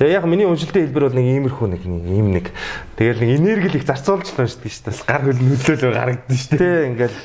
[0.00, 2.48] Тэгээ яг миний уншилтын хэлбэр бол нэг иймэрхүү нэг ийм нэг
[2.96, 5.04] тэгэл нэг энерги их зарцуулж уншдаг шүү дээ.
[5.04, 6.72] Гар хөл нөлөөлөө гарагдсан шүү дээ.
[6.72, 7.16] Тэг ингээл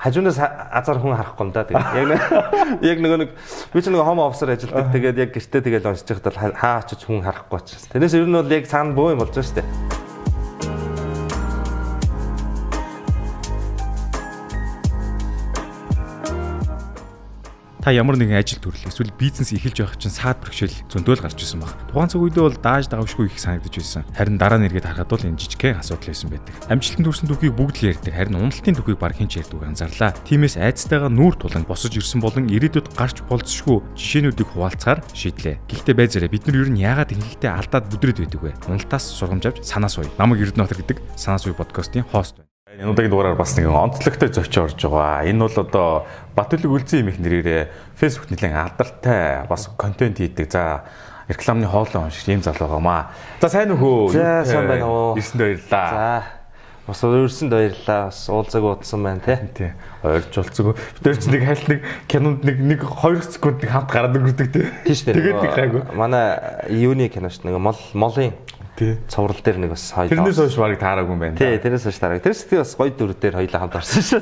[0.00, 1.68] хажуунаас азар хүн харахгүй юм да.
[1.68, 2.24] Тэгээд яг
[2.96, 4.96] яг нөгөө нэг би ч нөгөө хомо офсер ажилладаг.
[4.96, 7.84] Тэгээд яг гэртээ тэгээд уншиж байхдаа хаа очиж хүн харахгүй учраас.
[7.92, 10.05] Тэрнээс ер нь бол яг цаана бөө юм болж байгаа шүү дээ.
[17.86, 21.62] Та ямар нэгэн ажил төрлөө эсвэл бизнес эхэлж байх чинь саад бэрхшээл зөндөөл гарч ирсэн
[21.62, 21.70] баг.
[21.86, 24.02] Тухайн цаг үедээ бол дааж давшгүй их санагдаж байсан.
[24.10, 26.54] Харин дараа нь эргээд харахад бол энэ жижигхэн асуудал байсан байдаг.
[26.66, 28.10] Амжилтанд хүрсэн түүхийг бүгд л ярьдаг.
[28.10, 30.18] Харин уналтын түүхийг баг хинч ярьдаг анзаарлаа.
[30.26, 35.62] Тиймээс айцтайгаа нүүр тулан босож ирсэн болон ирээдүйд гарч болцсошгүй жишээнүүдийг хуваалцахаар шийдлээ.
[35.70, 38.58] Гэхдээ байзаараа бид нар ер нь яагаад ингэхдээ алдаад бүдрээд байдаг вэ?
[38.66, 40.10] Уналтаас сургамж авч санаа суй.
[40.18, 42.45] Намаг Эрдэнэтр гэдэг санаа суй подкастын хост
[42.76, 45.24] Энэ удаагийн дугаараар бас нэг онцлогтой зочио орж байгаа.
[45.24, 45.88] Энэ бол одоо
[46.36, 50.52] Батүлэг үлзэн имэх нэрээрээ Facebook нэлээд алдартай бас контент хийдэг.
[50.52, 50.84] За
[51.24, 53.16] рекламны хоолой уншиж ийм зал байгаамаа.
[53.40, 54.12] За сайн уу хөө?
[54.12, 55.16] За сайн байна уу?
[55.16, 55.88] Ирсэнд баярлаа.
[55.88, 56.36] За
[56.84, 58.02] бас өөрсөнд баярлаа.
[58.12, 59.38] Бас уулзаг удсан байна тий.
[59.56, 59.70] Тий.
[60.04, 60.76] Ойрч болцгоо.
[61.00, 61.80] Бид ч нэг хальт нэг
[62.12, 64.68] кинонд нэг нэг 2 секунд нэг хамт гараад өнгөрдөг тий.
[64.84, 65.16] Тий шүү дээ.
[65.16, 65.82] Тэгээд нэг хайгуу.
[65.96, 66.36] Манай
[66.68, 67.56] юуны кино шүү дээ.
[67.56, 68.36] Нэг мол молын
[68.76, 68.98] Тий.
[69.08, 70.12] Цуврал дээр нэг бас хоёул.
[70.12, 71.36] Тэрнээс хойш барыг таараагүй юм байна.
[71.40, 72.20] Тий, тэрнээс хойш таараг.
[72.20, 74.20] Тэрс тий бас гоё дүр дээр хоёулаа хамт орсон шүү.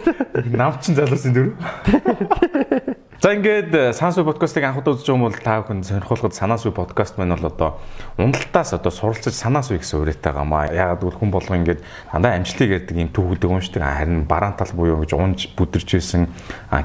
[0.54, 1.48] Навчин залуусын дүр.
[3.22, 7.16] За ингээд э, Сансуй подкастыг анх удаа үзэж байгаа бол та бүхэн сонирхолтой Санаасуй подкаст
[7.16, 7.70] маань бол одоо
[8.18, 10.68] уналтаас одоо суралцаж Санаасуй гэсэн үрээтэй гамаа.
[10.68, 11.80] Ягаад гэвэл хүн болго ингээд
[12.12, 16.28] дандаа амжилтыг ярьдаг юм төвгөдөг уншдаг харин бараан тал буюу гэж унж бүдэрч исэн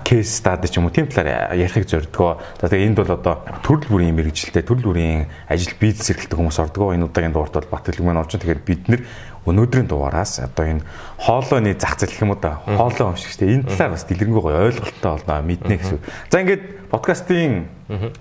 [0.06, 2.38] кейс стади ч юм уу тийм талаар ярихыг зордгоо.
[2.62, 3.36] За тэгээ энд бол одоо
[3.66, 6.94] төрөл бүрийн мэрэгжилтэй төрөл бүрийн ажил бизнес эрхэлдэг хүмүүс ордог.
[6.94, 8.38] Энэ удаагийн дуурт бол Батэлэг маань орж.
[8.38, 9.02] Тэгэхээр бид нэр
[9.46, 10.84] өнөөдрийн дугаараас одоо энэ
[11.20, 14.60] хоолойны зах зээл гэх юм уу да хоолой өмшиг штэ энэ талаар бас дэлгэрэнгүй гоё
[14.68, 16.00] ойлголттой болно мэднэ гэсэн.
[16.32, 17.68] За ингээд подкастын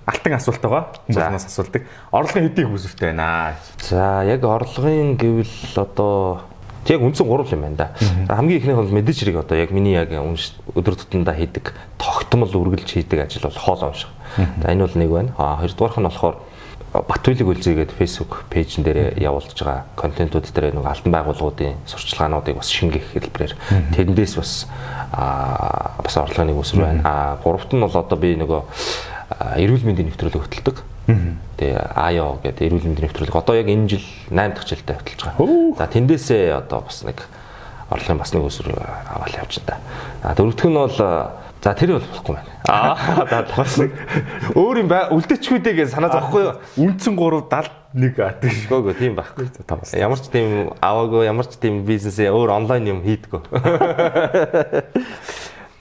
[0.05, 0.83] алтан асуулт байгаа.
[1.09, 3.59] Хүмүүст асуултыг орлогын хэдийг хүсвэртэй байна.
[3.83, 6.41] За яг орлогын гэвэл одоо
[6.87, 7.87] яг үндсэн гурвал юм байна да.
[8.27, 13.27] Хамгийн ихнийх бол мэдээж хэрэг одоо яг миний яг өдөр тутамдаа хийдэг тогтмол үргэлж хийдэг
[13.27, 14.09] ажил бол хоол унших.
[14.37, 15.33] За энэ бол нэг байна.
[15.37, 16.35] А хоёрдугаарх нь болохоор
[16.89, 22.73] Батүлэг үлзий гэдэг Facebook пэйжн дээр явуулж байгаа контентууд дээр нэг албан байгууллагуудын сурчлагаануудыг бас
[22.73, 23.53] шингээх хэлбэрээр
[23.93, 24.65] тэндээс бас
[25.13, 27.01] аа бас орлогын нэг үсэр байна.
[27.05, 28.61] Аа гуравт нь бол одоо би нөгөө
[29.61, 30.77] эрүүл мэндийн нэвтрүүлэг хөтэлдэг.
[31.61, 35.77] Тэгээ АЯО гэдэг эрүүл мэндийн нэвтрүүлэг одоо яг энэ жил 8 дахь жилдээ хөтэлж байгаа.
[35.77, 37.21] За тэндээсээ одоо бас нэг
[37.93, 39.81] орлогын бас нэг үсэр аваад явж байна.
[40.25, 40.97] А дөрөвдөх нь бол
[41.59, 42.51] За тэр бол болохгүй байна.
[42.71, 43.91] Аа бас нэг
[44.55, 46.55] өөр юм бай үлдээчгүй дээ гэж санаа зовхгүй юу?
[46.87, 47.51] Үндсэн 3
[47.91, 48.53] 71 атыг.
[48.69, 49.49] Гөөгөө тийм байхгүй.
[49.99, 53.43] Ямар ч тийм аваагүй, ямар ч тийм бизнесээ өөр онлайн юм хийдгөө.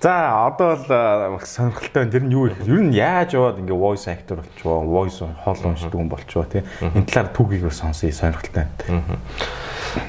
[0.00, 2.12] За одоо л сонирхолтой байна.
[2.12, 2.58] Тэр нь юу их?
[2.66, 6.62] Ер нь яаж яваад ингээ voice actor болчихоо, voice хоол уншдаг хүн болчихоо тий.
[6.82, 9.18] Энэ талаар түүхийг сонсъё сонирхолтой байна.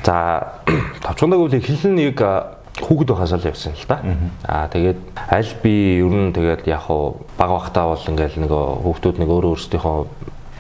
[0.06, 0.62] За
[1.02, 2.22] товчгондаг үл хэлэн нэг
[2.82, 3.98] хүүхэд байхаас л явсан л да.
[4.48, 9.18] Аа тэгээд аль би ер нь тэгээд яг хуу баг бахтаа бол ингээл нөгөө хүүхдүүд
[9.20, 9.98] нэг өөрөө өөрсдийнхөө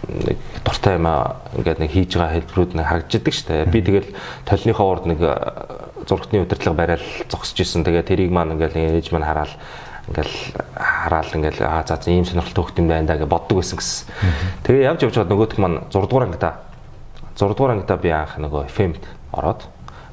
[0.09, 3.69] нэг дуртай юм ингээд нэг хийж байгаа хэлбэрүүд нэг харагддаг шүү дээ.
[3.69, 4.09] Би тэгэл
[4.45, 5.19] толныхоо урд нэг
[6.09, 7.85] зургатны удирдлага барайл зогсож исэн.
[7.85, 9.53] Тэгээд тэрийг маань ингээл ээж маань хараад
[10.09, 10.35] ингээл
[10.73, 14.07] хараал ингээл аа за ийм сонирхолтой хөлт юм байна да гэж боддог байсан гэсэн.
[14.65, 16.51] Тэгээ явж явж байгаа нөгөөх маань 6 дугаар ангида
[17.37, 19.61] 6 дугаар ангида би анх нөгөө FM-д ороод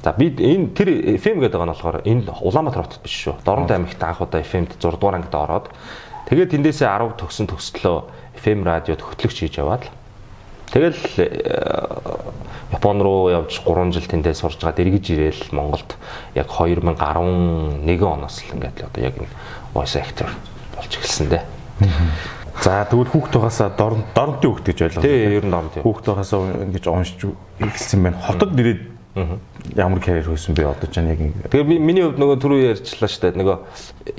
[0.06, 3.42] За би энэ тэр FM гэдэг байгаа нь болохоор энэ Улаанбаатар хотод биш шүү.
[3.42, 5.66] Дорнод аймагт анх удаа FM-д 6 дугаар ангид ороод
[6.30, 7.98] тэгээд тэндээсээ 10 төгсөн төслөө
[8.38, 9.90] FM радиод хөтлөгч хийж яваад
[10.70, 11.02] тэгэл
[12.70, 15.98] Япон руу явж 3 жил тэндээ сурж байгаа дэргэж ирээл Монголд
[16.38, 19.34] яг 2011 оноос л ингээд л одоо яг энэ
[19.74, 20.30] voice actor
[20.78, 21.42] болж эхэлсэн дээ.
[22.62, 25.02] За тэгвэл хүүхд тугасаа дорн дорнтын хүүхд гэж ойлгоо.
[25.02, 25.82] Тий, ер нь дорнт.
[25.82, 27.20] Хүүхд тугасаа ингэж уншиж
[27.58, 28.22] эхэлсэн байна.
[28.22, 31.48] Хотод нэрээд Ямар карьер хөөсөн би одоо ч яг ингэ.
[31.48, 33.40] Тэгээ миний хувьд нөгөө түрүү ярьчлаа шүү дээ.
[33.40, 33.56] Нөгөө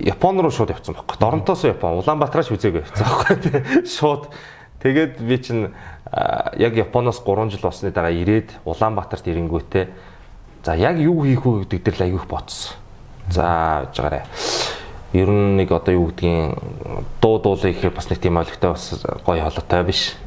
[0.10, 1.22] Япон руу шууд явцсан байхгүй.
[1.22, 3.62] Доронтоос Япон, Улаанбаатараас үзээгүй явцсан байхгүй.
[3.98, 4.34] Шууд
[4.82, 5.70] тэгээд би чинь
[6.58, 9.86] яг Японоос 3 жил болсны дараа ирээд Улаанбаатарт ирэнгүүтээ
[10.66, 12.74] за яг юу хийх вэ гэдэг дээр аявих бодсон.
[13.30, 14.26] За гэж байгаарэ.
[15.14, 16.58] Ер нь нэг одоо юу гэдгийг
[17.22, 20.18] дуу дуулах гэхээр бас нэг тийм ойлгохтой бас гоё холотой биш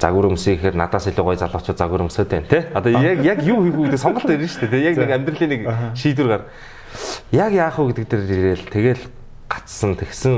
[0.00, 2.62] загвар өмсөхээр надаас илүү гоё залуучууд загвар өмсөд байна тий.
[2.74, 4.86] Одоо яг яг юу хийх вэ гэдэг сонголт ирнэ шүү дээ.
[4.90, 5.62] Яг нэг амьдралын нэг
[5.98, 6.42] шийдвэр гар.
[7.34, 9.02] Яг яах вэ гэдэг дээр ирээл тэгэл
[9.50, 10.34] гацсан тэгсэн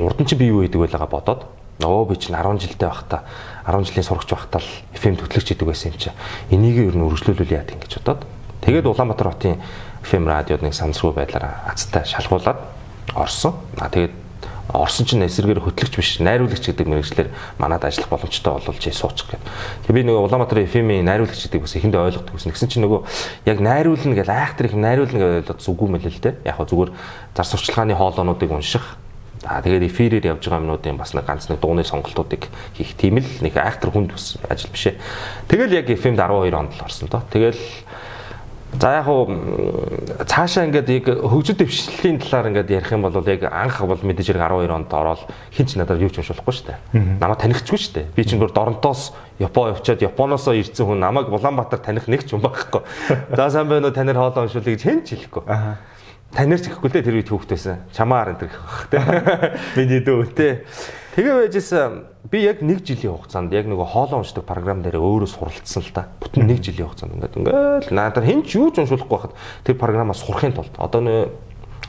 [0.00, 1.42] урд нь чи би юу хийдэг байлгаа бодоод
[1.82, 3.26] Оо би чинь 10 жилдээ байхдаа
[3.66, 6.10] 10 жилийн сурагч байхдаа л FM төтлөгч хийдэг байсан юм чи.
[6.54, 8.22] Энийг ер нь өргөжлүүлүүл яа гэж бодоод
[8.62, 9.58] тэгээд Улаанбаатар хотын
[10.06, 12.62] FM радиод нэг санамсргүй байдлаар азтай шалгуулад
[13.18, 13.58] орсон.
[13.82, 14.23] А тэгээд
[14.72, 17.28] Орсон чинь эсэргээр хөтлөгч биш найруулагч гэдэг мэрэгчлэр
[17.60, 19.44] манад ажиллах боломжтой чи суучих гэдэг.
[19.84, 22.52] Тэгээ би нөгөө Улаанбаатар FM-ийн найруулагч гэдэг бас эхэндээ ойлгодог гэсэн.
[22.56, 23.00] Тэгсэн чинь нөгөө
[23.44, 26.40] яг найруулна гэж айхтар их найруулна гэдэг зүггүй мэл л те.
[26.48, 26.90] Яг зүгээр
[27.36, 28.96] зар сурчлагын хоолоонуудыг унших
[29.44, 32.48] За тэгээд эфирээр явж байгаа юмнуудын бас нэг ганц нэг дууны сонголтуудыг
[32.80, 34.96] хийх тийм л нэг айхтар хүнд бас ажил биш ээ.
[35.52, 37.20] Тэгэл яг FM-д 12 онд л орсон доо.
[37.28, 37.60] Тэгэл
[38.80, 39.30] За яг хуу
[40.26, 44.42] цаашаа ингээд яг хөгжил дэвшлэлийн талаар ингээд ярих юм бол яг анх бол мэдээж хэрэг
[44.42, 45.22] 12 онд ороод
[45.54, 46.78] хинч надад юу ч уншуулахгүй шүү дээ.
[47.22, 48.06] Намайг танихчгүй шүү дээ.
[48.16, 52.42] Би чинь бүр Доронтоос Япон явчаад Японоосоо ирсэн хүн намайг Улаанбаатар таних нэг ч юм
[52.42, 52.82] байхгүй.
[53.38, 55.46] За сайн байна уу танир хоолоо уншуулъя гэж хэн ч хэлэхгүй.
[56.34, 57.94] Танир ч гэхгүй дээ тэр үед хүүхдээсэн.
[57.94, 58.98] Чамаар энэ гэх бах тий.
[59.78, 60.66] Миний дүү тий.
[61.14, 65.86] Тэгээ байжсэн би яг нэг жилийн хугацаанд яг нөгөө хоолоо уншдаг програм дээр өөрөө суралцсан
[65.86, 66.10] л та.
[66.18, 70.18] Бүтэн нэг жилийн хугацаанд ингээд ингээл надад хэн ч юу ч уншуулахгүй байхад тэр програмаа
[70.18, 71.20] сурахын тулд одоо нөө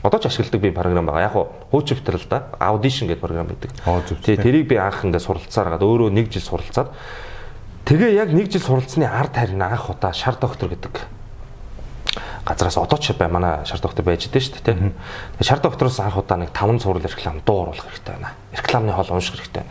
[0.06, 1.26] одоо ч ашигладаг би програм байгаа.
[1.26, 1.34] Яг
[1.74, 2.54] хуучин л да.
[2.62, 3.74] Audition гэдэг програм байдаг.
[4.22, 6.94] Тий, тэрийг би анх ингээд суралцаар гад өөрөө нэг жил суралцаад
[7.90, 11.15] тэгээ яг нэг жил суралцсны ард харин анх удаа шар доктор гэдэг
[12.46, 14.94] газраас одоо ч бай манай шар доктор байж дээ шүү дээ.
[15.42, 18.38] Тэгээ шар доктороос анх удаа нэг 5 сурал реклам дуу оруулах хэрэгтэй байна.
[18.54, 19.66] Рекламны хоол унших хэрэгтэй.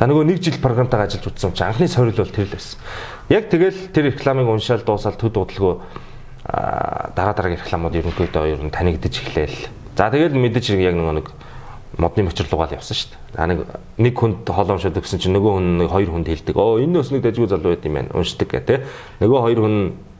[0.00, 2.80] За нөгөө нэг жил програмтайгаа ажиллаж утсан чинь анхны сорил бол тэр л байсан.
[3.28, 5.78] Яг тэгэл тэр рекламыг уншаал дуусаад төд удалгүй
[6.48, 9.68] дараа дараагийн рекламууд ерөнхийдөө ер нь танигдаж эхлээл.
[9.96, 11.28] За тэгэл мэдээж яг нөгөө нэг
[11.96, 13.38] модны мөчр лугаал явсан шүү дээ.
[13.38, 13.58] А нэг
[14.00, 16.56] нэг хүнд уншаад өгсөн чинь нөгөө хүн нэг хоёр хүнд хэлдэг.
[16.58, 18.12] Оо энэ бас нэг дажгүй залуу байт юм байна.
[18.12, 18.82] Уншдаг гэх тээ.
[19.22, 19.76] Нөгөө хоёр хүн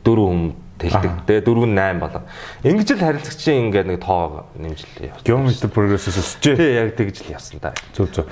[0.07, 0.41] дөрөв хүн
[0.79, 1.25] тэлдэг.
[1.25, 2.21] Тэгээ 4 8 болоо.
[2.63, 5.23] Ингэж л харилцагчийн ингээд нэг тоо нэмжлээ.
[5.23, 6.55] Geometry progress-ос өсчээ.
[6.59, 7.71] Тий, яг тэгж л явсан да.
[7.95, 8.27] Зөв зөв.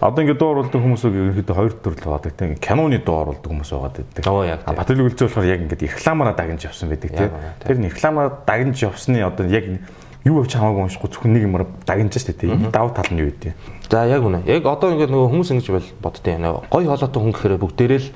[0.00, 3.92] Одоо ингээд дуу оруулдаг хүмүүсийг ерөөхдөө хоёр төрөл байдаг тийм киноны дуу оруулдаг хүмүүс байгаа
[3.92, 4.24] гэдэг.
[4.24, 4.64] Оо яг.
[4.64, 7.30] Батлыг үлцээ болохоор яг ингээд рекламаараа дагнж явсан байдаг тийм.
[7.60, 9.84] Тэр нь рекламаараа дагнж явсны одоо яг
[10.24, 12.72] юу авч хамаагүй уншихгүй зөвхөн нэг юмар дагнж штэ тийм.
[12.72, 13.52] Давуу тал нь юу вэ?
[13.92, 14.48] За яг үнэ.
[14.48, 15.68] Яг одоо ингээд нөгөө хүмүүс ингэж
[16.00, 16.64] боддтой байна.
[16.72, 18.08] Гой хоолойтой хүн гэхээр бүгдээрээ л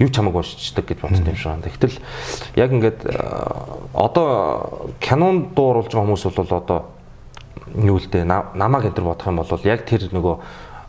[0.00, 1.66] юу ч хамаагүй уншчихдаг гэж бодсон юм шиг байна.
[1.68, 1.96] Тэгтэл
[2.56, 3.14] яг ингээд э,
[3.92, 6.80] одоо кинонд дууруулж байгаа хүмүүс бол одоо
[7.76, 10.34] юу л дээ намаг энэ төр бодох юм бол яг тэр нөгөө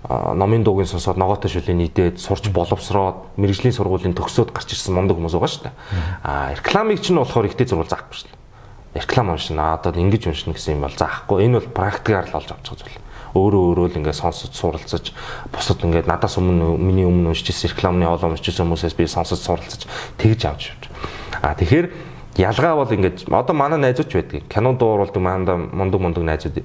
[0.08, 5.20] э, номын дуугийн сонсоод ногоотой шүлийн нийтээд сурч боловсроод мэрэгжлийн сургуулийн төгсөөд гарч ирсэн мундаг
[5.20, 5.76] хүмүүс байгаа шүү дээ.
[6.24, 8.40] А рекламыг чинь болохоор ихтэй зурвал заахгүй шүү дээ.
[8.96, 11.44] Реклам уншина одоо ингэж уншина гэсэн юм бол заахгүй.
[11.52, 15.12] Энэ бол практикаар л олж авч байгаа зүйл өөрөө өөрөө л ингээд сонсож суралцаж
[15.52, 19.88] бусад ингээд надаас өмнө миний өмнө уншижсэн рекламны олон уншижсэн хүмүүсээс би сонсож суралцаж
[20.20, 20.84] тэгж авч явж.
[21.42, 21.88] А тэгэхээр
[22.38, 24.44] ялгаа бол ингээд одоо манай найзууч байдаг.
[24.48, 26.56] Кино дууруулдаг манда мундаг мундаг найзууд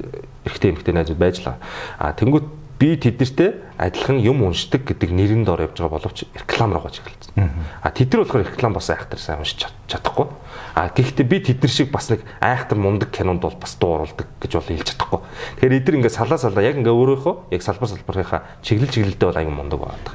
[0.46, 1.54] эрэгтэй эмэгтэй найзууд байж л.
[1.98, 2.44] А тэнгуут
[2.78, 7.50] би тэднэртэй адилхан юм уншдаг гэдэг нэрэн дор явж байгаа боловч реклам руу гаж эхэлсэн.
[7.80, 10.28] А тэд нар болохоор реклам бас айхтар сайн уншиж чадахгүй.
[10.76, 14.68] А гэхдээ би тэднэр шиг бас нэг айхтар мундаг кинонд бол бас дууруулдаг гэж бол
[14.68, 15.20] хэлж чадахгүй.
[15.56, 19.56] Тэгэхээр эдгээр ингээд салаа салаа яг ингээд өөрөөхөө яг салбар салбарынхаа чиглэл чиглэлдээ бол аян
[19.56, 20.14] мундаг байдаг.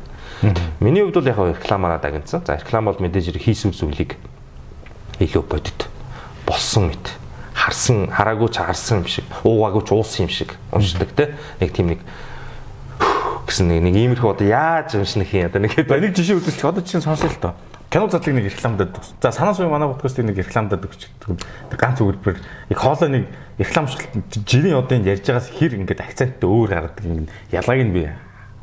[0.81, 2.46] Миний хувьд бол яг рекламаараа дагнсан.
[2.46, 4.18] За реклам бол мэдээж хийсүр зүйлийг
[5.18, 5.90] илүү бодит
[6.46, 7.22] болсон мэт
[7.54, 11.94] харсан хараагүй ч харсан юм шиг уугаагүй ч уусан юм шиг уншдаг те нэг тийм
[11.94, 12.00] нэг
[13.51, 17.27] гэсэн нэг иймэрхүү одоо яаж унших юм одоо нэг нэг жишээ үзүүлчих одоо чинь сонсоо
[17.27, 17.53] л тоо
[17.92, 18.95] кино задлыг нэг рекламдад.
[19.21, 21.44] За санаа суй манай подкастыг нэг рекламдад өгчдөг.
[21.75, 22.39] Ганц өгүүлбэр
[22.71, 23.24] яг хоолой нэг
[23.59, 24.15] рекламчлалт
[24.48, 28.07] жирийн одын ярьж байгаас хэр ингээд акценттэй өөр гаргадаг юм ялгааг нь би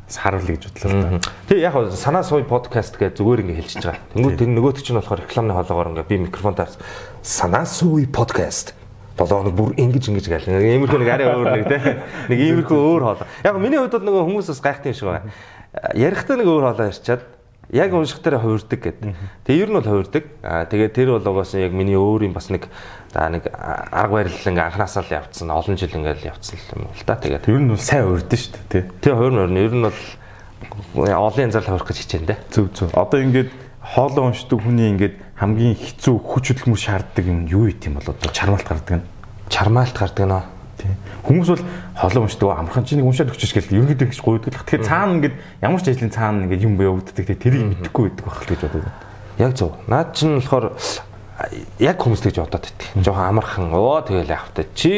[0.09, 1.21] харуулъя гэж бодлоо.
[1.45, 4.09] Тэг яг санаа суй подкаст гэж зүгээр ингээд хэлчихэж байгаа.
[4.17, 6.73] Тэнгүүд тэр нөгөөт чинь болохоор рекламны хоолоогоор ингээд би микрофонтаар
[7.21, 8.73] санаа суй подкаст
[9.19, 10.47] болоо нэг бүр ингэж ингэж гээл.
[10.55, 11.77] Иймэрхүү нэг арай өөр нэг те.
[12.31, 13.27] Нэг иймэрхүү өөр хоолой.
[13.43, 15.27] Яг миний хувьд бол нөгөө хүмүүс бас гайхдаг юм шиг байна.
[15.93, 17.23] Ярихдаа нэг өөр хоолой ярьчаад
[17.69, 19.15] яг унших дээр хувирдаг гэдэг.
[19.45, 20.23] Тэгээ ер нь бол хувирдаг.
[20.41, 22.65] Аа тэгээ тэр бол угаасаа яг миний өөр юм бас нэг
[23.13, 25.53] за нэг арга барил ингээ анханасаа л явцсан.
[25.53, 27.15] Олон жил ингээл явцсан юм л да.
[27.21, 28.83] Тэгээд ер нь бол сайн хувирдсан шүү дээ, тий.
[29.05, 29.61] Тэгээ хувирна.
[29.61, 29.99] Ер нь бол
[31.13, 32.39] олон янзаар хувирах гэж хичээн дээ.
[32.49, 32.89] Зүг зүг.
[32.97, 33.49] Одоо ингээд
[33.89, 38.67] хоолоо уншдаг хүний ингээд хамгийн хэцүү хүч хөдөлмөр шаарддаг юм юу юм бол одоо чармаалт
[38.69, 39.05] гардаг нь.
[39.49, 40.95] Чармаалт гардаг нь Тийм.
[41.27, 41.63] Хүмүүс бол
[41.99, 44.63] холон уншдаг амархан чинь уншаад өгч шгээл ерөнхийдөө гэж гуйдаг.
[44.63, 48.39] Тэгэхээр цаана ингээд ямар ч ажлын цаана ингээд юм явагддаг те тэрийг мэдэхгүй байдаг байх
[48.39, 48.87] л гэж боддог.
[49.43, 49.75] Яг зөв.
[49.91, 50.65] Наад чинь болохоор
[51.83, 52.87] яг хүмүүс тэгж бодоод байдаг.
[52.95, 53.67] Жохон амархан.
[53.75, 54.71] Оо тэгэл яах вэ?
[54.71, 54.91] Чи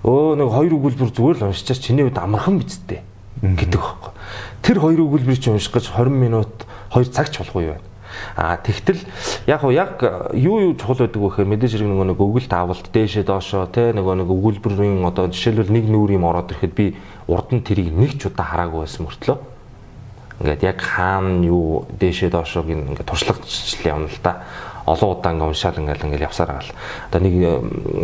[0.00, 3.04] өө нэг хоёр өгүүлбэр зүгээр л уншичаач чиний үед амархан биз дээ
[3.44, 4.12] гэдэг байхгүй.
[4.64, 7.80] Тэр хоёр өгүүлбэрийг чи унших гэж 20 минут 2 цаг ч болохгүй юу?
[8.36, 9.00] А тэгтэл
[9.46, 10.02] яг яг
[10.36, 13.92] юу юу чухал байдаг вэ гэхээр мэдээж хэрэг нөгөө нэг өгөл таавалт дээшээ доошоо те
[13.96, 16.96] нөгөө нэг өгүүлбэрийн одоо жишээлбэл нэг нүүр юм ороод ирэхэд би
[17.28, 19.36] урд нь тэрийг нэг ч удаа хараагүй байсан мөртлөө
[20.42, 24.42] ингээд яг хаана юу дээшээ доошоог ингээд туршлагачлал явна л да.
[24.86, 26.74] олон удаа ингээ уншаал ингээл ингээл явсаар байгаа л.
[27.06, 27.34] Одоо нэг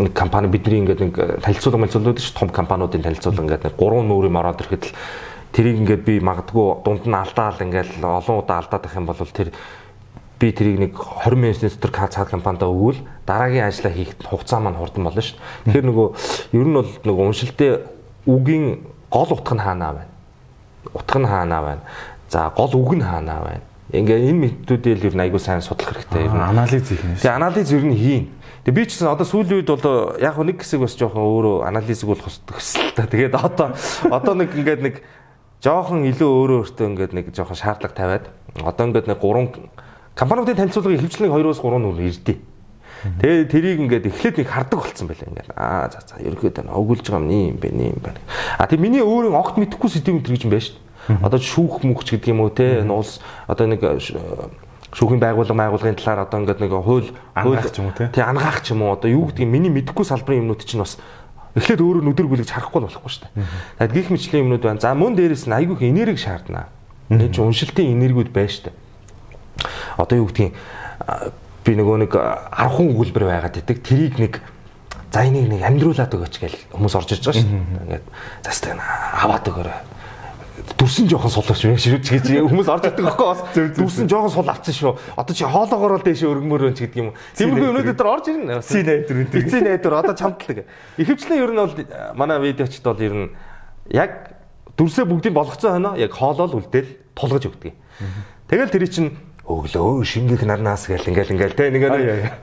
[0.06, 4.30] нэг компани бидний ингээд нэг танилцуулга мэлцүүлээд ш том компаниудын танилцуулга ингээд нэг гурван нүүр
[4.30, 4.92] юм ороод ирэхэд л
[5.52, 9.52] тэрийг ингээд би магадгүй дунд нь алдаал ингээл олон удаа алдаад байх юм бол тэр
[10.38, 15.04] би тэрийг нэг 20 мянган дотор цаад компанидаа өгвөл дараагийн ажлаа хийх хугацаа маань хурдан
[15.04, 15.82] болно шүү дээ.
[15.82, 16.08] Тэгэхээр нөгөө
[16.54, 17.74] ер нь бол нөгөө уншилтын
[18.28, 18.64] үгийн
[19.10, 20.12] гол утга нь хаанаа байна?
[20.94, 21.82] Утга нь хаанаа байна?
[22.30, 23.64] За гол үг нь хаанаа байна?
[23.90, 26.28] Ингээ энэ методуудыг ер нь айгуу сайн судлах хэрэгтэй.
[26.28, 27.16] Ер нь анализ хийх юм.
[27.18, 28.24] Тэгээ анализ ер нь хийн.
[28.62, 32.08] Тэгээ би ч гэсэн одоо сүүлийн үед бол яг нэг хэсэг бас жоохон өөрөө анализыг
[32.12, 33.08] бол хөсөл та.
[33.08, 33.74] Тэгээд одоо
[34.06, 34.94] одоо нэг ингээд нэг
[35.64, 38.24] жоохон илүү өөрөө өөртөө ингээд нэг жоохон шаардлага тавиад
[38.62, 39.50] одоо ингээд нэг гурван
[40.14, 42.38] компаниудын танилцуулгыг хөвчлэн 2-оос 3 нүр ирдээ.
[43.22, 45.50] Тэгээ тэрийг ингээд эхлээд нэг хардаг болцсон байлаа ингээд.
[45.54, 48.18] Аа за за ерөөдөө өгүүлж байгаа юм юм бэ юм байна.
[48.58, 50.78] А тэг миний өөрийн огт мэдэхгүй сэдв энэ гэж юм байна шүү.
[51.22, 53.98] Одоо шүүх мөхч гэдэг юм уу те улс одоо нэг э,
[54.92, 58.10] шүүхийн байгууллага байгуулгын талаар одоо ингээд нэг хууль ангаах ч юм уу те.
[58.10, 60.98] Тэг ангаах ч юм уу одоо юу гэдэг миний мэдэхгүй салбарын юмнууд чинь бас
[61.56, 63.46] эхлээд өөрөө нүдэр бүлэгж харахгүй болохгүй шүү дээ.
[63.78, 64.82] Тэгээд гих мэтлийн юмнууд байна.
[64.82, 66.68] За мөн дээрэс нь айгүйх энерги шаардна.
[67.08, 68.76] Энэ чинь уншилтын энергиуд байна шүү дээ
[69.98, 70.54] одоо юу гэдгийг
[71.66, 74.40] би нөгөө нэг 10 өгүүлбэр байгаад идэг тэрийг нэг
[75.12, 77.60] за энийг нэг амьдруулад өгөөч гэж хүмүүс орж ирж байгаа шүү.
[77.88, 78.06] Ингээд
[78.46, 78.78] застаа
[79.24, 79.78] аваад өгөөрэй.
[80.76, 84.74] Дүрсэн жоохон сулаач юм шүү гэж хүмүүс орж идэг аахгүй бас дүрсэн жоохон сул авцсан
[84.76, 84.92] шүү.
[85.16, 87.10] Одоо чи хоолоогоор л дэше өргөмөр өн ч гэдэг юм.
[87.38, 88.60] Тиймэрхүү юмнууд дээр орж ирнэ.
[88.60, 89.48] Ци найдвар үү.
[89.48, 90.68] Ци найдвар одоо чамдлаг.
[91.00, 91.74] Ихэвчлэн ер нь бол
[92.18, 93.26] манай видеочд бол ер нь
[93.94, 94.36] яг
[94.76, 97.72] дүрсээ бүгдийг болгоцсон хойно яг хоолоол үлдээл тулгаж өгдөг.
[98.50, 99.16] Тэгэл тэр чинь
[99.48, 101.82] өглөө шингэх нарнаас гэл ингээл ингээл те нэг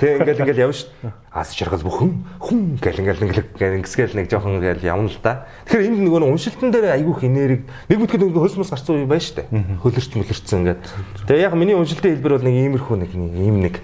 [0.02, 0.90] те ингээл ингээл явна ш.
[1.30, 5.46] Ас чаргал бүхэн хүн гэл ингээл ингээл ингэсгээл нэг жоохон ингээл явна л да.
[5.70, 7.62] Тэгэхээр энд нөгөө уншилтан дээр айгүйх энерги
[7.94, 9.46] нэг бүтгэл нөгөө хөлс мөс гарцсан үе байна штэ.
[9.86, 10.82] Хөлөрч мөлөрцсөн ингээд.
[11.30, 13.76] Тэгээ яг миний уншилтын хэлбэр бол нэг иймэрхүү нэг ийм нэг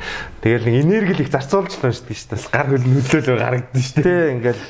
[0.41, 2.41] тэгэл нэг энерги л их зарцуулж байна штэ.
[2.49, 4.01] Гар хөл нөлөөлөө гарагдсан штэ.
[4.01, 4.61] Тэ ингээл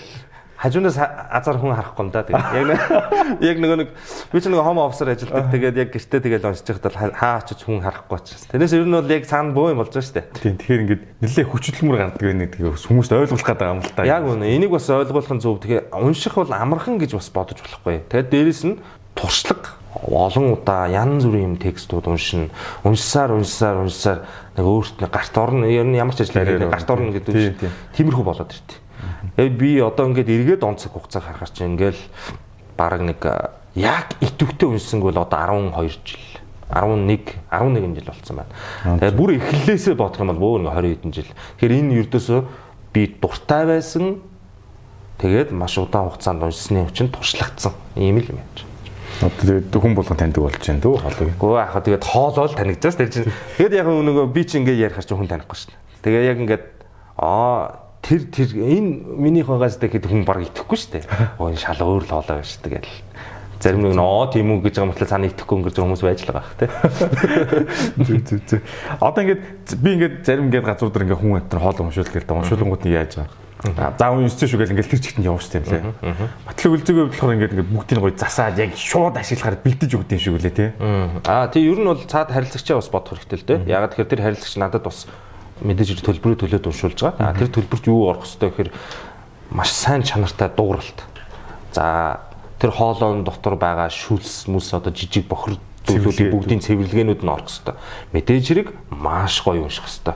[0.62, 2.22] хажуунаас азар хүн харахгүй юм да.
[2.22, 3.90] Тэгээд яг нөгөө нэг
[4.30, 5.50] би ч нөгөө хом офсер ажилладаг.
[5.50, 8.46] Тэгээд яг гэртээ тэгээд уншиж байхдаа хаа очиж хүн харахгүй учраас.
[8.54, 10.28] Тэрнээс ер нь бол яг цаана боо юм болж байгаа шүү дээ.
[10.38, 10.56] Тийм.
[10.62, 14.06] Тэгэхээр ингээд нэлээ хүчхөдөлмөр гардаг байх нэг хүмүүст ойлгуулах гэдэг юм л та.
[14.06, 14.54] Яг үнэ.
[14.54, 15.58] Энийг бас ойлгуулах нь зөв.
[15.66, 18.06] Тэгэхээр унших бол амархан гэж бас бодож болохгүй.
[18.06, 18.78] Тэгээд дээрэс нь
[19.18, 22.48] туршлага олон удаа янз бүрийн юм текстүүд уншина.
[22.88, 24.24] Уншсаар уншсаар уншсаар
[24.56, 25.68] нэг өөрт нь гарт орно.
[25.68, 27.70] Ер нь ямар ч ажил хийгээд гарт орно гэдэг үг.
[28.00, 28.80] Тиймэрхүү болоод иртээ.
[29.36, 32.02] Тэгээ би одоо ингээд эргээд онцог хугацаа харахаар чинь ингээл
[32.78, 33.22] баг нэг
[33.76, 36.26] яг итвэхтэй уншсанг бол одоо 12 жил
[36.72, 38.52] 11 11 жил болцсон байна.
[39.00, 41.32] Тэгээ бүр эхлэлээсээ бодох юм бол бүр ингээ 20 хэдэн жил.
[41.60, 42.40] Тэгэхээр энэ ердөөсөө
[42.94, 44.06] би дуртай байсан
[45.20, 47.76] тэгээд маш удаан хугацаанд уншсны хүчин туршлагдсан.
[47.96, 48.60] Ийм л юм яаж.
[49.22, 51.32] Одоо тэгээд хүн болгон таньдаг болж байна дөө хоолой.
[51.38, 53.32] Гөө яах вэ тэгээд хоолол танигдаж тэр чинь.
[53.60, 55.80] Тэгээд яг нөгөө би чи ингээ ярихаар чи хүн танихгүй шүү дээ.
[56.02, 56.66] Тэгээ яг ингээд
[57.20, 61.06] аа тэр тэр энэ миний хагаас тэгэхэд хүн баг итгэхгүй шүү дээ.
[61.40, 62.98] Оо энэ шал өөр л хоолой байна шүү дээ гэл.
[63.62, 66.58] Зарим нэг нөө тийм үү гэж байгаа мэтлээ цаана итгэхгүй өнгөрч хүмүүс байж л байгаа
[66.58, 66.70] тий.
[68.10, 68.62] Зүг зүг зүг.
[68.98, 69.42] Одоо ингээд
[69.78, 73.22] би ингээд зарим ингээд газрууд дээр ингээд хүн амтар хоол уншуул гээл уншуулгууд нь яаж
[73.22, 73.42] байгаа.
[73.62, 75.86] За үнэстэй шүү гэл ингээл тэр чигт нь явуулчих юм лээ.
[76.50, 80.34] Батлаг үлзээгөө болохоор ингээд ингээд бүгдийг гоё засаад яг шууд ашиглахаар бэлдэж өгд юм шиг
[80.42, 80.70] үлээ тий.
[81.30, 83.70] Аа тий ер нь бол цаад харилцагчаа бас бодох хэрэгтэй л дээ.
[83.70, 85.06] Ягаад тэгэхээр тэр харилцагч надад бас
[85.62, 87.38] мэдээж төлбөрийг төлөөд уншуулж байгаа.
[87.38, 88.72] Тэр төлбөрт юу орох хэвтэй гэхээр
[89.54, 91.00] маш сайн чанартай дууралт.
[91.74, 92.22] За
[92.60, 97.76] тэр хоолойн дотор байгаа шүлс мүс одоо жижиг бохор зүйлүүдийн бүгдийн цэвэрлэгээнүүд нь орох хэвтэй.
[98.14, 100.16] Мэдээж хэрэг маш гоё унших хэвтэй.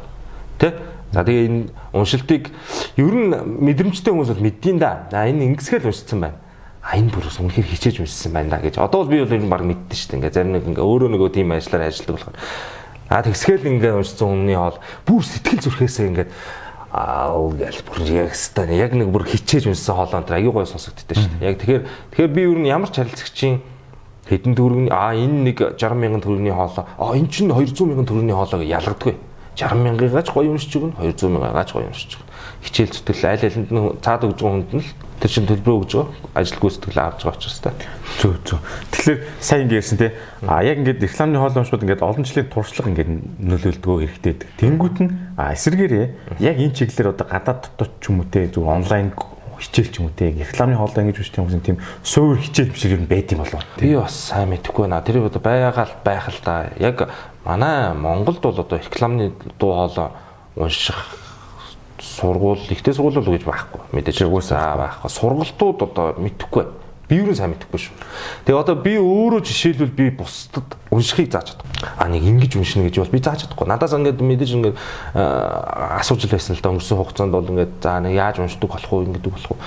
[0.59, 0.73] Тэ?
[1.13, 1.61] За тэгээ энэ
[1.93, 2.51] уншилтыг
[2.97, 5.07] ер нь мэдрэмжтэй хүмүүс бол мэддیں۔ да.
[5.09, 6.39] За энэ ингэсгээл уншсан байна
[6.85, 8.77] а энэ бүрс үнэхээр хичээж уншсан байна да гэж.
[8.77, 10.17] Одоо бол би бол энэ баг мэддэн шүү дээ.
[10.21, 12.37] Ингээ зарим нэг ингээ өөрөө нөгөө тийм ажиллаар ажилладаг болохоор
[13.09, 16.31] А тэгсгээл ингээд уншсан өмнөний хоол бүр сэтгэл зүрхээсээ ингээд
[16.95, 21.31] аа гэл бүр яг стан яг нэг бүр хичээж уншсан тэр аягүй гой сонсогддоо шүү
[21.37, 21.49] дээ.
[21.51, 21.83] Яг тэгэхээр
[22.15, 23.61] тэгэхээр би юу н ямар ч харилцагчийн
[24.25, 28.39] хэдэн төгрөгийн аа энэ нэг 60 мянган төгрөгийн хоолоо аа энэ чинь 200 мянган төгрөгийн
[28.39, 29.15] хоолоо гэж ялгадаггүй.
[29.53, 32.31] 60 мянгаагач гоё уншиж өгнө 200 мянгаагач гоё уншиж өгнө.
[32.65, 35.91] Хичээл зүтгэл айл алинд нь цаад өгж байгаа хүнд нь л тэр чин төлбөрөө өгж
[35.95, 37.71] байгаа ажил гүйцэтгэл авч байгаа учраас та.
[38.19, 38.59] Зөв зөв.
[38.91, 40.13] Тэгэхээр сайн ингэ ярьсан те.
[40.43, 44.33] А яг ингээд рекламны хоолойшууд ингээд олон жилийн туршлага ингээд нөлөөлдгөө хэрэгтэй.
[44.59, 46.05] Тэнгүүт нь эсэргээрээ
[46.43, 49.15] яг энэ чиглэлээр одоо гадаад дотоод ч юм уу те зөв онлайн
[49.59, 53.07] хичээл ч юм уу те рекламны хоолой ингэж үстэй хүмүүс тийм суур хичээл биш юм
[53.07, 53.63] байт юм болов.
[53.79, 55.01] Би бас сайн мэдэхгүй байна.
[55.01, 56.71] Тэр одоо байгаал байх л да.
[56.79, 57.07] Яг
[57.47, 60.11] манай Монголд бол одоо рекламны дуу хоолой
[60.55, 61.24] унших
[62.05, 67.53] сургууль ихтэй сургууль л гэж байхгүй мэдээж уусаа байхгүй сургалтууд одоо мэдхгүй Би юу сайн
[67.53, 67.93] мэдэхгүй шүү.
[68.49, 71.69] Тэгээ одоо би өөрөө жишээлбэл би бусдад уншихыг зааж чаддаг.
[72.01, 73.69] А нэг ингэж уншина гэж бол би зааж чадахгүй.
[73.69, 74.77] Надаас ингээд мэдээж ингээд
[75.13, 79.05] асууж л байсан л да өнгөрсөн хугацаанд бол ингээд за нэг яаж уншдаг болох уу
[79.05, 79.61] ингэдэг болох уу.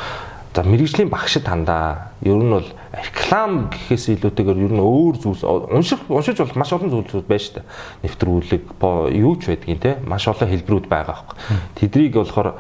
[0.59, 6.11] За мэрэгжлийн багшид тандаа ер нь бол реклам гэхээс илүүтэйгээр ер нь өөр зүйлс унших
[6.11, 7.67] уншиж болох маш олон зүйлсүүд байна шүү дээ.
[8.03, 8.62] Нэвтрүүлэг
[9.23, 11.38] юу ч байдгийн те маш олон хэлбэрүүд байгаа байхгүй.
[11.79, 12.59] Тэдрийг болохоор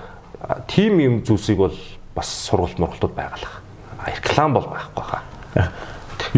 [0.70, 1.74] тим юм зүйлсийг бол
[2.14, 3.50] бас сургалт мургалтууд байгаа л
[4.14, 5.22] реклам бол байхгүй хаа.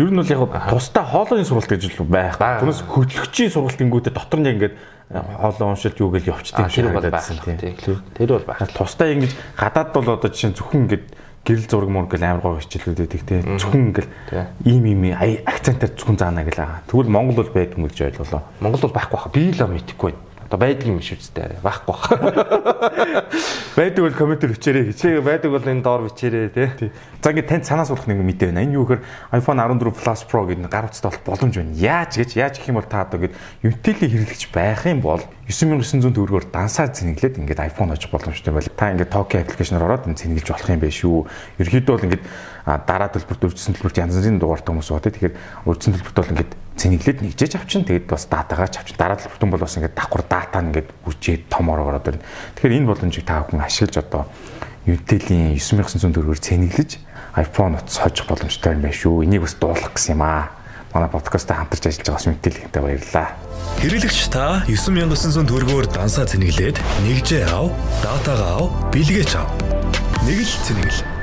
[0.00, 2.40] Ер нь бол яг тусдаа хоолойн сургалт гэж л байх.
[2.40, 4.80] Түүнээс хөтлөгчийн сургалт гингүүтээ дотор нь ингээд
[5.12, 8.00] хоолой уншилт юу гэж явчдаг юм шиг байсан тийм.
[8.16, 8.64] Тэр бол байх.
[8.72, 11.04] Тусдаа ингэж гадаад бол одоо жишээ зөвхөн ингээд
[11.44, 14.10] гэрэл зураг мөр гэл амар гоо хичээлүүд байдаг те зөвхөн ингээл
[14.68, 15.02] ийм ийм
[15.48, 16.84] акцентаар зөвхөн заана гэл байгаа.
[16.86, 18.42] Тэгвэл Монгол бол байдгүй гэж ойлголоо.
[18.60, 19.32] Монгол бол байхгүй хаа.
[19.32, 20.29] Би л мэдэхгүй байна.
[20.50, 21.62] Одоо байдаг юм биш үстэй.
[21.62, 22.10] Байхгүй бах.
[23.78, 24.98] Байдаг бол комментэр бичээрэй гэж.
[24.98, 26.90] Тэгээ байдаг бол энэ доор бичээрэй тий.
[27.22, 28.66] За ингээд танд санаа суулгах нэг мэдээ байна.
[28.66, 31.78] Энэ юу гэхээр iPhone 14 Plus Pro гэдэг гар утастай бол боломж байна.
[31.78, 36.18] Яаж гэж яаж гэх юм бол та одоо ингээд Intel-ийг хэрэглэж байх юм бол 9900
[36.18, 38.74] төгрөгөөр дансаар зэнглээд ингээд iPhone очих боломжтой байл.
[38.74, 41.18] Та ингээд Tokyo аппликейшнээр ороод энэ зэнглэж болох юм байх шүү.
[41.62, 42.24] Ерөнхийдөө бол ингээд
[42.66, 45.14] дараа төлбөрт үржсэн төлбөрт янз бүрийн дугаартай хүмүүс байгаа.
[45.14, 45.34] Тэгэхээр
[45.66, 49.76] үржсэн төлбөрт бол ингээд цэнэглээд нэгжээж авчин тэгээд бас датагаа авчин дараа төлбөртөн бол бас
[49.76, 52.24] ингээд давхар дата ингээд үжээд томоор ороод байна.
[52.56, 54.24] Тэгэхээр энэ боломжийг та бүхэн ашиглаж одоо
[54.88, 56.90] Intel-ийн 9900 төгрөгөөр цэнэглэж
[57.36, 59.28] iPhone утас хожих боломжтой юм байна шүү.
[59.28, 60.56] Энийг бас дуулах гэсэн юм аа.
[60.96, 63.28] Манай подкастаа хамтарч ажиллаж байгаа Intel-ийнтэй баярлалаа.
[63.84, 67.70] Хэрэглэгч та 9900 төгрөгөөр дансаа цэнэглээд нэгжээ ав,
[68.00, 69.46] датагаа ав, бэлгээч ав.
[70.24, 71.19] Нэг л цэнэглэл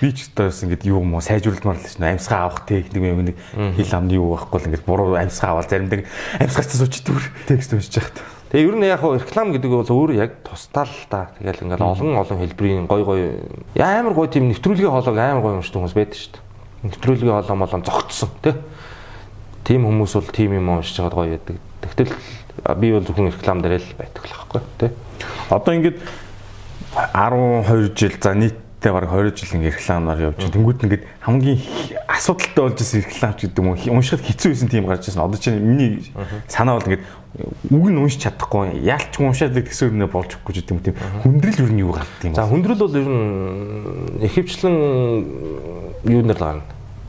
[0.00, 3.36] би ч гэсэн ингээд юу юм уу сайжруулмаар л шнэ амьсгаа авах техник юм нэг
[3.50, 6.06] хэл амны юу байхгүй л ингээд буруу амьсгаа аваад заримдаг
[6.38, 8.22] амьсгаач сууч дүр текст уншиж яхад.
[8.54, 11.34] Тэгээ ер нь яг хуу реклам гэдэг бол өөр яг тусдаа л та.
[11.42, 13.20] Тэгэл ингээд олон олон хэлбэрийн гой гой
[13.74, 16.46] амар гой тийм нэвтрүүлгийн хоолойг амар гой уншдаг хүмүүс байдаг шүү дээ.
[16.94, 18.54] Нэвтрүүлгийн хоолой молон зогтсон тий.
[19.66, 21.58] Тим хүмүүс бол тим юм уншиж байгаа гоё байдаг.
[21.82, 22.14] Тэгтэл
[22.78, 24.90] би бол зөвхөн реклам дээр л байдаг л байхгүй тий.
[25.50, 25.98] Одоо ингээд
[26.94, 30.54] 12 жил за нийт тэ баг 20 жил ингээ рекламаар явж байна.
[30.54, 31.58] Тэнгүүд ингээд хамгийн
[32.06, 35.26] асуудалтай болж ирсэн реклам ч гэдэг юм уу уншихад хэцүү байсан тийм гарч ирсэн.
[35.26, 36.06] Одоо чинь миний
[36.46, 37.02] санаа бол ингээд
[37.74, 40.94] үг нь уншиж чадахгүй яалч уншаад гэсэн юм болж өгөхгүй гэдэг юм тийм
[41.26, 42.38] хүндрэл юу нь юу гардаг юм.
[42.38, 44.76] За хүндрэл бол ер нь ихэвчлэн
[46.06, 46.62] юу нэр гарна.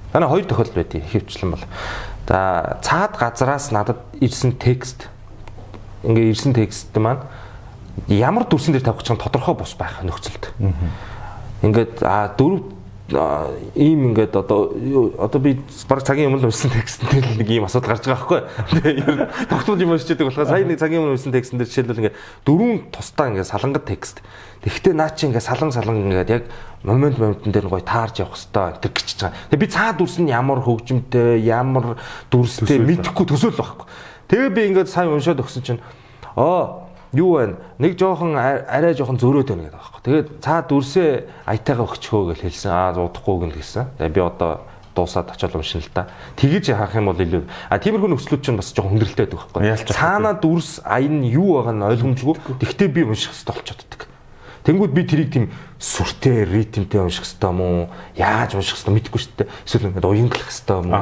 [0.10, 1.66] Танай хоёр тохиолдол байдгийг ихэвчлэн бол.
[2.26, 5.06] За цаад газраас надад ирсэн текст
[6.02, 7.30] ингээ ирсэн текст маань
[8.10, 10.50] ямар дүрсэн дээр тавих чинь тодорхой бус байх нөхцөлд.
[10.58, 11.19] Аа
[11.64, 12.80] ингээд а дөрөв
[13.76, 14.70] ийм ингээд одоо
[15.18, 15.58] одоо би
[15.90, 18.42] баг цагийн өмнө уншсан текстэн дээр нэг ийм асуудал гарч байгаа байхгүй.
[18.86, 22.20] Тэгээ тогтмол юм уншиж байгаа болохоор сая нэг цагийн өмнө уншсан текстэн дээр жишээлбэл ингээд
[22.46, 24.22] дөрвөн тусдаа ингээд салангат текст.
[24.62, 26.44] Тэгэхдээ наа чи ингээд салан салан ингээд яг
[26.86, 29.38] момент моментн дээр гоё таарж явах хэвээр тэр гिचж байгаа.
[29.50, 31.98] Тэгээ би цаа дүрс нь ямар хөгжимтэй, ямар
[32.30, 33.88] дүрстэй мэдэхгүй төсөөл байхгүй.
[34.30, 35.82] Тэгээ би ингээд сая уншаад өгсөн чинь
[36.38, 37.56] оо юу байна?
[37.80, 40.02] Нэг жоохон арай жоохон зөрөөд байна гэдэг байхгүй.
[40.06, 41.10] Тэгээд цаа дүрсээ
[41.46, 42.72] аятайгаа өгчхөө гэж хэлсэн.
[42.72, 43.86] Аа зуудахгүй гэнэ гэсэн.
[43.98, 44.52] Тэгээд би одоо
[44.96, 46.10] дуусаад очиод уншин л та.
[46.36, 47.44] Тэгэж харах юм бол илүү.
[47.70, 49.94] А тиймэрхүү нөхцлүүд чинь бас жоохон хүндрэлтэй байдаг байхгүй.
[49.94, 52.36] Цаана дүрс аян нь юу байгаа нь ойлгомжгүй.
[52.60, 54.08] Тэгтээ би унших хэрэгтэй болчиход.
[54.68, 55.46] Тэнгүүд би тэрийг тийм
[55.80, 57.88] сүртэй, ритмтэй унших хэрэгтэй уу?
[58.20, 59.50] Яаж унших хэрэгтэй мэдэхгүй шүү дээ.
[59.66, 60.94] Эсвэл ингээд уянгалах хэрэгтэй уу?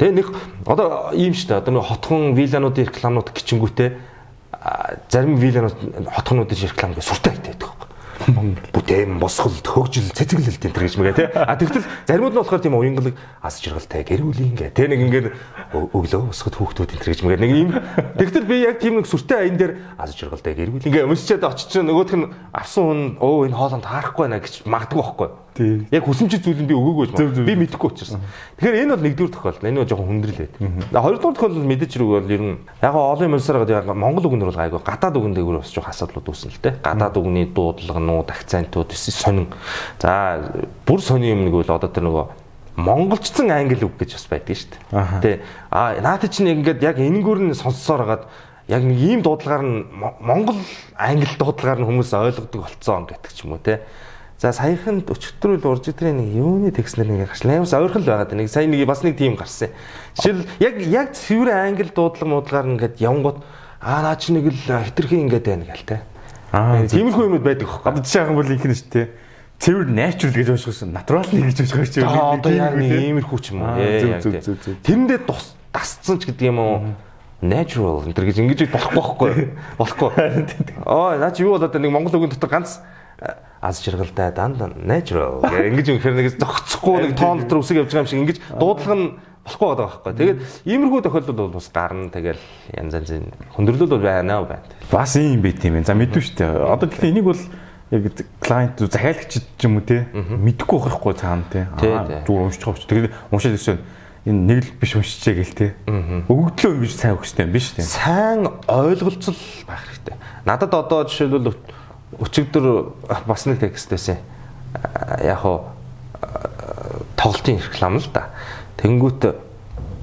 [0.00, 0.28] Тэгээ нэг
[0.64, 1.60] одоо ийм шүү дээ.
[1.60, 3.88] Одоо нэг хотхон вилануудын рекламууд гिचингүүтэй
[5.08, 5.76] зарим виланууд
[6.16, 7.90] хотгонуудын реклам гэж суртай байдаг байхгүй.
[8.76, 11.28] Бүтээн босгол төгжил цэцэглэлт энэ гэж мэгэ тий.
[11.32, 14.76] А тэгтэл заримуд нь болохоор тийм уянгалаг ас жаргалтай гэр бүлийн гэ.
[14.76, 15.26] Тэ нэг ингээд
[15.72, 17.40] өглөө босгод хүүхдүүд энэ гэж мэгэ.
[17.40, 17.70] Нэг юм.
[18.20, 21.80] Тэгтэл би яг тийм нэг сүртэй аян дээр ас жаргалтай гэр бүлийн гэ өмсчээд очиж
[21.80, 25.28] нөгөөх нь авсан хүн өө энэ хоолонд таарахгүй байна гэж магадгүй байхгүй.
[25.90, 28.16] Яг хүсэмжит зүйл нь би өгөөгүй байж би мэдэхгүй учраас.
[28.56, 29.68] Тэгэхээр энэ бол нэгдүгээр тохиолдол.
[29.68, 30.54] Энэ бол жоохон хүндрэл байд.
[30.90, 34.64] Хоёрдугаар тохиолдол мэдээж хэрэг бол ер нь яг олон юм сараад яг монгол үгнэр бол
[34.64, 36.74] айгүй гадаад үгэн дээр бас жоохон асуудлууд үүснэ л дээ.
[36.80, 39.46] Гадаад үгний дуудлагнууд, акцентууд эсвэл сонин.
[40.00, 40.40] За
[40.88, 42.24] бүр сонин юм нэг бол одоо тэр нөгөө
[42.80, 45.20] монголчсон англи үг гэж бас байдаг шүү дээ.
[45.20, 45.40] Тэ.
[45.70, 48.24] А наад чинь ингээд яг энэнгүүр нь сонссоор хагаад
[48.70, 49.84] яг нэг ийм дуудлагаар нь
[50.20, 50.58] монгол
[50.96, 53.82] англи дуудлагаар нь хүмүүс ойлгодог болцсон гэдэг ч юм уу те.
[54.40, 58.48] За саяхан өчтөрөл урж идрийн нэг юуны текстнэр нэг гарч наймас ойрхон л байгаад нэг
[58.48, 59.68] сая нэг бас нэг тийм гарсан.
[60.16, 63.44] Жишээл яг яг цэвэр англи дуудлага муудлагаар ингээд явангууд
[63.84, 66.00] аа наа чи нэг л хитрхи ингээд байна гэл те.
[66.56, 67.84] Аа тиймэрхүү юмуд байдаг хөх.
[67.84, 69.06] Одоо жишээ ахын бол их нь шүү дээ
[69.60, 72.40] цэвэр natural гэж уншихсан natural гэж унших гэж байна.
[72.40, 73.76] Одоо яг нэг иймэрхүү ч юм уу.
[73.76, 76.96] Тэрэндээ тус дасцсан ч гэдэг юм уу.
[77.44, 79.32] natural энэ гэж ингэж болохгүй байхгүй
[79.80, 80.10] болохгүй.
[80.88, 82.80] Оо наа чи юу болоод нэг монгол үгийн дотор ганц
[83.60, 87.92] аз жаргалтай дан natural гэх ингэж юм хэрэг нэг зогцохгүй нэг тоон дотор үсэг явж
[87.92, 89.06] байгаа юм шиг ингэж дуудлага нь
[89.44, 90.12] болохгүй байгаа байхгүй.
[90.16, 92.08] Тэгээд иймэрхүү тохиолдол бол бас гарна.
[92.08, 92.40] Тэгэл
[92.76, 93.24] янз янзын
[93.56, 94.64] хөндөрлөл бол байна байна.
[94.90, 95.80] Бас ийм байт юм.
[95.84, 96.44] За мэдвэ штэ.
[96.44, 97.40] Одоо гэхдээ энийг бол
[97.90, 98.04] яг
[98.40, 101.66] клиент захиалагч ч юм уу те мэдхгүй байхгүй цаана те.
[101.76, 103.78] Зүгээр уншиж байгаа ч тэгээд уншаад ирсэн
[104.28, 105.68] энэ нэг л биш уншижээ гэл те.
[106.30, 107.82] Өгөгдлөө ингэж сайн өгчтэй юм биш те.
[107.82, 110.16] Сайн ойлголцол байх хэрэгтэй.
[110.46, 111.56] Надад одоо жишээлбэл
[112.20, 112.66] өчигдөр
[113.26, 114.20] бас нэг текст байсан
[115.24, 115.72] яг хоо
[117.16, 118.30] тоглолтын реклам л да
[118.80, 119.22] тэнгүүт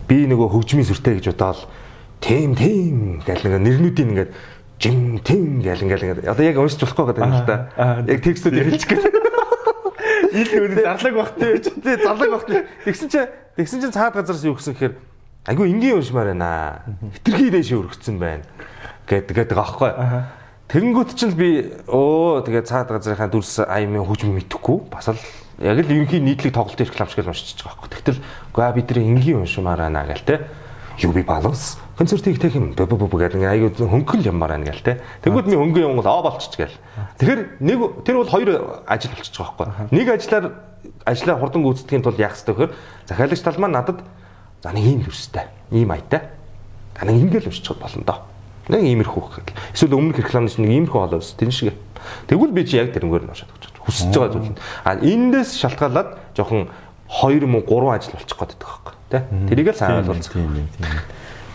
[0.08, 1.68] би нөгөө хөгжмийн сүртэй гэж бодоод
[2.22, 4.32] тийм тийм гэл нэг нэрнүүдийн ингээд
[4.82, 7.58] жин тэн гэл ингээл ингээд одоо яг уншиж болохгүй гэдэг юм л да.
[8.06, 9.06] Яг текстүүд хэлчих гээд.
[10.38, 11.58] Ил өөр зарлаг бах тий.
[11.58, 12.62] Тий зарлаг бах тий.
[12.86, 13.22] Тэгсэн чи
[13.58, 14.94] тэгсэн чи цаад газараас юу гэсэн гэхээр
[15.50, 16.86] айгүй энгийн уншмаар байна.
[17.18, 18.46] Хитрхий дэше өргөцсөн байна.
[19.08, 19.92] гэд гэдэг аахгүй.
[20.68, 25.16] Тэнгүүт чинь би өө тэгээ цаад газрынхаа дүрс аймын хөгжим мэдхгүй бас л
[25.64, 27.96] яг л ерөнхий нийтлэг тоглолтын реклам шиг л уншиж байгаа байхгүй.
[27.96, 28.20] Тэгтэл
[28.52, 30.44] гаа бидний энгийн уншмаар байна гэл те.
[31.00, 34.84] Юу би баланс концертыг тех юм бөб бөб гэдэг ингээ аягүй хөнгөл юмар байна гэл
[34.84, 35.00] те.
[35.24, 36.78] Тэгвэл ми хөнгөн юм бол аа болчих гээл.
[37.16, 38.50] Тэгэхээр нэг тэр бол хоёр
[38.92, 39.88] ажил болчих жоох байхгүй.
[39.96, 40.52] Нэг ажиллаар
[41.08, 42.72] ажлаа хурдан гүйцэтгэхийн тулд яах хэрэгтэй вөхөр
[43.08, 44.04] захиалагч тал маань надад
[44.60, 46.28] за нэг ийм төрстэй, ийм ayaтай.
[47.00, 48.20] За нэг ингээл өсчих болно доо.
[48.68, 49.56] Нэг иймэрхүү гэхэл.
[49.74, 51.74] Эсвэл өмнөх рекламын чинь нэг иймэрхүү болоос тэн шиг.
[52.28, 53.86] Тэгвэл би чи яг тэрнгээр нь уншаад өгч байгаа.
[53.88, 54.60] Хүсэж байгаа зүйл.
[54.84, 56.68] А эндээс шалтгаалаад жоохон
[57.08, 58.94] 2 мөн 3 ажил болчих гээд байдаг байхгүй.
[59.08, 59.20] Тэ?
[59.48, 60.36] Тэрийг л сайн ойлгуулчих.
[60.36, 61.00] Тийм тийм тийм.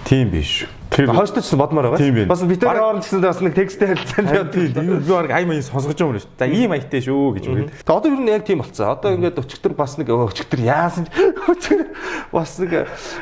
[0.05, 0.66] Тийм биш.
[0.92, 2.27] Тэр хойшточ ч бодмоор байгаа.
[2.29, 4.29] Бас би тэр орон гэсэн бас нэг тексттэй хэлсэн.
[4.53, 5.01] Тийм.
[5.01, 6.33] Би баг ай маяг сонсгож байгаа юм шүү.
[6.37, 7.70] За ийм аяттай шүү гэж үгээд.
[7.81, 8.92] Тэгээ одоо ер нь яг тийм болцсон.
[8.92, 11.09] Одоо ингээд өчигдөр бас нэг өчигдөр яасан
[11.48, 11.88] өчигдөр
[12.29, 12.72] бас нэг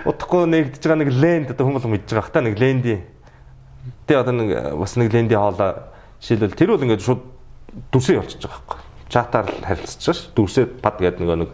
[0.02, 2.96] удахгүй нэгдэж байгаа нэг ленд одоо хүмүүс мэдж байгаа хта нэг ленди.
[4.10, 5.86] Тэгээ одоо нэг бас нэг ленди хоолоо
[6.18, 7.22] жишээлбэл тэр бол ингээд шууд
[7.94, 8.80] дүрсээ явуулчихж байгаа байхгүй.
[9.06, 10.34] Чатаар харилцаж байгаа ш.
[10.34, 11.50] Дүрсээ пад гэдэг нэг нэг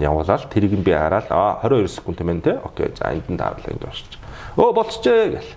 [0.00, 2.56] явуулаад тэрийг нь би хараад а 22 секунд юм те.
[2.64, 2.88] Окей.
[2.96, 4.16] За энд нь давлаа ингэ болчих
[4.56, 5.52] өө болчихжээ гэл.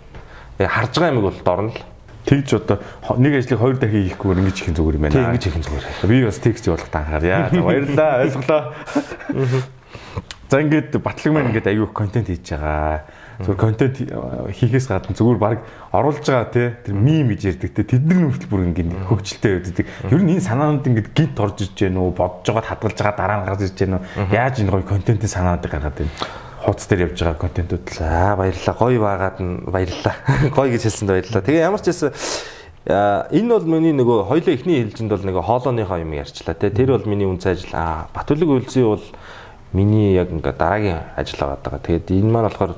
[0.59, 1.79] Тэгээ харж байгаа юм бол дорно л.
[2.21, 2.77] Тэгж одоо
[3.17, 5.15] нэг ажлыг хоёр дахин хийхгүй ингэж ихэн зүгээр юм байна.
[5.15, 5.85] Тэг ингэж ихэн зүгээр.
[6.05, 7.49] Би бас текст явуулах анхаарья.
[7.49, 8.11] За баярлалаа.
[8.27, 8.61] Ойлголоо.
[10.51, 13.09] За ингээд батлаг маань ингээд аюух контент хийж байгаа.
[13.41, 13.95] Зүгээр контент
[14.53, 15.59] хийхээс гадна зүгээр баг
[15.91, 19.85] оруулж байгаа те тэр мим гэж ярьдаг те тэдний хүртэл бүр ингээд хөгжилтэй байдаг.
[20.09, 23.37] Ер нь энэ санаанууд ингээд гинт орж иж гэнэ үү бодож байгаад хадгалж байгаа дараа
[23.41, 26.13] нь гарч иж гэнэ үү яаж энэ гоё контентын санаануудыг гаргаад байна
[26.61, 27.85] хуудас дээр явж байгаа контентууд.
[27.89, 28.75] За баярлалаа.
[28.77, 30.15] Гоё байгаад нь баярлалаа.
[30.55, 31.41] Гоё гэж хэлсэнд баярлалаа.
[31.41, 32.13] Тэгээ ямар ч байсан
[32.85, 36.69] энэ бол миний нөгөө хоёлоо эхний хэлжинд бол нөгөө хоолооныхоо юм ярьчлаа те.
[36.69, 37.73] Тэр бол миний үнц ажил.
[37.73, 39.05] Аа Батүлэг үйлсийн бол
[39.73, 41.81] миний яг ингээ дараагийн ажил байгаа.
[41.81, 42.73] Тэгээд энэ маань болохоор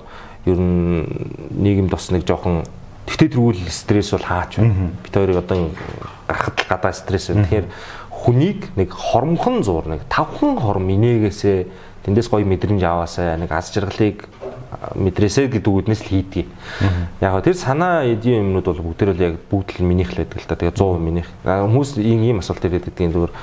[0.46, 1.08] ер нь
[1.56, 2.64] нийгэмд бас нэг жоохон
[3.08, 4.92] тэгтээ тэргүүл стресс бол хаач байна.
[5.04, 5.72] Бид хоёрыг одоо
[6.28, 7.48] гарахад гадаа стресс байна.
[7.48, 7.68] Тэгэхээр
[8.10, 14.28] хүнийг нэг хормхон зур нэг тавхан хорм инээгээсээ тэндээс гоё мэдрэмж аваасаа нэг аз жаргалыг
[14.96, 16.50] мэдрээсэй гэдэг үднээс л хийдгийг.
[17.22, 20.48] Яг тэр санаа эдийн юмнууд бол бүгдээр л яг бүгд л минийх л байдаг л
[20.48, 20.56] та.
[20.56, 21.30] Тэгээ 100% минийх.
[21.44, 23.34] Хүмүүс ийм асуулт ирээд байдгийн зүгээр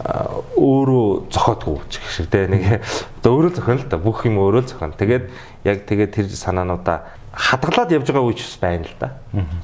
[0.00, 2.80] өөрөө зохиодгүй ч гэх шиг те нэг
[3.24, 4.96] өөрөө зохино л та бүх юм өөрөө зохино.
[4.96, 5.24] Тэгээд
[5.68, 7.04] яг тэгээд тэр санаануудаа
[7.36, 9.20] хадгалаад явж байгаа үеч байна л да.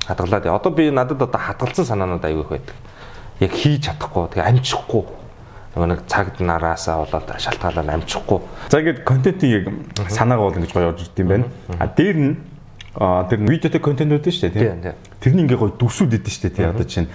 [0.07, 0.47] Хадгалаад.
[0.53, 2.77] Одоо би надад одоо хадгалсан санаанууд аягүй их байдаг.
[3.41, 5.05] Яг хийж чадахгүй, тэгээ амжихгүй
[5.77, 8.41] нөгөө нэг цагд нараасаа болоод шалтгаалаад амжихгүй.
[8.73, 9.65] За ингээд контентын яг
[10.09, 11.45] санаагаа бол ингэж гоё орж ирд юм байна.
[11.77, 12.33] А дээр нь
[12.97, 14.97] тэр видеотэй контентууд шүү дээ тийм.
[15.21, 16.73] Тэрний ингээ гоё дүрсүүд идэв шүү дээ тийм.
[16.73, 17.09] Одоо чинь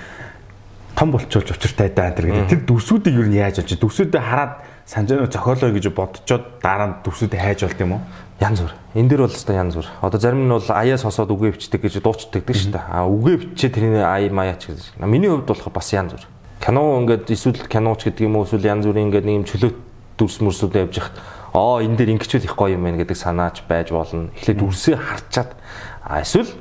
[1.02, 2.46] том болчулж учиртай даа гэдэг.
[2.46, 7.66] Тэр дүрсүүдийг юу яаж олж дүрсүүдэд хараад санжаа зохиолоо гэж бодцоод дараа нь дүрсүүдэд хайж
[7.66, 8.02] болт юм уу?
[8.38, 8.74] Янз бүр.
[8.94, 9.90] Энэ дэр бол өстой янз бүр.
[10.06, 12.86] Одоо зарим нь бол аяас хосоод үгээ бичдэг гэж дуучдаг шүү дээ.
[12.86, 15.02] А үгээ бичээ тэрний ая маяач гэж.
[15.02, 16.26] Миний хувьд болох бас янз бүр
[16.62, 19.78] кино ингээд эсвэл киноч гэдэг юм уу эсвэл янз бүрийн ингээд нэг юм чөлөөт
[20.22, 21.18] дүрс мөрсүүд явж хахад
[21.58, 24.30] аа энэ дээр ингэчүүл их гоё юм байна гэдэг санаач байж болно.
[24.38, 25.58] Эхлээд дүрсээ харчаад
[26.06, 26.54] а эсвэл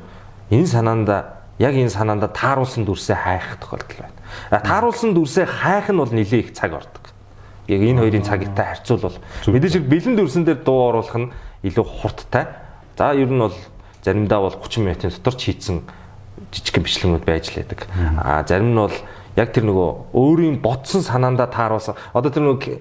[0.49, 4.17] энэ санаанда яг энэ санаанда тааруулсан дүрсээ хайх тохиолдол байна.
[4.51, 7.05] Тааруулсан дүрсээ хайх нь бол нэлээд их цаг ордог.
[7.69, 12.47] Яг энэ хоёрын цагтай харьцуулбал мэдээж бэлэн дүрсэн дээр дуу оруулах нь илүү хурдтай.
[12.99, 13.55] За ер нь бол
[14.03, 15.85] заримдаа бол 30 минутын дотор ч хийцэн
[16.51, 17.87] жижигхэн бичлэгүүд байж л байдаг.
[18.19, 18.97] А зарим нь бол
[19.37, 22.81] яг тэр нөгөө өөрийн бодсон санаандаа тааруулсан одоо тэр нөгөө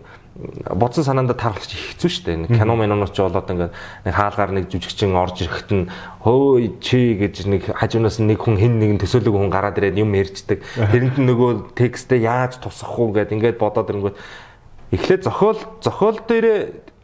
[0.72, 2.38] бодсон санаандаа тааруулж хэцүү шүү дээ.
[2.48, 3.74] Нэг кино миноноор ч болоод ингээд
[4.08, 5.86] нэг хаалгаар нэг жүжигчин орж ирэхэд нь
[6.24, 10.64] хөөе чи гэж нэг хажуунаас нэг хүн хэн нэгэн төсөөлөг хүн гараад ирээд юм ярьждаг.
[10.64, 14.18] Тэрэнд нөгөө текстээ яаж тусах уу гэд ингээд бодоод ирэнгүүт
[14.96, 16.60] эхлээд зохиол зохиол дээрээ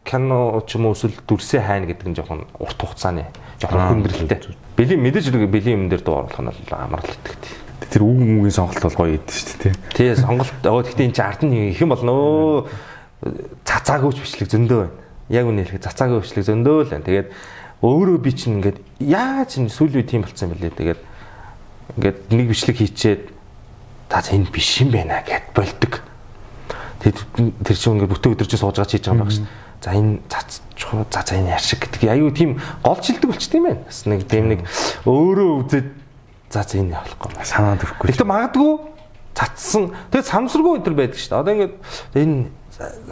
[0.06, 3.26] кино ч юм уу эсвэл дүрсээ хайна гэдэг нь жоохон урт хугацааны
[3.58, 4.54] жоохон хүндрэлтэй.
[4.78, 7.66] Бэлийн мэдээж нэг бэлийн юм дээр дуу оруулах нь амар л итгэдэг.
[7.90, 9.74] Тэр үг мөгийн сонголт бол гоё идэв шүү дээ.
[9.94, 12.66] Тий сонголт өө гэхдээ энэ чи ард нь их юм болно өө
[13.64, 14.94] цацаагүйч бичлэг зөндөө байна.
[15.32, 17.06] Яг үнэ хэлэхэд цацаагүй бичлэг зөндөө л байна.
[17.06, 17.28] Тэгээд
[17.80, 20.76] өөрөө би чинь ингээд яаж энэ сүүлийн үе тийм болцсон юм бэлээ.
[20.76, 21.00] Тэгээд
[21.96, 23.22] ингээд нэг бичлэг хийчээд
[24.10, 25.92] за энэ биш юм байна гэд болдог.
[27.00, 27.18] Тэгээд
[27.64, 29.48] тэр чинь ингээд бүтэн өдөржөө сууж байгаа хийж байгаа юм байна шүү.
[29.80, 32.50] За энэ цацчихоо за за энэ яшиг гэдэг аюу тийм
[32.84, 33.84] гол шилдэг болчт юм байна.
[33.84, 34.60] Бас нэг тийм нэг
[35.04, 35.88] өөрөө үзээд
[36.52, 38.08] за за энэ явахгүй Санаад өгөхгүй.
[38.12, 38.72] Гэхдээ магадгүй
[39.36, 39.92] цацсан.
[40.10, 41.40] Тэгээд самсргүй өдр байдаг шүү дээ.
[41.44, 41.74] Одоо ингээд
[42.16, 42.36] энэ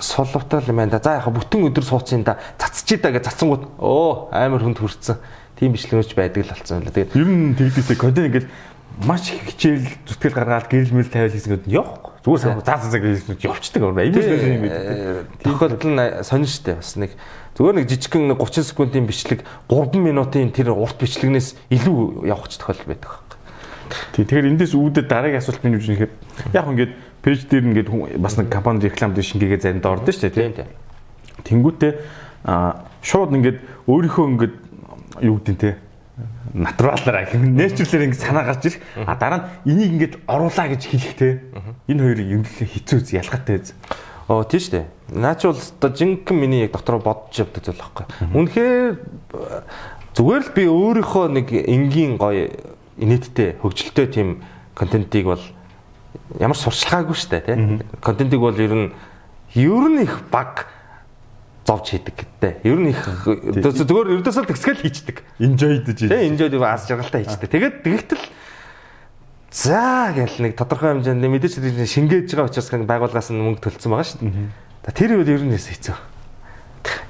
[0.01, 1.01] сулвтай юм байна да.
[1.03, 2.39] За яха бүтэн өдөр суудсан юм да.
[2.59, 5.17] Цацчий да гэж цацсангууд оо амар хүнд хүрцэн.
[5.57, 6.93] Тийм бичлэгч байдаг л болсон юм л.
[6.93, 8.51] Тэгээд Ер нь тэгдэгтэй контент ингээл
[9.09, 12.13] маш их хичээл зүтгэл гаргаад гэрэл мэл тавиал хийсгээд явахгүй.
[12.25, 13.99] Зүгээр сайн заа заа гэж явчихдаг юм.
[13.99, 15.59] Аймаг юм байдаг.
[15.59, 17.11] бол нь сонин штэ бас нэг
[17.59, 22.59] зүгээр нэг жижигхэн нэг 30 секундын бичлэг 3 минутын тэр урт бичлэгнээс илүү явах ч
[22.59, 23.23] тохиолдол байдаг.
[24.15, 26.13] Тий, Тэгэхээр эндээс үүдээ дараагийн асуулт минь юу гэхээр
[26.55, 26.93] яг ингээд
[27.25, 27.89] пэйж дээр ингээд
[28.21, 30.37] бас нэг компанид рекламд шингээгээ заримдаа ордоо шүү дээ.
[30.37, 30.69] Тийм тий.
[30.69, 31.65] тийм.
[31.65, 31.93] Тэнгүүтээ
[33.01, 33.59] шууд ингээд
[33.89, 34.55] өөрийнхөө ингээд
[35.25, 35.71] юу гэдэг те
[36.55, 41.33] натуралаар нэчрлэр ингээд санаа гарч ирэх а дараа нь энийг ингээд оруулаа гэж хэлэхтэй
[41.89, 43.73] энэ хоёрыг л хэцүү үз ялгаатай үз
[44.29, 44.89] Оо тийм штэ.
[45.13, 48.05] Наач бол одоо жинхэнэ миний яг дотроо бодож явдаг зүйл байхгүй.
[48.33, 48.97] Үнэхээр
[50.17, 52.49] зүгээр л би өөрийнхөө нэг энгийн гоё
[52.97, 54.41] инээдтэй хөгжилтэй тийм
[54.73, 55.45] контентийг бол
[56.41, 57.57] ямар сурчлагаагүй штэ тий.
[58.01, 58.89] Контентийг бол ер нь
[59.55, 60.67] ер нь их баг
[61.67, 62.53] зовж хийдэг гэдэг.
[62.65, 65.17] Ер нь их зүгээр ердөөсөө тэгсгэл хийчдэг.
[65.41, 67.49] enjoy дэж Тэ энэ жоо аз жаргалтай хийчтэй.
[67.49, 68.25] Тэгээд тэгэгтэл
[69.53, 71.55] за гэл нэг тодорхой хэмжээнд мэдээж
[71.89, 74.93] шингээж байгаа учраас байгууллагаас нь мөнгө төлцсөн байгаа шүү дээ.
[74.93, 76.14] Тэр үед ер нь хэцүү.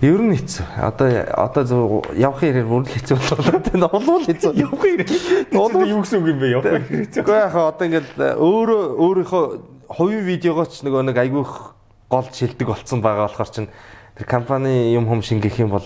[0.01, 0.65] Ер нь хэцүү.
[0.79, 1.83] Одоо одоо зөв
[2.15, 3.59] явахын хэрэг бүр л хэцүү болоо.
[3.59, 4.53] Тэр улуул хэцүү.
[4.55, 5.09] явах хэрэг
[5.51, 9.45] улуу юу гэсэн үг юм бэ явах хэрэг Гэхдээ яг одоо ингээд өөрөө өөрийнхөө
[9.91, 11.53] хувийн видеогоо ч нөгөө нэг айгүйх
[12.11, 13.69] гол шилдэг болцсон байгаа болохоор чинь
[14.15, 15.83] тэр компани юм хүм шингэх юм бол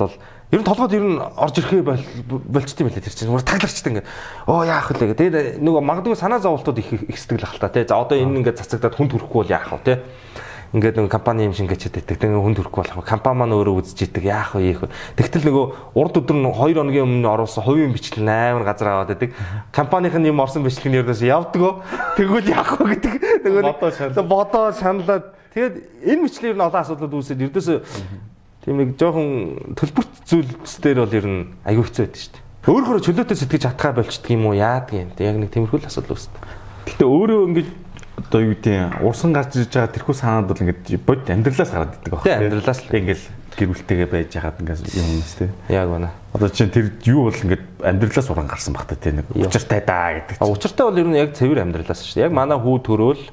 [0.53, 1.83] ер нь толгойд ер нь орж ирэхээ
[2.29, 3.33] болчт юм лээ тэр чинь.
[3.33, 4.09] Мөр таглагчтай ингээд
[4.48, 5.61] оо яах вэ гэдэг.
[5.61, 7.85] Тэгээд нөгөө магадгүй санаа зовлтууд их их сэтгэл ахalta тий.
[7.88, 9.96] За одоо энэ ингээд цацагдаад хүн төрөхгүй бол яах вэ тий.
[10.68, 12.16] Ингээд нөгөө компани юм шингээчээд байдаг.
[12.20, 13.07] Тэгээ хүн төрөхгүй болох.
[13.09, 14.28] Компани маань өөрөө үзэж идэг.
[14.28, 14.92] Яах вэ, ийх вэ.
[15.16, 15.64] Тэгтэл нөгөө
[15.96, 19.33] урд өдөр нь 2 хоногийн өмнө оруулсан хувийн бичлэг амар газар аваад байдаг.
[19.72, 21.72] Компанийн юм орсон бичлэг нь ердөөс явдгөө.
[22.20, 23.14] Тэгвэл яах вэ гэдэг.
[23.48, 25.24] Нөгөө Бодоо шаналаад.
[25.57, 27.68] тэгээд энэ бичлэг нь олон асуудлууд үүсээд ердөөс
[28.68, 32.44] тийм нэг жоохон төлбөрт зүйлс дээр бол ер нь аюу хэцүү байдаг шүү дээ.
[32.68, 35.09] Өөрөөр чөлөөтэй сэтгэж чадхаа болчдөг юм уу яадаг юм.
[35.16, 36.42] Яг нэг тиймэрхүү л асуудал үүсдэг.
[36.88, 37.70] Гэтэ өөрөө ингээд
[38.28, 42.12] одоо юу гэдэг урсан гарч ирж байгаа тэрхүү санаад бол ингээд бод амьдралаас гараад идэг
[42.12, 42.22] баг.
[42.28, 42.92] Тий, амьдралаас л.
[42.92, 43.24] ингээл
[43.56, 45.48] гэр бүлтэйгээ байж хагаад ингээд юм юмс тий.
[45.72, 46.12] Яг байна.
[46.36, 50.20] Одоо чинь тэр юу бол ингээд амьдралаас уран гарсан баг та тий нэг учиртай даа
[50.20, 50.44] гэдэг.
[50.44, 52.28] Учиртай бол ер нь яг цэвэр амьдралаас шүү дээ.
[52.28, 53.24] Яг манай хүү төрөөл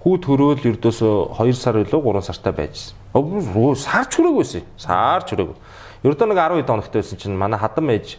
[0.00, 2.96] хүү төрөөл ердөөсөө 2 сар илүү 3 сартай байжсэн.
[3.12, 4.64] Өө сарч хүрээгүйсэн.
[4.80, 5.56] Сарч хүрээгүй.
[6.08, 8.16] Ердөө нэг 12 хоногтой байсан чинь манай хадам ээж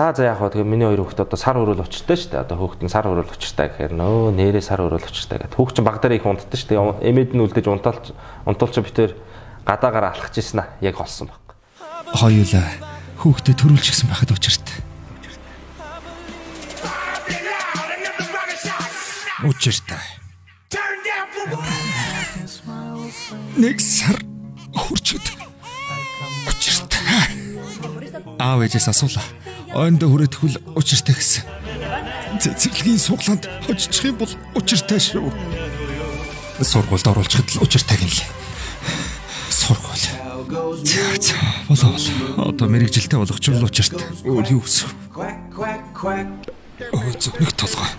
[0.00, 2.44] За за яг хаа тэгээ миний хоёр хүүхэд одоо сар өрөөл учиртай шүү дээ.
[2.48, 5.60] Одоо хүүхэд нь сар өрөөл учиртай гэхээр нөө нэрээ сар өрөөл учиртай гэдэг.
[5.60, 7.04] Хүүхд чинь баг дээр их унтдаг шүү дээ.
[7.04, 8.16] Эмээд нь үлдээж унтаалч
[8.48, 9.12] унтуулч битээр
[9.68, 10.72] гадаагаар алхаж ийсэн аа.
[10.80, 11.52] Яг олсон баг.
[12.16, 12.64] хоёулаа
[13.20, 14.80] хүүхдэд төрүүлчихсэн байхад учиртай.
[19.44, 20.00] Учиртай.
[23.60, 24.16] Нэг сар
[24.72, 25.49] хурчд.
[26.50, 27.30] Учиртай.
[28.38, 29.24] Аав ээжээс асуулаа.
[29.70, 31.46] Ойндоо хүрээтгэл учиртай гэсэн.
[32.42, 35.30] Цэцэрлэгийн суглаанд хожчих юм бол учиртай шүү.
[36.58, 38.26] Сургуульд оруулчихад л учиртай гинэ.
[39.50, 40.06] Сургууль.
[40.82, 41.34] За за
[41.68, 42.48] болоо болоо.
[42.50, 44.02] Одоо мэрэгжилтэй болгочихвол учиртай.
[44.26, 44.90] Өөр юу өсөх.
[46.90, 47.90] Өө зөв толгой.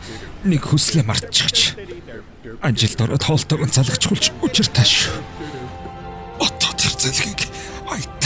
[0.44, 1.78] Нэг хүслээ мартчихч.
[2.66, 5.14] Анжилд ороод хоолтойгоо залгachулж учиртай шүү.
[6.42, 7.46] Одоо тэр залгийг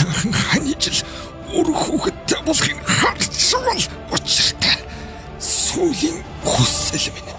[0.06, 1.02] айтайхан ханижл
[1.54, 4.78] үр хүүхэдтэй болохын харчвал учиртай.
[5.40, 7.32] Сүүлийн хүсэл минь.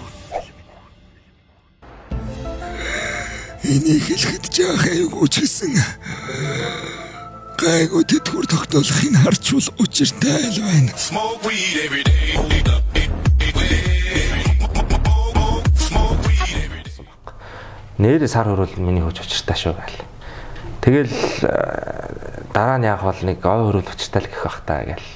[3.64, 5.76] Энийг хэлэхэд жаах айгуу ч гэсэн
[7.58, 10.92] гайгүй тэтгэвэр тогтоолохын харчвал учиртай л байна.
[10.96, 12.18] Smoke weed every day.
[17.98, 20.17] Нэрээ сар хөрөөл миний хөөж учиртай шүү гал.
[20.80, 25.08] Тэгэл э, дараа нь яг бол нэг ой хөрөөл учиртай л гэх бах та гэл.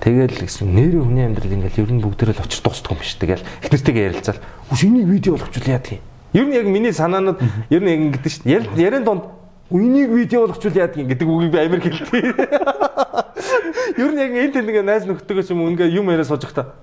[0.00, 3.44] Тэгэл гэсэн нэрээ хүний амьдрал ингээл ер нь бүгдээрээ л учир дуустдаг юм биш тэгэл.
[3.62, 4.40] Их нэртэйгээ ярилцаал.
[4.72, 6.04] Үс энийг видео болгочихвол яадаг юм.
[6.34, 7.38] Ер нь яг миний санаанууд
[7.70, 8.80] ер нь яг ингэдэж шүү дээ.
[8.80, 9.24] Ярин дунд
[9.70, 12.12] Энийг видео болгочвол яадаг юм гэдэг үгийг би амар хэлдэг.
[13.98, 16.76] Ер нь яг энэ тэнд ингээ найз нөхдөөгөө ч юм ингээ юм яриа сууж захта.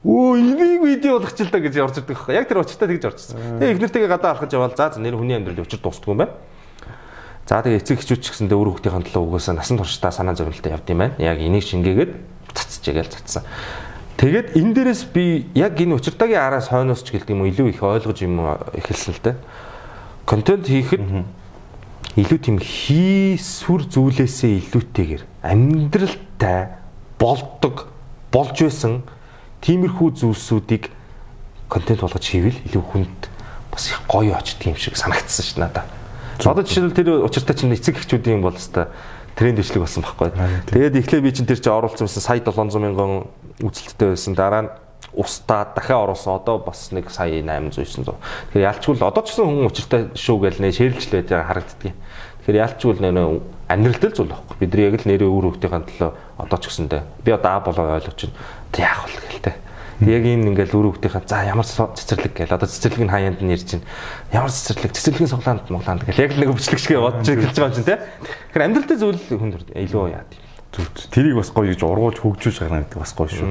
[0.00, 2.34] Өө энийг видео болгоч л да гэж орж ирдэг байхгүй.
[2.34, 3.60] Яг тэр учиртай тэгж орчихсон.
[3.60, 6.32] Тэгээ ихнэртэйгээ гадаа арахж явал за нэр хүний амьдрал учир дуустдаг юм байна.
[7.46, 10.90] За тэгээ эцэг эхчүүд ч гэсэндээ өөр хүүхдийн төлөө угаасаа насан туршдаа санаа зовнилтой явд
[10.90, 11.14] юм байна.
[11.22, 12.12] Яг энийг шингээгээд
[12.50, 13.46] цацчихээл цацсан.
[14.18, 17.86] Тэгээд энэ дээрээс би яг энэ учиртайгийн араас хойноос ч гэлдэг юм уу илүү их
[17.86, 18.42] ойлгож юм
[18.74, 19.36] эхэлсэн л дээ.
[20.26, 21.04] Контент хийхэд
[22.18, 26.80] илүү тийм хийсвэр зүйлээсээ илүүтэйгээр амьдралтай
[27.20, 27.92] болдог
[28.32, 29.04] болж байсан
[29.62, 30.90] тиймэрхүү зүйлсүүдийг
[31.68, 33.20] контент болгож хийвэл илүү хүнд
[33.70, 35.84] бас их гоё очдөг юм шиг санагдсан ш надаа.
[36.44, 38.90] Одоо жишээлбэл тэр учиртай чинь эцэг эхчүүдийн бол хэвээр
[39.36, 40.32] тренд бичлэг болсон байхгүй.
[40.72, 43.28] Тэгээд эхлээ би чинь тэр чинь оруулсан байсан сая 700 мянган
[43.60, 44.32] үзэлттэй байсан.
[44.36, 44.70] Дараа нь
[45.12, 46.40] устдаа дахиад оруулсан.
[46.40, 48.16] Одоо бас нэг сая 800 900.
[48.52, 51.48] Тэгэхээр ялчгүй л одоо ч гэсэн хүн учиртай шүү гэж нэ шэрлж л байж байгаа
[51.52, 51.92] харагддаг.
[52.44, 53.10] Тэгэхээр ялчгүй л нэ
[53.68, 54.56] амьдралтай зүйл байхгүй.
[54.60, 58.16] Бидний яг л нэрээ өөр хүүхдийн төлөө одоо ч гэсэндээ би одоо а болоо ойлгож
[58.16, 58.34] чинь
[58.76, 59.56] яах вэ гэлтэй.
[60.04, 63.64] Яг энэ ингээл өөр хүүхдийн за ямар цэцэрлэг гээл одоо цэцэрлэг нь хаяанд нь ярьж
[63.64, 63.84] чинь
[64.28, 67.76] ямар цэцэрлэг цэцэрлэгийн суглаанд моглаанд гэл яг л нэг өвчлөг шиг бодож эхэлж байгаа юм
[67.80, 67.96] чинь те.
[68.52, 70.44] Тэгэхээр амьдралтай зүйл хүнд илүү яа тийм.
[70.76, 73.48] Тэрийг бас гоё гэж ургуулж хөгжүүлж гарна гэдэг бас гоё шүү.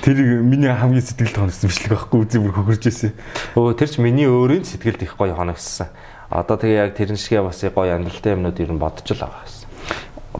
[0.00, 3.12] Тэрийг миний хамгийн сэтгэл тоногсон бичлэг байхгүй бүр хөгөрж ирсэн.
[3.60, 5.92] Өө тэр ч миний өөрийн сэтгэлд их гоё хоногссон.
[6.32, 9.68] Одоо тэгээ яг тэрэн шигээ бас гоё амьдралтай юмнууд ер нь бодож л байгаа гэсэн.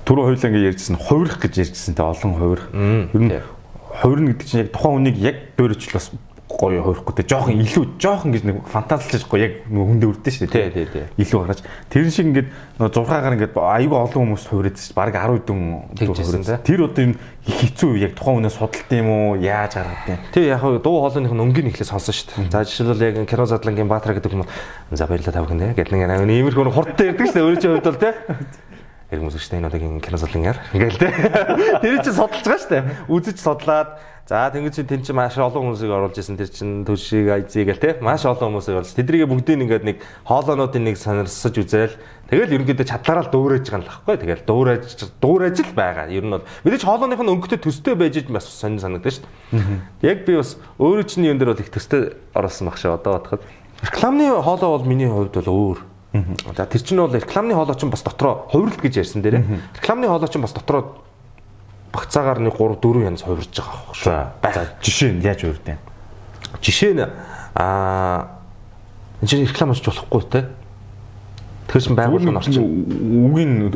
[0.08, 2.72] Түрүү хоёлаа ингэ ярьжсэн хувирах гэж ярьжсэн те олон хувирах.
[2.72, 3.59] Ер нь
[3.90, 6.10] хувирна гэдэг чинь яг тухайн хүнийг яг дөөрөж бас
[6.50, 10.70] гоё хувихгүй те жоохон илүү жоохон гэж нэг фантазлчихгүй яг нэг хүндээ үрдэн шүү дээ
[10.70, 11.04] Тий, тий, тий.
[11.22, 11.60] илүү гараж
[11.94, 14.58] тэрэн шиг ингээд нөгөө зургаагаар ингээд аюу олон хүмүүс шүү
[14.98, 15.60] баг 10 дэн
[15.94, 16.58] Тэгжсэн те.
[16.58, 20.44] тэр одоо энэ их хэцүү яг тухайн хүнээ судалт юм уу яаж гаргад юм Тэг
[20.50, 22.50] яг хөө дуу хоолойных нь өнгийн ихлэ сонсон шүү дээ.
[22.50, 24.50] За жишээлбэл яг кино задлангийн Баатар гэдэг хүмүүс
[24.98, 26.02] за баярлалаа тавх нэ гэдэг нэг
[26.34, 27.46] иймэрхүү хурдтай ярьдаг шүү дээ.
[27.46, 28.10] Өөрөө ч хувьд бол те.
[29.10, 30.58] Яг мөсөжтэй энэ одоогийн кино задлан яар.
[30.70, 31.10] Ингээл те.
[31.82, 32.82] Тэр чинь судалж байгаа шүү дээ.
[33.10, 33.90] Үзэж судлаад
[34.30, 37.82] за тэнгуү чинь тэн чинь маш олон хүмүүсийг оруулж исэн тэр чинь төшиг айзыг гэл
[37.82, 37.90] те.
[37.98, 38.94] Маш олон хүмүүсийг оруулж.
[38.94, 39.96] Тэдрийг бүгдийг ингээд нэг
[40.30, 41.98] хоолоонуудын нэг санарсаж үзээл
[42.30, 44.16] Тэгэл ерөнхийдөө чадлаараа л дуурайж байгаа юм л баггүй.
[44.22, 44.86] Тэгэл дуурайж
[45.18, 46.06] дуурайж л байгаа.
[46.14, 49.18] Ер нь бол мэдээж хоолойных нь өнгөтэй төстэй байж бас сонир санагдаж
[49.50, 50.06] дээ.
[50.06, 53.42] Яг би бас өөрөө чинь юм дээр бол их төстэй оруулсан баг шүү одоо бодоход.
[53.82, 55.89] Рекламны хоолой бол миний хувьд бол өөр.
[56.12, 59.44] За тэр чинь бол рекламны хоолой чинь бас дотроо хувирлт гэж ярьсан дээр.
[59.78, 60.98] Рекламны хоолой чинь бас дотроо
[61.92, 64.54] багцаагаар нэг 3 4 янз хувирж байгаа байхгүй шүү.
[64.54, 65.78] за жишээ нь яаж үрдэн
[66.62, 67.02] Жишээ нь
[67.54, 68.42] аа
[69.22, 70.40] энэ чинь реклам хийж болохгүй те.
[71.70, 72.62] Тэр чинь байгууллага нь орчин.
[73.30, 73.70] үгийн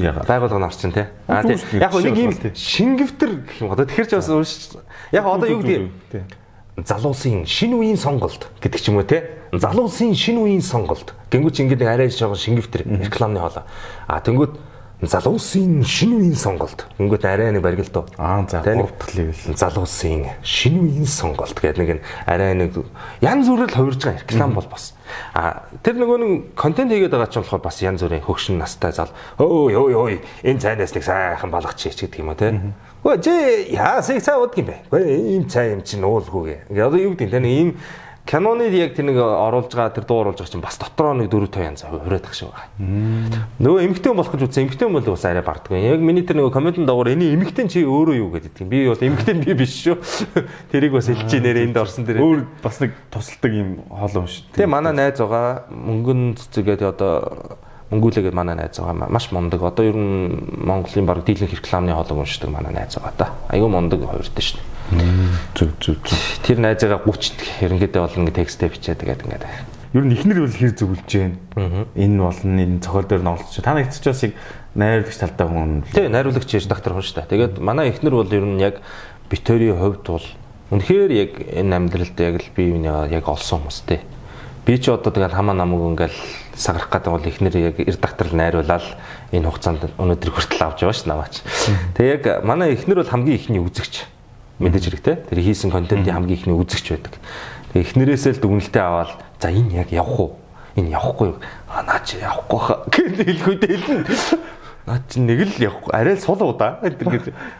[0.00, 1.04] яга байгууллага нь орчин тий.
[1.28, 1.60] Аа тий.
[1.60, 4.76] Зүгээр Яг нэг юм шингэвтер гэх юм одоо тэгэхэр ч бас.
[5.12, 6.43] Яг одоо юу гэдэг
[6.76, 9.22] залуусын шинэ үеийн сонголт гэдэг ч юм уу те?
[9.54, 11.14] Залуусын шинэ үеийн сонголт.
[11.30, 13.62] Гингүүч ингээд арай жоохон шингэвтер рекламны хоолой.
[14.10, 14.58] А тэнгүүд
[15.06, 16.90] залуусын шинэ үеийн сонголт.
[16.98, 21.54] Гингүүт арай нэг барилдуу аа за Тэ нэг- гурав дахь левел залуусын шинэ үеийн сонголт
[21.54, 22.74] гэдэг нэг арай нэг
[23.22, 24.98] янз бүрээр хувирж байгаа реклам бол бас.
[25.30, 29.14] А тэр нөгөө нэг контент хийгээд байгаа ч болохоор бас янз бүрийн хөгшин настай зал.
[29.38, 30.06] Өө ёо ёо
[30.42, 32.50] энэ цайнаас нэг сайхан балгач хийч гэдэг юм а те
[33.04, 33.32] Өө жи
[33.76, 34.76] яасыг цай удах юм бэ?
[34.88, 36.72] Гэхдээ ийм цай юм чинь уулгүйгээ.
[36.72, 37.70] Ингээ одоо юу гэдэг нь нэг ийм
[38.24, 41.52] киноны яг тэр нэг оруулж байгаа тэр дуу оруулж байгаа чинь бас дотроо нэг 4
[41.52, 43.44] 5 янз хувираад тах шиг байгаа.
[43.60, 45.84] Нөгөө эмгтэн болох гэж үзсэн эмгтэн бол бас арай бардгүй.
[45.84, 48.72] Яг миний тэр нөгөө комментэн дагуур энэ эмгтэн чи өөрөө юу гэдэг юм.
[48.72, 50.00] Би бол эмгтэн би биш шүү.
[50.72, 52.24] Тэрийг бас хэлж нэрээ энд орсон дээр.
[52.24, 57.60] өөр бас нэг тусалдаг юм хоолой юм шүү Тэгээ манай найз байгаа мөнгөн цэцгээд одоо
[57.94, 59.62] мөнгүүлээгээд манай найз байгаа маш мундаг.
[59.62, 63.26] Одоо ер нь Монголын баг дийлэнх рекламны хоолой уншдаг манай найз байгаа та.
[63.48, 64.74] Аюу мундаг шүү дээ.
[65.54, 69.44] зүг зүг зүг Тэр найзаагаа 30 ерөнхийдөө бол ингээ текстээ бичээд тэгээд ингээд.
[69.94, 73.94] ер нь ихнэр бол хэр зөвлөж जैन энэ болно энэ цохол дээр олцож та нэгт
[73.94, 74.34] ч бас яг
[74.74, 77.30] найрлагч талдаа хүн Тэгээ найруулагч редактор хүн шүү дээ.
[77.30, 78.82] Тэгээд манай эхнэр бол ер нь яг
[79.30, 80.26] битэрийн хувьд бол
[80.74, 84.02] үнэхээр яг энэ амьдралд яг л бие биенээ яг олсон хүмүүстэй.
[84.64, 86.16] Би ч одоо тэгэл хамаа намайг ингээл
[86.56, 88.96] сагарах гэдэг бол эхнэр яг редактор найруулаад
[89.28, 91.44] энэ хугацаанд өнөөдөр хүртэл авч яваа ш намаач.
[91.92, 94.08] Тэгээ яг манай эхнэр бол хамгийн ихний үзэгч
[94.64, 95.16] мэдээж хэрэгтэй.
[95.28, 97.20] Тэр хийсэн контентын хамгийн ихний үзэгч байдаг.
[97.76, 100.30] Тэгээ эхнэрээсээ л дүгнэлтээ аваад за энэ яг явах уу?
[100.80, 101.38] Энэ явахгүй юу?
[101.68, 104.08] Аа наа чи явахгүй хаа гэж хэлэхүйдээ хэлнэ.
[104.88, 105.92] Наа чи нэг л явахгүй.
[105.92, 106.80] Арай л сул удаа.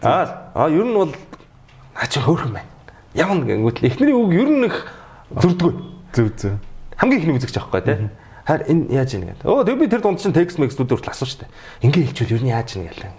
[0.00, 2.70] Аа аа ер нь бол наа чи хөөрхөн байна.
[3.12, 4.76] Явна гэнгүүт л эхнэрийн үг ер нь их
[5.36, 5.72] зүрдгүй.
[6.16, 6.56] зүг зүг
[6.98, 8.08] Хамгийн ихний үзэгч аахгүй тий.
[8.46, 9.48] Харин энэ яаж ийн гэдэг.
[9.48, 11.48] Өө тэг би тэр дунд чинь текст мекстүүд хүртэл асууж штэ.
[11.80, 13.12] Ингээ хэлчихвэл ер нь яаж ийн гэлээ.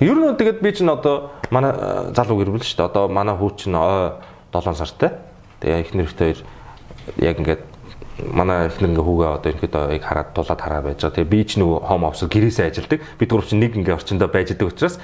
[0.00, 2.88] Ер нь тэгээд би чинь одоо манай э, залуу гэрвэл штэ.
[2.88, 4.16] Одоо манай хүү чинь ой
[4.56, 5.12] 7 сартай.
[5.60, 6.32] Тэгээ их нэрхтэй
[7.20, 7.62] яг ингээд
[8.32, 11.16] манай эхнэр ингээ хүүгээ одоо ерөнхийдөө яг хараад тулаад хараа байж байгаа.
[11.20, 13.00] Тэгээ би ч нөгөө home office гэрээсээ ажилладаг.
[13.20, 14.96] Бид гурав чинь нэг ингээ орчиндөө байж байгаа учраас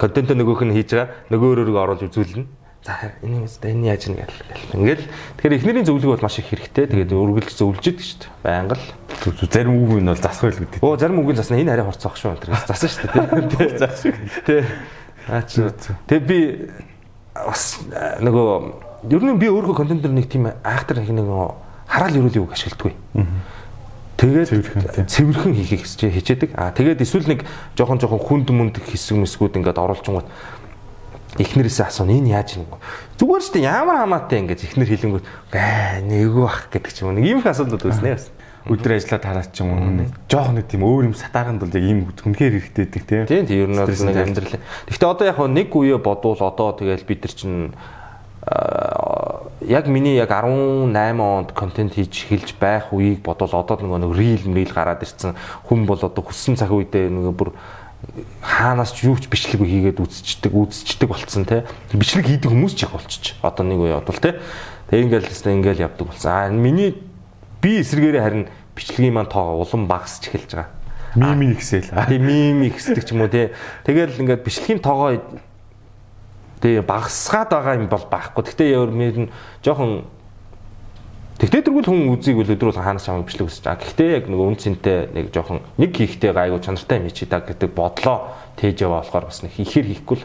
[0.00, 1.12] контент нөгөөх нь хийж байгаа.
[1.28, 2.48] Нөгөө өөрөөрөө оруулж үзүүлнэ.
[2.86, 4.30] За юм өстой энэ яаж ийн гэл.
[4.78, 5.04] Ингээл
[5.42, 6.86] тэгэхээр эхнэрийн зөвлөгөө бол маш их хэрэгтэй.
[6.86, 8.30] Тэгээд үргэлж зөвлөж идэг шүү дээ.
[8.46, 8.86] Байнга л.
[9.50, 10.86] Зарим үг нь бол засах байл гэдэг.
[10.86, 13.78] Оо зарим үгийн засна энэ арай хорцоох шүү энэ засан шүү дээ.
[13.82, 14.46] Засан шүү.
[14.46, 14.62] Тэ.
[15.26, 15.66] Аа чи.
[16.06, 16.38] Тэг би
[17.34, 18.46] бас э, нөгөө
[19.10, 21.26] ер нь би өөрөө контент дээр нэг тийм айхтар нэг нэг
[21.90, 22.94] хараал ерөөлийн үг ашигладаггүй.
[24.16, 26.56] Тэгээд цэвэрхэн хийхийг хичээдэг.
[26.56, 27.44] Аа тэгээд эсвэл нэг
[27.76, 30.24] жоохон жоохон хүнд мүнд хэсэг мэсгүүд ингээд оруулчингууд
[31.38, 32.66] эхнэрээсээ асууна энэ яаж юм
[33.20, 37.16] зүгээр шүү дээ ямар хамаатай ингэж эхнэр хэлэнгүүт аа нэггүй бах гэдэг ч юм уу.
[37.20, 38.28] Нэг ийм их асуудлууд үүснэ бас
[38.66, 41.98] өдөр ажиллаад хараад ч юм уу жоох нэг тийм өөр юм сатааганд бол яг ийм
[42.10, 43.24] хүнхээр хэрэгтэй гэдэг тийм.
[43.30, 43.58] Тийм тийм.
[43.62, 44.58] Ер нь нэг амьдрал.
[44.90, 47.70] Гэхдээ одоо яг нэг үе бодвол одоо тэгэл бид нар чинь
[49.66, 54.44] яг миний яг 18 онд контент хийж эхэлж байх үеийг бодвол одоо нөгөө нэг рил
[54.46, 55.34] мрил гараад ирсэн
[55.66, 57.50] хүн бол одоо хүссэн цаг үедээ нөгөө бүр
[58.42, 62.92] хаанаас ч юу ч бичлэг хийгээд үзчихдэг үзчихдэг болцсон те бичлэг хийдэг хүмүүс ч яг
[62.94, 63.34] болчих.
[63.42, 64.40] Одоо нэг үе бодвол те
[64.90, 66.30] тэг ингээл ингээл явдаг болсон.
[66.30, 66.94] Аа миний
[67.60, 68.44] би эсэргээрээ харин
[68.76, 70.70] бичлэгийн маань тоо улам багасч эхэлж байгаа.
[71.16, 71.88] Мими ихсэл.
[71.88, 73.56] Тийм мими ихсдэг ч юм уу те.
[73.88, 75.16] Тэгэл ингээд бичлэгийн тоогоо
[76.60, 78.42] Тэгээ багасгаад байгаа юм бол байхгүй.
[78.48, 80.08] Гэхдээ өөр мэр нь жоохон
[81.36, 83.84] Тэгтээ тэргүүл хүн үзийг үл өдрүүл хаанаас чамайг бичлэг үзэж байгаа.
[83.84, 87.76] Гэхдээ яг нөгөө үн цэнтэй нэг жоохон нэг хийхтэй гайгүй чанартай юм чи та гэдэг
[87.76, 90.24] бодлоо тээж яваа болохоор бас нэг ихээр хийхгүй л.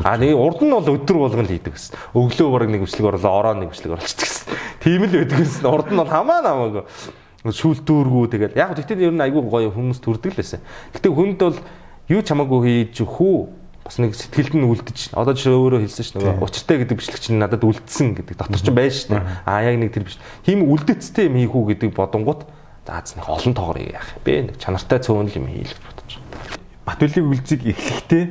[0.00, 1.92] А нэг урд нь бол өдөр болгон л хийдэг гэсэн.
[2.16, 4.48] Өглөө бараг нэг бичлэг орлоо, ороо нэг бичлэг оруулдаг гэсэн.
[4.80, 5.66] Тийм л байдаг гэсэн.
[5.68, 6.84] Урд нь бол хамаа намаагүй
[7.44, 8.56] шүүлтүүргүү тэгэл.
[8.56, 10.64] Яг тэгтээ ер нь айгүй гоё хүмүүс төрдөг л байсан.
[10.96, 11.60] Гэтэ хүнд бол
[12.08, 16.10] юу ч хамаагүй хийж хүү бас нэг сэтгэлд нь үлдэж одоо жишээ өөрөө хэлсэн ш
[16.16, 19.90] нөгөө учиртай гэдэг бичлэг чинь надад үлдсэн гэдэг дотор чинь байж штэ а яг нэг
[19.92, 20.20] тэр биш.
[20.44, 22.44] Тийм үлдэцтэй юм хийх үү гэдэг бодонгууд
[22.86, 24.52] за нэг олон тоогоор яах бэ?
[24.52, 26.10] Нэг чанартай цөөнл юм хийлгэж бодож
[26.84, 28.24] Батүлийг үлзийг эхлэхдээ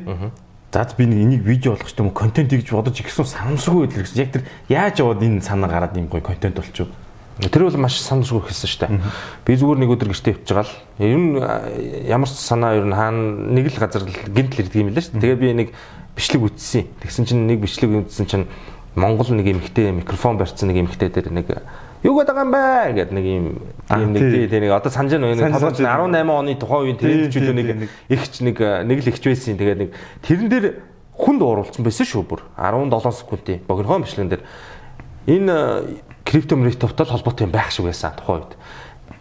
[0.72, 4.22] За би нэг энийг видео болгох юм контент хийж бодож ихсэн санамсаргүй байл гэсэн.
[4.22, 6.94] Яг тэр яаж яваад энэ санаа гараад юм гоё контент болчих вэ?
[7.40, 9.00] Тэр бол маш санамсаргүй хэлсэн шүү дээ.
[9.48, 11.40] Би зүгээр нэг өдөр гэртээ явж байгаа л ер нь
[12.12, 15.24] ямар ч санаа ер нь хаана нэг л газар гинтл ирдэг юм лээ шүү.
[15.24, 15.68] Тэгээ би нэг
[16.20, 16.92] бичлэг үтсэн.
[17.00, 18.46] Тэгсэн чинь нэг бичлэг үтсэн чинь
[19.00, 21.48] Монгол нэг эмэгтэй микрофон барьсан нэг эмэгтэй дээр нэг
[22.04, 22.92] юу гэдэг юм бэ?
[23.00, 23.46] гэдэг нэг юм
[23.88, 24.72] тийм нэг тийм нэг.
[24.76, 27.68] Одоо санаж байна нэг 18 оны тухайн үеийн чөлөө нэг
[28.12, 29.56] ихч нэг нэг л ихч байсан.
[29.56, 29.90] Тэгээд нэг
[30.28, 30.66] тэрэн дээр
[31.16, 32.44] хүнд оруулсан байсан шүү бүр.
[32.60, 34.44] 17 секундын богинохон бичлэгэн дээр.
[35.28, 35.56] Энэ
[36.30, 38.54] крипто мөрөтөвтэй холбоотой юм байх шиг байсан тухайн үед.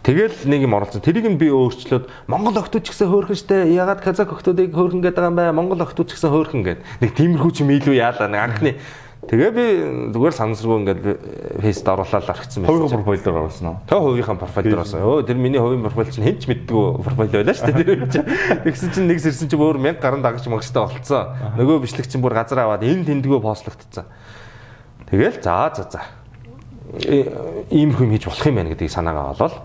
[0.05, 1.01] Тэгэл нэг юм оролцсон.
[1.01, 3.73] Тэрийг нь би өөрчлөөд Монгол охтууд ч гэсэн хөөрхөн штэ.
[3.73, 5.51] Ягаад казак охтуудыг хөөрхөн гэдэг юм бэ?
[5.51, 6.79] Монгол охтууд ч гэсэн хөөрхөн гэд.
[7.01, 8.71] Нэг тиймэрхүү ч юм илүү яалаа нэг анхны.
[9.27, 9.65] Тэгээ би
[10.15, 11.03] зүгээр санамсаргүй ингээд
[11.59, 12.71] фейст оруулаад арчихсан байсан.
[12.71, 13.77] Хувийн профайл дээр оруулсан уу?
[13.83, 15.03] Тэгээ хувийнхаа профайл дээр оруулсан.
[15.03, 17.83] Өө тэр миний хувийн профайл чинь хэн ч мэддэггүй профайл байлаа шүү дээ.
[17.83, 18.27] Тэр чинь
[18.63, 21.35] тэгсэн чинь нэг сэрсэн чинь өөр 1000 гаруй дагаж магчтай болцсон.
[21.59, 24.07] Нөгөө бичлэг чинь бүр газар аваад энэ тэндгөө постлогдсон.
[25.11, 26.01] Тэгэл за за за
[27.69, 29.55] ийм юм хийж болох юм байна гэдгийг санаагаа олоод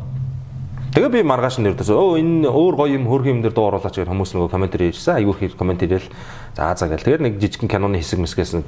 [0.94, 3.98] Тэгээ би маргааш нь өрдөөс өө энэ өөр гоё юм хөрх юм дээр дуу оруулаач
[3.98, 5.18] гэж хүмүүс нөгөө коммент хийжсэн.
[5.18, 6.06] Аюур хэр коммент хийгээл
[6.54, 7.02] за за гэл.
[7.02, 8.62] Тэгээд нэг жижигхэн киноны хэсэг мэсгээс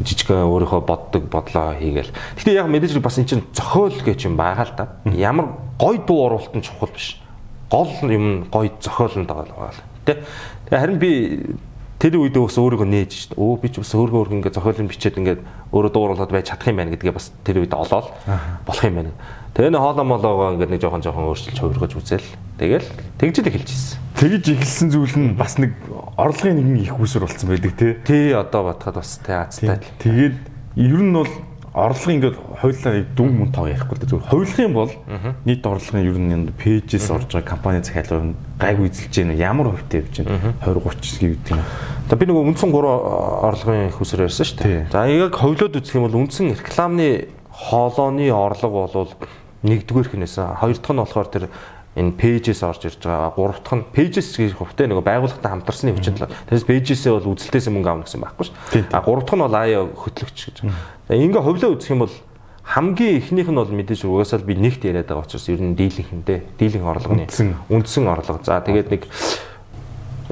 [0.00, 2.12] жижигхэн өөрийнхөө боддог бодлоо хийгээл.
[2.40, 4.84] Гэтэ яг мэдээж бас эн чинь зохиол гэж юм байгаа л да.
[5.12, 7.20] Ямар гоё дуу оруулалт нь чухал биш.
[7.68, 9.80] Гол юм гоё зохиол нь байгаа л.
[10.08, 10.24] Тэ.
[10.72, 11.12] Тэгээ харин би
[11.96, 13.32] тэр үед бас өөрийгөө нээж шít.
[13.40, 15.40] Өө би ч бас өөргөө өөргөө ингээд зохиолын бичээд ингээд
[15.72, 18.12] өөрөө дууруулаад байж чадах юм байна гэдгээ бас тэр үед олоод
[18.68, 19.12] болох юм байна.
[19.56, 22.28] Тэгээ нэг хоолоо молоогоо ингээд нэг жоохон жоохон өөрчилж хувиргаж үзэл.
[22.60, 23.98] Тэгэл тэгж л эхэлж ирсэн.
[24.20, 25.72] Тэгж эхэлсэн зүйл нь бас нэг
[26.20, 27.96] орлогын нэгэн их усүр болсон байдаг тий.
[28.04, 29.80] Тий одоо батхад бас тий азтай.
[30.04, 30.36] Тэгээд
[30.76, 31.32] ер нь бол
[31.76, 34.92] орлого ингээд хуулиар дүн мөн тоо ярихгүй л зүгээр хуулих юм бол
[35.44, 39.36] нийт орлогын ер нь пэйжээс орж байгаа компани захиалга нь гайгүй эзэлж байна.
[39.36, 40.56] Ямар хувьтай явж байна?
[40.64, 41.60] 20 30 гэдэг юм.
[42.08, 42.96] За би нөгөө үндсэн 3
[43.44, 44.88] орлогын их усэр ярьсан шүү дээ.
[44.88, 49.12] За яг ховлоод үзэх юм бол үндсэн рекламны хоолооны орлого бол
[49.68, 51.44] нэгдүгээр хинээс хоёр дахь нь болохоор тэр
[51.96, 53.32] энэ пэйжээс орж ирж байгаа.
[53.32, 56.36] Гурав дахь нь пэйжээс гэж хувьтай нэг байгууллагатай хамтарсны хүчин талаар.
[56.44, 58.92] Тэрс пэйжээсээ бол үзэлтээс мөнгө авна гэсэн байхгүй шүү.
[58.92, 60.56] А гурав дахь нь бол аяа хөтлөгч гэж.
[61.08, 62.14] Ингээ хувлаа үзэх юм бол
[62.68, 66.84] хамгийн ихнийх нь бол мэдээж угаасаа би нэгт яриад байгаа учраас ер нь дийлэнхэндээ дийлэн
[66.84, 67.24] орлогоны
[67.72, 68.44] үндсэн орлого.
[68.44, 69.02] За тэгээд нэг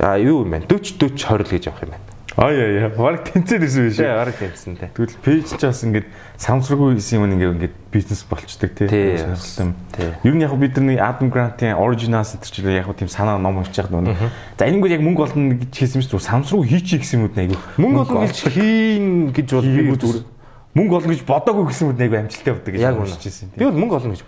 [0.03, 0.69] а юу юм бэ?
[0.69, 2.03] 40 40 20 л гэж явах юм байна.
[2.37, 2.91] Аа яа яа.
[2.91, 4.03] Бараг тэнцээр ирсэн биш үү?
[4.03, 4.91] Тий, бараг тэнцсэн тий.
[4.91, 8.89] Тэгвэл пэйж ч бас ингээд самсргүй хийсэн юм ингээд ингээд бизнес болчдөг тий.
[8.91, 10.11] Тий.
[10.26, 13.78] Ер нь яг бид нар нэг Adam Grant-ийн Originals чинь яг тийм санаа ном уншиж
[13.78, 14.18] яхад нүг.
[14.59, 17.59] За энэнгүүд яг мөнгө олно гэж хэлсэн юм чинь самсргүй хийчих гэсэн юмуд нэг айгүй.
[17.78, 20.26] Мөнгө олно гэж хийн гэж бол би
[20.74, 23.95] мөнгө олно гэж бодоогүй гэсэн үг нэг амжилттай явдаг гэж уншиж байсан Би бол мөнгө
[23.95, 24.26] олно гэж.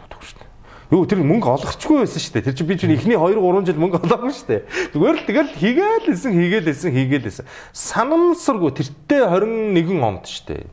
[0.86, 2.46] Юу тэр мөнгө олгохгүй байсан шүү дээ.
[2.46, 4.62] Тэр чинь би чинь эхний 2 3 жил мөнгө олоогүй шүү дээ.
[4.94, 7.46] Зүгээр л тэгэл хийгээл лсэн хийгээл лсэн хийгээл лсэн.
[7.74, 10.64] Санамсаргүй тэртээ 21 онд шүү дээ.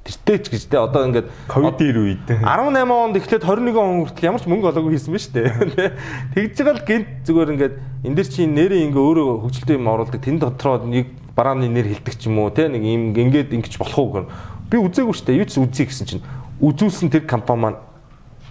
[0.00, 4.42] Тэртээ ч гэж дээ одоо ингээд ковидын үед 18 онд эхлээд 21 он хүртэл ямар
[4.42, 5.90] ч мөнгө олоогүй хийсэн ба шүү дээ.
[6.34, 7.74] Тэгж байгаа л гинт зүгээр ингээд
[8.10, 10.18] энэ дэр чинь нэрээ ингээ өөрөө хөгжилтэй юм оруулдаг.
[10.18, 13.98] Тэн дотроо нэг барааны нэр хилдэг ч юм уу те нэг юм ингээд ингэж болох
[14.02, 14.32] уу гэх.
[14.66, 15.40] Би үзээгүй шүү дээ.
[15.44, 16.24] Юу ч үзье гэсэн чинь
[16.58, 17.78] үзүүлсэн тэр компани маань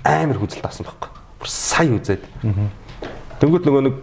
[0.04, 1.10] амар хүзэлт авсан байхгүй.
[1.40, 2.24] Бүр сая үзээд.
[3.40, 3.96] Тэнгүүд нөгөө нэг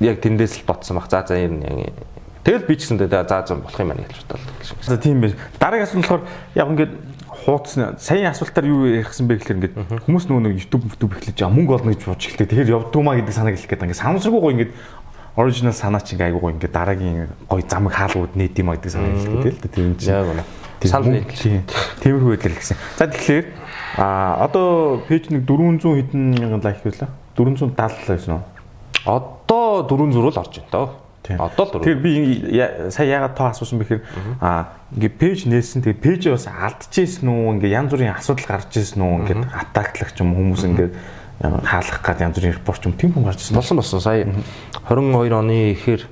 [0.00, 1.10] яг тэндээс л ботсон баг.
[1.10, 1.92] За за ер нь
[2.42, 4.82] Тэгэл би ч гэсэн за за болох юм байна гэж бодлоо.
[4.82, 5.38] За тийм байх.
[5.62, 6.22] Дараагийн асуулт болохоор
[6.58, 6.92] яг ингээд
[7.46, 11.54] хуудсан саяын асуултаар юу ярихсан бэ гэхээр ингээд хүмүүс нөгөө нэг YouTube YouTube эхлэж байгаа
[11.54, 12.50] мөнгө олно гэж бодож эхлэв.
[12.50, 14.72] Тэгэхээр явдгуумаа гэдэг санааг хэлэх гээд ингээд санамсаргүй гоё ингээд
[15.38, 19.14] original санаа чинь айгуу гоё ингээд дараагийн гоё замыг хаалгууд нээт юм а гэдэг санааг
[19.22, 19.70] хэлэх гээд л да.
[19.70, 20.10] Тийм чинь.
[20.10, 21.26] Яг нэг.
[21.30, 21.62] тийм.
[22.02, 22.76] Тиймэрхүү байдлаар гэсэн.
[22.98, 23.46] За тэгэхээр
[23.96, 27.10] а одоо пэйж нэг 400 хэдэн мянган лайк байлаа.
[27.36, 28.44] 470 байсан уу?
[29.04, 30.88] Одоо дөрөв зурвал орж байна тоо.
[31.28, 31.84] Одоо л дөрөв.
[31.84, 32.12] Тэгэхээр би
[32.90, 34.02] сая яагаад тоо асуусан бэхээр
[34.40, 39.02] а ингээ пэйж нээсэн тэгээд пэйж бас алдчихсэн үү ингээ янз бүрийн асуудал гарч ирсэн
[39.02, 40.90] үү ингээ атаклах юм хүмүүс ингээ
[41.42, 43.56] хаалгах гад янз бүрийн репорт юм тийм хүн гарч ирсэн.
[43.56, 44.00] Болсон болсон.
[44.00, 44.26] Сая
[44.88, 46.06] 22 оны ихэр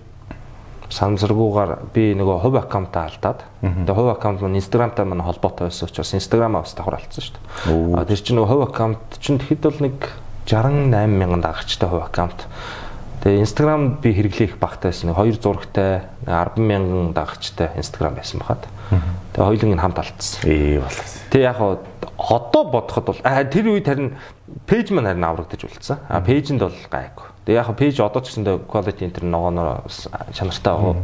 [0.91, 3.47] санамсаргуугаар би нөгөө хувь аккаунтаа алдаад.
[3.62, 7.95] Тэгээ хувь аккаунт маань Instagram-тай маань холбоотой байсан учраас Instagram-аа бас давхар алдсан шүү дээ.
[7.95, 9.97] А тэр чинь нөгөө хувь аккаунт чинь тэгэхэд бол нэг
[10.51, 12.47] 68 мянган дагагчтай хувь аккаунт.
[13.22, 15.14] Тэгээ Instagram би хэрэглэх багтаа байсан.
[15.14, 18.66] Хоёр зурагтай 10 мянган дагагчтай Instagram байсан багад.
[19.36, 20.43] Тэгээ хоёулын нь хамт алдсан.
[20.49, 21.07] Ээ болов.
[21.30, 21.78] Тэг яг хаа
[22.16, 24.16] одоо бодоход бол тэр үед харин
[24.66, 26.01] пэйж маань харин аврагдаж үлдсэн.
[26.09, 27.26] А пэйжэнд бол гайгүй.
[27.51, 29.82] Тэг яг пэйж одоо ч гэсэндээ quality энэ ногооноор
[30.30, 31.03] чанартай байгаа.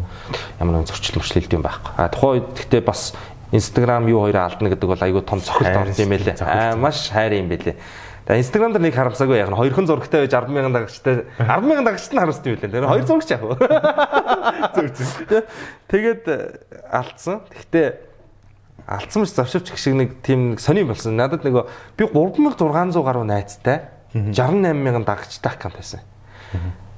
[0.63, 1.91] Ямар нэгэн зөрчил мөрчлөлт юм байхгүй.
[1.99, 3.19] А тухайн үед гэхдээ бас
[3.51, 6.39] Instagram юу хоёроо алдна гэдэг бол айгүй том цохилт орд юм байлээ.
[6.47, 7.75] Аа маш хайр юм байлээ.
[8.31, 11.87] Тэгээ Instagram дээр нэг харамсаагүй яг нь хоёрхан зурагтай байж 10 мянган дагагчтай 10 мянган
[11.91, 12.79] дагагчтай нь харамсдаг юм байлээ.
[12.79, 13.43] Тэр хоёр зурагч яг.
[15.91, 16.63] Тэгээд э,
[16.95, 17.43] алдсан.
[17.51, 17.87] Гэхдээ
[18.87, 21.19] алдсан мэт завшивч гэх шиг нэг тийм нэг сони болсон.
[21.19, 21.67] Надад нөгөө
[21.99, 26.07] би 3600 гаруй найзтай 68 мянган дагагчтай аккаунт байсан.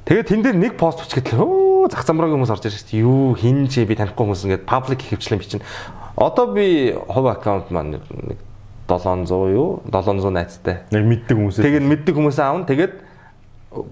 [0.08, 3.04] Тэгээд тэн дээр нэг пост бичгээд л өө зах замраагийн хүмүүс орж ирж шүү дээ.
[3.04, 5.64] Юу хин чи би танихгүй хүмүүс ингээд паблик хийвчлэн би чинь.
[6.16, 8.40] Одоо би хувь аккаунт маань нэг
[8.88, 10.80] 700 юу 700 найзтай.
[10.88, 11.60] Яг мэддэг хүмүүсээ.
[11.60, 12.94] Тэгээд мэддэг хүмүүсээ аавн тэгээд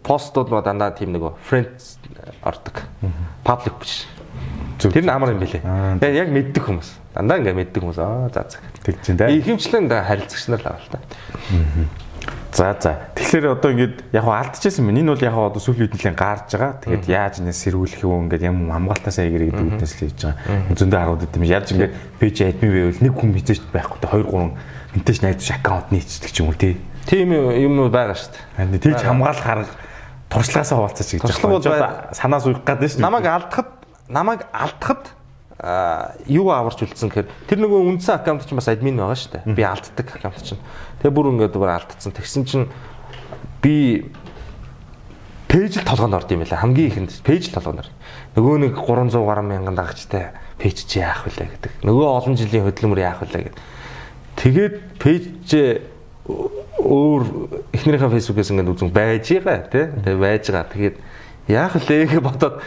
[0.08, 2.00] постууд ба дандаа тийм нөгөө friends
[2.40, 2.80] ордог.
[3.44, 4.08] Паблик биш.
[4.80, 5.60] Тэр нь амар юм билэ.
[5.64, 6.88] Аа, Тэгээд яг мэддэг хүмүүс.
[7.12, 8.58] Дандаа ингээд мэддэг хүмүүс аа за за.
[8.84, 9.20] Тэг чинь.
[9.20, 10.98] Ихэвчлэн да харилцагч нар л авал та.
[12.56, 13.12] За за.
[13.14, 14.96] Тэгэхээр одоо ингээд яг хаа алдчихсан юм.
[14.96, 16.72] Энэ бол яг хаа одоо сүүлийн үед нэлээд гарч байгаа.
[16.80, 20.72] Тэгээд яаж энэ сэрүүлэх юу ингээд юм хамгаалтаасаа игэр гэдэг үгнээс л хийж байгаа.
[20.72, 21.44] Зөндөө харууд идэм.
[21.44, 23.98] Яаж ингээд пэйж админ байвал нэг хүн мэдээж байхгүй.
[24.00, 26.80] 2 3 мэдээж найдаж аккаунт нийцдэг ч юм уу тий.
[27.04, 28.80] Тийм юм байгаа шүү дээ.
[28.80, 29.72] Тийч хамгаалах арга
[30.32, 31.92] туршлагаасаа хуваалцаж гэж Туршлага бол байгаа.
[32.16, 33.06] Санаас уйх гэдэг шүү дээ.
[33.06, 33.68] Намайг алдахад
[34.08, 35.02] намайг алдахад
[35.56, 39.56] юу аварч үлдсэн гэхээр тэр нөгөө үндсэн аккаунт чинь бас админ байгаа шүү дээ.
[39.56, 40.60] Би алддаг аккаунт чинь.
[41.00, 42.12] Тэгээ бүр ингээд бүр алдсан.
[42.12, 42.68] Тэгсэн чинь
[43.64, 44.04] би
[45.48, 46.60] пэйж л толгоонд орд юм байна.
[46.60, 47.88] Хамгийн ихэнд пэйж л толгоонд.
[48.36, 51.72] Нөгөө нэг 300 гаруй мянган дагагчтай пэйж чи яах вүлээ гэдэг.
[51.88, 53.64] Нөгөө олон жилийн хөдөлмөр яах вүлээ гэдэг.
[54.36, 55.48] Тэгээд пэйж
[56.84, 57.22] өөр
[57.72, 59.88] эхнэрийнхээ фэйсбүүкээс ингээд үзэн байж байгаа тий.
[60.04, 60.68] Тэгээ байж байгаа.
[60.76, 60.96] Тэгээд
[61.48, 62.60] яах вүлээ гэж бодоод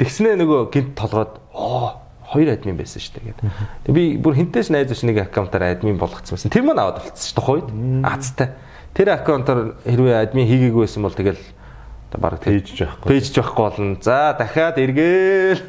[0.00, 2.01] тэгснээ нөгөө гинт толгойд оо
[2.32, 3.44] хоёр админ байсан шүү дээ гэдэг.
[3.86, 6.52] Тэгээ би бүр хинтээс найз ус нэг аккаунтаар админ болгоцсон байсан.
[6.52, 7.68] Тэр маань аваад болцсон шүү тухайд.
[8.08, 8.48] Аацтай.
[8.96, 11.42] Тэр аккаунтаар хэрвээ админ хийгээгүй байсан бол тэгэл
[12.16, 13.08] баг Пэйж ч байхгүй.
[13.08, 13.96] Пэйж ч байхгүй болно.
[14.00, 15.62] За дахиад эргээл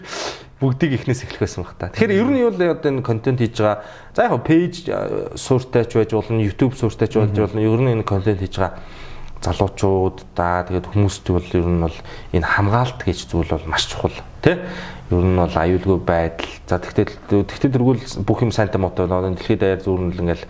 [0.64, 1.92] бүгдийг эхнээс эхлэх байсан баг та.
[1.92, 3.84] Тэгэхээр ер нь юу л одоо энэ контент хийж байгаа.
[4.16, 4.88] За яг пэйж
[5.36, 7.60] сууртай ч байж болно, YouTube сууртай ч болж болно.
[7.60, 8.80] Ер нь энэ контент хийж байгаа
[9.44, 11.98] залуучууд да тэгээд хүмүүст бол ер нь бол
[12.32, 14.56] энэ хамгаалт гэж зүйл бол маш чухал тий
[15.12, 17.12] ер нь бол аюулгүй байдал за тэгтэл
[17.48, 20.46] тэгтэл тэргүүл бүх юм сайнтай мотой болоо дэлхийд даяар зүүрнэл ингээл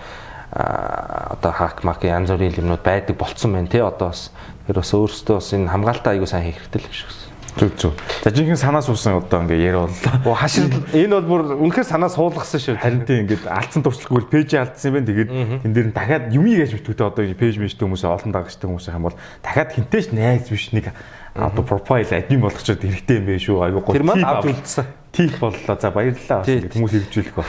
[0.54, 4.30] одоо хак мак янз бүрийн юмнууд байдаг болцсон байна тий одоо бас
[4.68, 7.32] тэр бас өөрөөсөө бас энэ хамгаалтаа аягүй сайн хийх хэрэгтэй л байна.
[7.54, 7.94] Зүг зүг.
[8.24, 10.14] За жинхэнэ санаас uuсан одоо ингээ яриа боллоо.
[10.26, 12.82] Оо хашир энэ бол бүр үнэхээр санаа суулгасан шүү.
[12.82, 15.10] Харин тийм ингээд алдсан туршлагагүй пэйж алдсан юм байна.
[15.14, 15.30] Тэгээд
[15.62, 19.06] энэ дээр нь дахиад юмыг яаж битгүүтэй одоо пэйж мэжтэй хүмүүсээ олон дагагчтай хүмүүсээ юм
[19.06, 20.90] бол дахиад хинтээч найз биш нэг
[21.36, 23.58] одоо профайл админ болгочод хэрэгтэй юм байх шүү.
[23.66, 23.94] Айгуу гоо.
[23.98, 24.86] Тэр маань авч үлдсэн.
[25.14, 25.78] Тип боллоо.
[25.78, 26.46] За баярлалаа.
[26.46, 27.46] Ингээд хүмүүс хэрэгжүүлэх ба.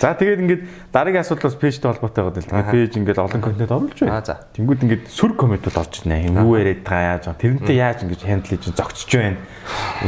[0.00, 0.62] За тэгээд ингээд
[0.96, 2.72] дараагийн асуудал бас пэйжтэй холбоотой байгаа даа.
[2.72, 4.24] Пэйж ингээд олон контент оруулж байна.
[4.24, 4.40] за.
[4.56, 6.32] Тэнгүүд ингээд сүр комментууд орж ирнэ.
[6.40, 7.40] Юу яриад байгаа яаж байгаа.
[7.44, 9.36] Тэрнтэй яаж ингэж хандл хийж зогцож байна.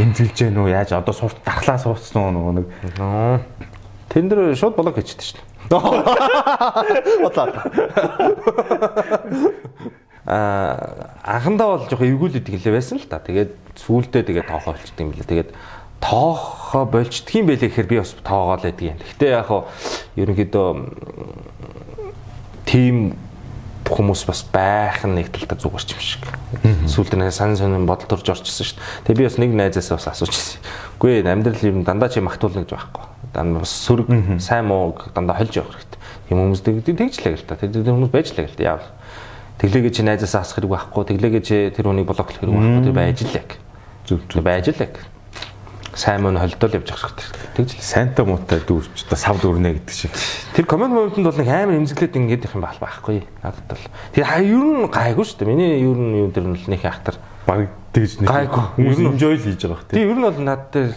[0.00, 2.66] Эмзэлж гэнэ үү яаж одоо сурт дархлаа суудсан уу нөгөө нэг
[4.08, 5.52] Тэн дээр шууд блок хийчихдээ шүү дээ.
[7.24, 7.48] Бодлоо.
[10.26, 13.18] Аа анхандаа бол жоохон эвгүүлээд гэлээ байсан л та.
[13.18, 15.30] Тэгээд сүүлдээ тэгээд тоохоо болчдөг юм билээ.
[15.30, 15.50] Тэгээд
[15.98, 18.98] тоохоо болчдөг юм байлээ гэхээр би бас тоогоо л байдаг юм.
[19.02, 19.66] Гэхдээ яг хаа
[20.14, 20.68] ерөнхийдөө
[22.66, 23.18] тим
[23.92, 26.24] хүмүүс бас байх нь нэг талдаа зүгээр ч юм шиг.
[26.88, 29.04] Сүүлд нь сан сонин бодол төрж орчихсон шүү дээ.
[29.10, 30.62] Тэгээ би бас нэг найзаасаа бас асуучихсан.
[30.96, 33.04] Үгүй ээ амьдрал юм дандаа чи магтуулна гэж байхгүй.
[33.36, 34.08] Дандаа бас сөрөг
[34.40, 36.00] сайн муу дандаа холж явах хэрэгтэй.
[36.30, 37.58] Тийм хүмүүс тэгжлээ гэл та.
[37.60, 38.64] Тэр хүмүүс байжлаа гэл та.
[38.64, 38.82] Яав.
[39.58, 41.02] Тэглээгээ чи найзаасаа асах хэрэг байхгүй.
[41.12, 42.82] Тэглээгээ чи тэр хүнийг блоклох хэрэг байхгүй.
[42.86, 43.46] Тэр байж лээ.
[44.08, 44.90] Зүг зүг байж лээ.
[45.92, 47.52] Сайн мөн холдол явж явах хэрэгтэй.
[47.52, 50.12] Тэгж л Сайнтай муутай дүүрч одоо сав дүүрнэ гэдэг шиг.
[50.56, 53.20] Тэр комент моментод бол нэг амар эмзэглээд ингэж их юм байхгүй.
[53.44, 53.84] Надад бол.
[54.16, 55.50] Тэр хаа ер нь гайгүй шүү дээ.
[55.52, 57.20] Миний ер нь юу дээр нь л нэг ахтар.
[57.44, 58.64] Баг тэгж нэг Гайгүй.
[58.80, 60.08] хүмүүс Ер нь- enjoy л хийж байгаа Тийм тийм.
[60.08, 60.96] ер нь бол надад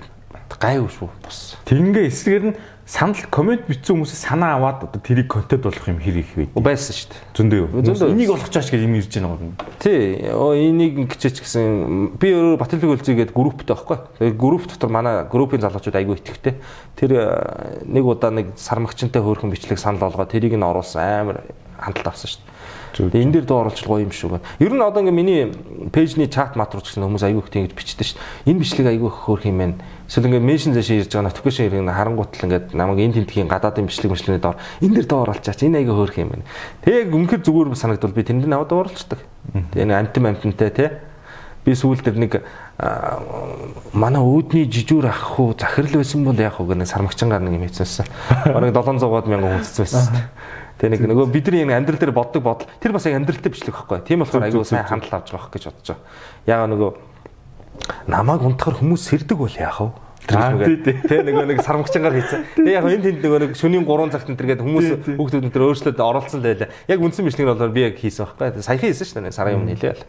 [0.55, 1.39] гайгүй шүү бус.
[1.67, 2.55] Тэрнгээ эсрэгээр нь
[2.85, 6.53] санал комент бичсэн хүмүүсээс санаа аваад одоо тэрийг контент болох юм хэрэг их байд.
[6.53, 7.21] Байсан шүү дээ.
[7.33, 8.13] Зөндөө юу.
[8.13, 9.57] Энийг болгох чааш гэж юм ирж байгаа юм.
[9.81, 13.97] Тий, оо энийг ингэчээч гэсэн би өөрөө Батлбиг өлзийгээд групптэй байхгүй.
[14.21, 16.61] Тэгээ групп дотор манай группийн залуучууд айгүй итгэвтэй.
[16.93, 21.41] Тэр э, нэг удаа нэг сармагчтай хөөрхөн бичлэг санал болгоо тэрийг нь оруулсан амар
[21.81, 22.55] хандлт авсан шүү дээ.
[22.95, 24.47] Тэгээ энэ дээр дөө оруулж гоё юм шүү гэнэ.
[24.63, 25.41] Ер нь одоо ингээ миний
[25.91, 28.55] пэйжний чат мат руу ч гэсэн хүмүүс айгүй их тэгж бичдэг шүү дээ.
[28.55, 29.75] Энэ бичлэг айгүй их хөөрх юм байна.
[30.05, 34.13] Эсвэл ингээ меншн зашаа ирж байгаа notification ирэх харангуутл ингээ намайг энэ тентхийн гадаадын бичлэг
[34.13, 36.45] бичлэгний доор энэ дээр дөө оруулчаач энэ айгүй хөөрх юм байна.
[36.85, 39.19] Тэгээ үнэхээр зүгээр санагдвал би тэнд наваад оруулцдаг.
[39.73, 40.85] Тэгээ нэг амтан амтантай те.
[41.65, 42.33] Би сүүл дээр нэг
[43.97, 47.65] манай үүдний жижүүр ах хуу захирал байсан бол яах вэ гэх нэг сармагчангаар нэг юм
[47.65, 48.05] хийчихсэн.
[48.53, 50.29] Бараг 700-аад мянган хүн цэцсэн байсан.
[50.77, 54.03] Тэгээ нэг нөгөө бидний энэ амьдрал дээр боддог бодол тэр бас яг амьдралтай бичлэг байхгүй.
[54.05, 56.03] Тийм болохоор айгүй сайн хандлал авч байгаа гэж бодож байгаа.
[56.45, 56.89] Ягаа нөгөө
[58.07, 59.89] намайг унтахаар хүмүүс сэрдэг бол яах вэ?
[60.25, 62.41] Тэ нөгөө нэг сармагчангаар хийсэн.
[62.57, 65.65] Тэгээ яг энэ тэнд нөгөө нэг шөнийн 3 цагт энэ төргээд хүмүүс хүүхдүүд энэ төр
[65.69, 66.69] өөрчлөлт л байлаа.
[66.89, 68.65] Яг үндсэн бичлэг нь болохоор би яг хийсэн байхгүй.
[68.65, 69.37] Саяхан хийсэн шүү дээ.
[69.37, 70.03] Сарын өмнө хэлээ л.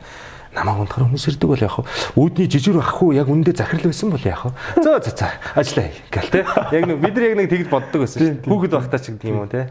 [0.56, 1.84] Намайг унтахаар хүмүүс ирдэг бол яах вэ?
[2.16, 4.52] Үүдний жижиг ахгүй яг үндэ захирал байсан бол яах вэ?
[4.80, 6.40] Зөө зөө зөө ажиллаа гэл те.
[6.72, 8.48] Яг нэг бид нар яг нэг тэгж боддог байсан шүү дээ.
[8.48, 9.68] Хүүхэд багтаа ч гэдэг юм уу те.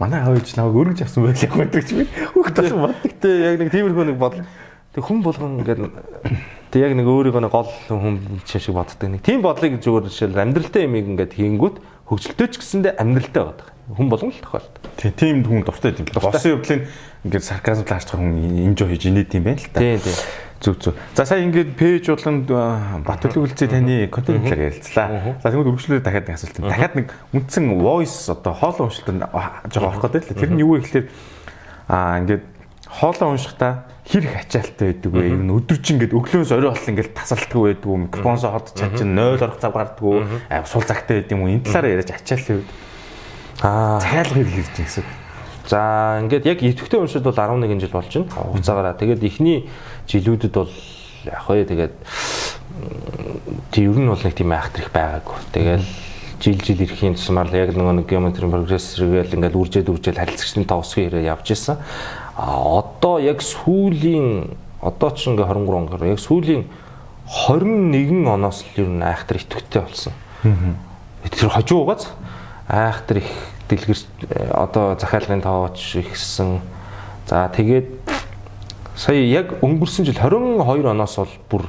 [0.00, 2.04] Манай аав ээж намайг өргөж авсан байх юм байдаг чи би.
[2.32, 3.12] Хүүхд тасан боддог.
[3.20, 4.44] Тэ яг нэг тиймэрхүү нэг бодол.
[4.96, 5.84] Тэг хүн болгон ингээд
[6.76, 9.24] тэг яг нэг өөрийгөө нэг гол хүн чинь шиг боддог нэг.
[9.24, 13.68] Тийм бодлыг зүгээр жишээл амьдралтай юм ингээд хийнгүүт хөгжилтэй ч гэсэндээ амьдралтай байдаг.
[13.96, 14.82] Хүн болгон л тохиолддог.
[15.00, 16.04] Тий, тийм хүн дуртай юм.
[16.12, 16.84] Босын явдлын
[17.24, 19.80] ингээд сарказм лаачдаг хүн enjoy хийж инээд юм байна л та.
[19.80, 20.16] Тийм тийм.
[20.60, 20.94] Зүг зүг.
[21.16, 22.48] За сая ингээд пэйж болонд
[23.08, 25.08] Батөлөг үлцээ таны контент талаар ярилцлаа.
[25.40, 26.60] За тэгвэл үргэлжлүүлээд дахиад нэг асуулт.
[26.60, 29.24] Дахиад нэг үндсэн voice одоо хоолой уншилтанд
[29.72, 30.40] жоохон орох гэдэг л.
[30.40, 31.06] Тэр нь юу вэ гэхээр
[31.92, 32.55] аа ингээд
[32.86, 35.26] хоолой уншихдаа хэр их ачаалттай байдаг вэ?
[35.26, 38.02] Ер нь өдөржин ингээд өглөөс орой болол ингээд тасралтгүй байдаг уу?
[38.06, 40.18] Микрофонсоо хот чанчин 0 орох цаг гардггүй.
[40.50, 41.50] Аа сул цагтай байд юм уу?
[41.50, 42.70] Энэ талаараа яриач ачаалтын үед
[43.62, 45.04] Аа цайлга хэрэг ирж гэсэн.
[45.66, 48.30] За ингээд яг идэвхтэй уншид бол 11 жил болж байна.
[48.30, 49.00] Хугацаагаараа.
[49.00, 49.58] Тэгээд эхний
[50.06, 50.70] жилүүдэд бол
[51.24, 51.94] яг хөө тэгээд
[53.72, 55.36] тийм ер нь бол нэг тийм айхтар их байгаагүй.
[55.56, 55.86] Тэгэл
[56.36, 61.08] жил жил ирэхийн тусмаар яг нөгөө нэг геометрийн прогресс хэрэгэл ингээд үржээд үржээд харилцагчдын товсгийн
[61.08, 61.80] хэрэг явж исэн.
[62.36, 64.52] А одоо яг сүүлийн
[64.84, 66.68] одоо ч ингээ 23 он гэр яг сүүлийн
[67.48, 70.12] 21 оноос л ер нь айхтар идэвхтэй болсон.
[71.32, 72.12] Тэр хожуугаас
[72.68, 73.30] айхтар их
[73.72, 73.98] дэлгэр
[74.52, 76.60] одоо захиалгын тооч ихсэн.
[77.26, 77.88] За тэгээд
[78.94, 81.64] сая яг өнгөрсөн жил 22 оноос бол бүр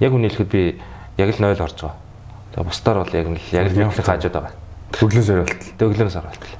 [0.00, 0.80] яг хэлэхэд би
[1.18, 1.98] яг л 0 орж байгаа.
[2.54, 4.54] Тэгээ бусдаар бол яг л яг л явах хаажууд байгаа.
[5.02, 5.74] Өглөөс орой болтол.
[5.78, 6.57] Төглөөс оролтол.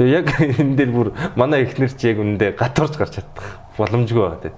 [0.00, 4.56] Яг энэ дээр бүр манай эхнэр чи яг үндэ гатуурч гарч чадах боломжгүй байгаа тийм.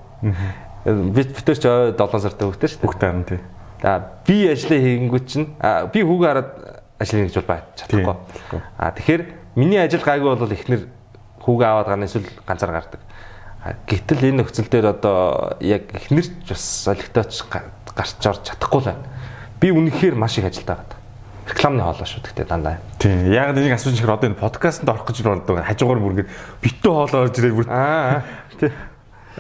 [0.84, 2.86] Би битэр ч 7 сартай хөвгтэй шүү дээ.
[2.86, 3.40] Бүгд таарна тий.
[3.82, 5.49] За би ажлаа хийгэнгүүт чинь
[5.90, 6.51] би хүүгээ хараад
[7.03, 8.16] ажил хийж бол бай чадахгүй.
[8.78, 9.22] А тэгэхээр
[9.59, 10.86] миний ажил гайгүй бол эхнэр
[11.43, 13.01] хүүгээ аваад гарна эсвэл ганцаар гардаг.
[13.86, 19.07] Гэтэл энэ нөхцөл дээр одоо яг эхнэр ч бас солигтойч гарч орж чадахгүй л байна.
[19.59, 21.01] Би үнэхээр маш их ажилдаа байгаа.
[21.49, 22.78] Рекламны хоолой шүү гэхдээ дандаа.
[23.03, 23.32] Тийм.
[23.32, 25.59] Яг нэг асууж ихээр одоо энэ подкастт орох гэж болдог.
[25.59, 26.26] Хажуугаар бүр ингэ
[26.62, 28.22] битүү хоолоо орж ирээ бүр Аа
[28.61, 28.70] тий.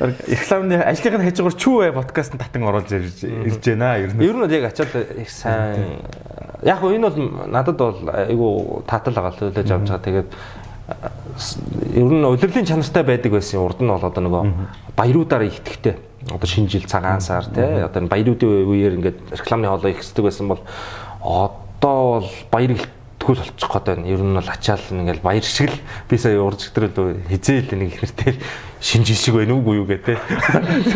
[0.00, 3.98] рекламны ажлынхаа хажуугаар чүү бай подкастт татан оруулж ирж ирж байна.
[4.00, 6.02] Ер нь Ер нь яг ачаал их сайн.
[6.64, 10.02] Яг хөө энэ бол надад бол айгу таатал байгаа хүлээж авч байгаа.
[10.02, 10.30] Тэгээд
[11.94, 13.60] ер нь удирдлагын чанартай байдаг байсан.
[13.60, 14.42] Урд нь бол одоо нөгөө
[14.96, 15.96] баяруудаараа ихтгэхтэй.
[16.32, 20.62] Одоо шинэ жил цагаан сар тий одоо баяруудын үеэр ингээд рекламны хоолой ихсдэг байсан бол
[21.20, 22.78] одоо бол баяр
[23.22, 24.06] сэтгүүл болчих гээд байна.
[24.10, 25.78] Ер нь бол ачаал ингээл баяр шиг л
[26.10, 28.34] би сая урж өдрөл хизээл нэг ихэртэй
[28.82, 30.18] шинэ жил шиг байна уугүй юу гэдэг.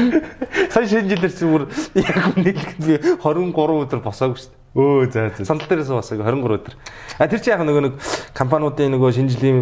[0.74, 4.64] Сая шинэ жилээр чи бүр яг үнэлэхэд би 23 өдөр босоогүй шүү дээ.
[4.76, 5.45] Өө за за.
[5.47, 6.74] Сандал дээрээс босоо 23 өдөр.
[7.18, 7.95] А тэр чи яг нөгөө нэг
[8.34, 9.59] компаниудын нөгөө шинэ жилийн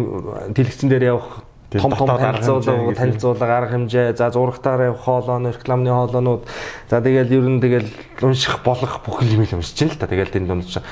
[0.57, 1.45] дэлгэцэн дээр явах
[1.79, 4.15] том том танилцуулга танилцуулга арга хэмжээ.
[4.15, 6.43] За зурагтаар явах хоолойно рекламны хоолойнууд.
[6.89, 7.89] За тэгэл ер нь тэгэл
[8.21, 10.07] унших болох бүх юм л уншиж чинь л та.
[10.07, 10.83] Тэгэл тэнд дунд чинь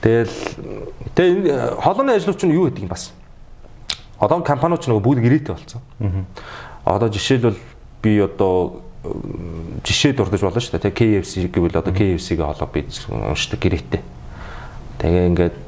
[0.00, 0.32] тэгэл
[1.14, 3.12] тэгээ хоолойны ажлууч нь юу гэдэг юм бас?
[4.18, 5.82] Одоо компаниуд ч нөгөө бүгд ирээтэй болсон
[6.84, 7.58] одоо жишээлбэл
[8.02, 8.82] би одоо
[9.84, 10.90] жишээ дурдж болно шүү дээ.
[10.90, 14.02] Тэгээ KFC гэвэл одоо KFC-гээ холоо би уншдаг гэрээтэй.
[14.98, 15.58] Тэгээ ингээд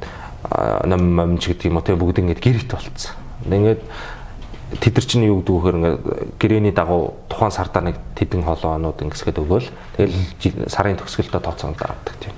[0.85, 1.85] ном момч гэдэг юм уу?
[1.85, 3.15] Тэгээ бүгд ингээд гэрээтэй болцсон.
[3.47, 3.81] Ингээд
[4.79, 5.99] тэд нар чинь юу гэдэг вөхөр ингээд
[6.39, 9.67] гэрээний дагуу тухайн сардаа нэг тэдэн хоолоонууд ингэсгээд өгөөл
[9.99, 12.35] тэгэл сарын төгсгөлдөө тооцоон авдаг тийм.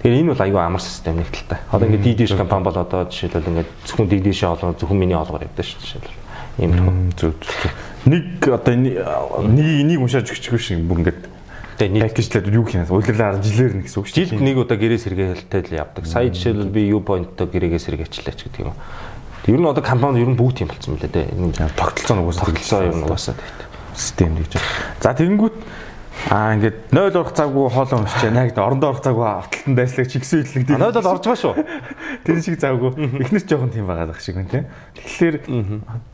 [0.00, 1.60] Тэгэхээр энэ бол аюу амар систем нэг талтай.
[1.68, 5.64] Одоо ингээд DDsh компани бол одоо жишээлбэл ингээд зөвхөн DDsh хоолоо зөвхөн миний хоолоор явдаг
[5.64, 6.22] шүү дээ жишээлбэл.
[6.64, 7.12] Ийм л.
[7.20, 7.72] Зүг зүг.
[8.08, 8.96] Нэг одоо нэг
[9.84, 11.34] нэг уншааж өгчихгүй шиг бүр ингээд
[11.74, 12.86] Тэгээ нийт пакэжлээд юу хийнэ?
[12.86, 14.14] Удирлаар жилээр нэг гэсэн үг шүү.
[14.14, 16.06] жилд нэг удаа гэрээ сэргээхэлтэй л явдаг.
[16.06, 18.78] Сая жишээлбэл би U point-то гэрээгээ сэргээчлээ ч гэдэг юм.
[19.46, 21.36] Ер нь одоо компани ер нь бүгд тийм болсон мөлий дээ.
[21.36, 23.34] Энэ тогтолцоо нь угаасаа тогтолцоо ер нь угаасаа
[23.92, 24.56] систем гэж.
[25.04, 25.56] За тэгэнгүүт
[26.30, 28.46] аа ингээд 0 орох цаггүй хоолоо уншиж байна.
[28.48, 30.78] Гэдэг орондоо орох цаггүй авталтан дайслаг чигсэн идлэг тийм.
[30.78, 31.54] Надад бол орж байгаа шүү.
[32.24, 32.90] Тэр шиг завгүй.
[33.20, 34.64] Эхнэр ч жоохон тийм байгаа дах шиг байна тийм.
[34.94, 35.36] Тэгэхээр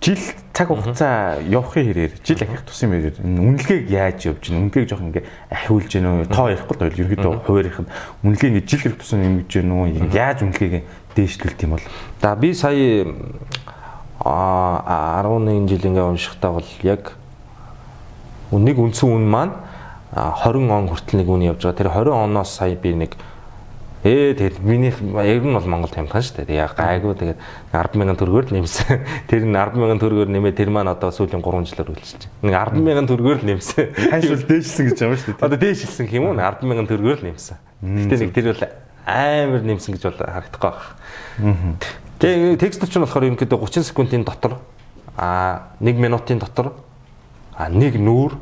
[0.00, 4.88] жил цаг хугацаа явахын хэрээр жил ахих тусын мөрөөр энэ үнэлгээг яаж явж гин үнэлгээг
[4.90, 6.32] жоохон ингээ ахиулж гин үү?
[6.32, 7.92] Тоо ярихгүй л ерөөдөө хуваарийнх нь.
[8.26, 10.10] Үнэлгээ ингээ жил тусын юм гэж гин үү?
[10.10, 10.84] Яаж үнэлгээг
[11.14, 11.86] дээшлүүлт юм бол?
[12.18, 13.06] За би сая
[14.20, 17.16] а 11 жил ингээ уншихтаа бол яг
[18.52, 19.54] нэг үндсэн үн маань
[20.14, 21.78] 20 он хүртэл нэг үн явж байгаа.
[21.78, 23.14] Тэр 20 оноос сая би нэг
[24.02, 26.56] ээ тэгээд миний ер нь бол Монгол тамхан шүү дээ.
[26.56, 27.38] Яг гайгүй тэгээд
[27.70, 29.04] 100000 төгрөгөөр л нэмсэн.
[29.30, 32.48] Тэр нь 100000 төгрөгөөр нэмээ тэр маань одоо сүүлийн 3 жилээр үлчилж байна.
[32.48, 33.84] Нэг 100000 төгрөгөөр л нэмсэн.
[34.08, 35.44] хайшвал дээшлсэн гэж байгаа шүү дээ.
[35.44, 36.34] Одоо дээшилсэн юм уу?
[36.34, 37.56] 100000 төгрөгөөр л нэмсэн.
[37.84, 38.64] Гэтэ нэг тэр бол
[39.04, 40.72] амар нэмсэн гэж бол харагдахгүй
[41.44, 41.76] байна.
[42.20, 44.60] Тэгээ текст чинь болохоор ерөнхийдөө 30 секундын дотор
[45.16, 46.72] а 1 минутын дотор
[47.56, 48.36] а 1 нүүр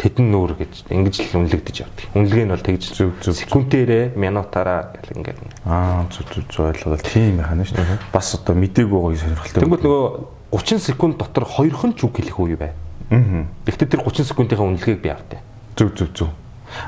[0.00, 2.04] тэдэн нүүр гэж ингэж л үнэлэгдэж явдаг.
[2.16, 3.44] Үнэлгээ нь бол тэгж Зүг, зүг, зүг.
[3.44, 5.38] секундээрээ минутаараа гэл ингээд.
[5.68, 8.00] Аа зүг зүг зүг ойлгоод тийм байна шүү дээ.
[8.08, 9.60] Бас одоо мдэггүй гоё сонирхолтой.
[9.60, 10.08] Тэнгүүд нөгөө
[10.56, 12.72] 30 секунд дотор хоёрхан ч үг хэлэх үе бай.
[13.12, 13.44] Аа.
[13.68, 15.44] Гэхдээ тэр 30 секундынхаа үнэлгээг би авдаа.
[15.76, 16.30] Зүг зүг зүг.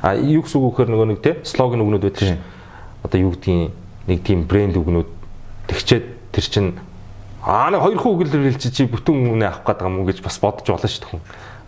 [0.01, 2.41] А юу гэсэн үг гэхээр нөгөө нэг те слоган үгнүүд байдаг шин.
[3.05, 3.77] Одоо юу гэдгийг
[4.09, 5.11] нэг тийм брэнд үгнүүд
[5.69, 6.67] тэгчээд тэр чин
[7.43, 10.39] аа нэг хоёр хүү үгэлэр хэлчих чи бүтэн үнэ авах гэдэг юм уу гэж бас
[10.39, 11.23] бодож болно шүү дээ хүн.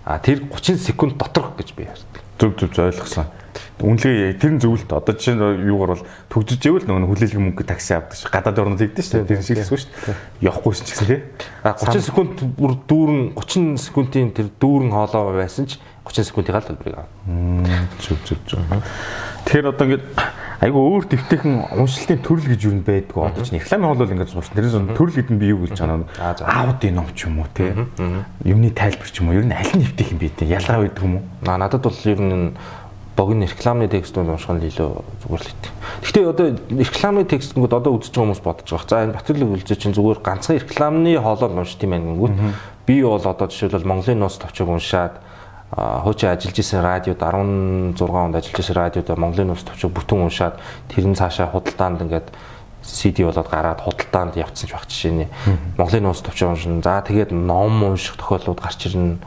[0.04, 2.20] А тэр 30 секунд доторх гэж би ярьдаг.
[2.36, 3.24] Зүг зүг ойлгосон.
[3.80, 4.92] Үнэлгээ тэр нь зөвлөлт.
[4.92, 8.28] Одоо жишээ нь юугаар бол төгжиж ивэл нөгөө хүлээлгийн мөнгө такси авдаг ш.
[8.28, 9.24] Гадаад орнод хийдэж ш.
[9.24, 10.44] Тэр шиг шүү дээ.
[10.44, 11.20] Явахгүйсэн ч гэсэн тий.
[11.64, 16.68] А 30 секунд бүр дүүрэн 30 секундын тэр дүүрэн хоолоо байсан ч 30 секундын гал
[16.68, 17.88] төлбөрийг авна.
[18.04, 18.60] Зүг зүг зүг.
[19.48, 20.04] Тэгэхээр одоо ингээд
[20.60, 24.50] айгу өөр дэвтэйхэн уншилтын төрөл гэж юу байдгүй одоо чинь рекламын хол бол ингээд суурч.
[24.54, 26.06] Тэрээс төрөл гэдэг нь би юу гэж байна.
[26.20, 26.46] Аа, за.
[26.46, 27.74] Аудио ном ч юм уу тий.
[28.44, 29.38] Юмны тайлбар ч юм уу.
[29.40, 30.46] Ер нь аль нь юм бэ тий.
[30.46, 31.22] Ялгаа байдаг юм уу?
[31.46, 32.54] А надад бол ер нь
[33.16, 34.90] богино рекламны текстүүд унших нь илүү
[35.22, 35.72] зүгээр л идэв.
[36.02, 36.46] Гэхдээ одоо
[36.82, 38.90] рекламны текстүүд одоо үзэж байгаа хүмүүс бодож байгаа.
[38.90, 42.34] За энэ Батөрлөг үлзээ чинь зүгээр ганцхан рекламны хоолоор уншд юм байна гингүүт.
[42.90, 45.14] Би бол одоо жишээлбэл Монголын нууц товчог уншаад
[45.76, 51.06] хуучин ажиллаж исэн радиод 16 онд ажиллаж исэн радиод Монголын нууц товчог бүтэн уншаад тэр
[51.10, 52.30] нь цаашаа худалдаанд ингээд
[52.84, 55.26] CD болоод гараад худалдаанд явцсан ч баг жишээ нэ.
[55.74, 56.78] Монголын нууц товчог уншин.
[56.84, 59.18] За тэгээд ном унших тохиолдлууд гарч ирнэ.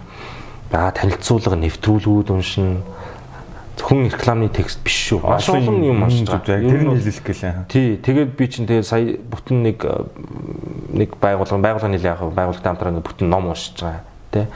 [0.71, 2.85] За танилцуулга нэвтрүүлгүүд уншин
[3.77, 5.21] зөвхөн рекламны текст биш шүү.
[5.25, 6.63] Маш олон юм уншиж байгаа.
[6.63, 7.53] Тэр нь хэлэх гэлээ.
[7.69, 10.05] Тий, тэгээд би чинь тэгээд сая бүтэн нэг э,
[10.97, 14.01] нэг байгууллага байгууллагын нэлээ яг байгууллагын хамтраа бүтэн ном уншиж байгаа.
[14.33, 14.49] Тэ.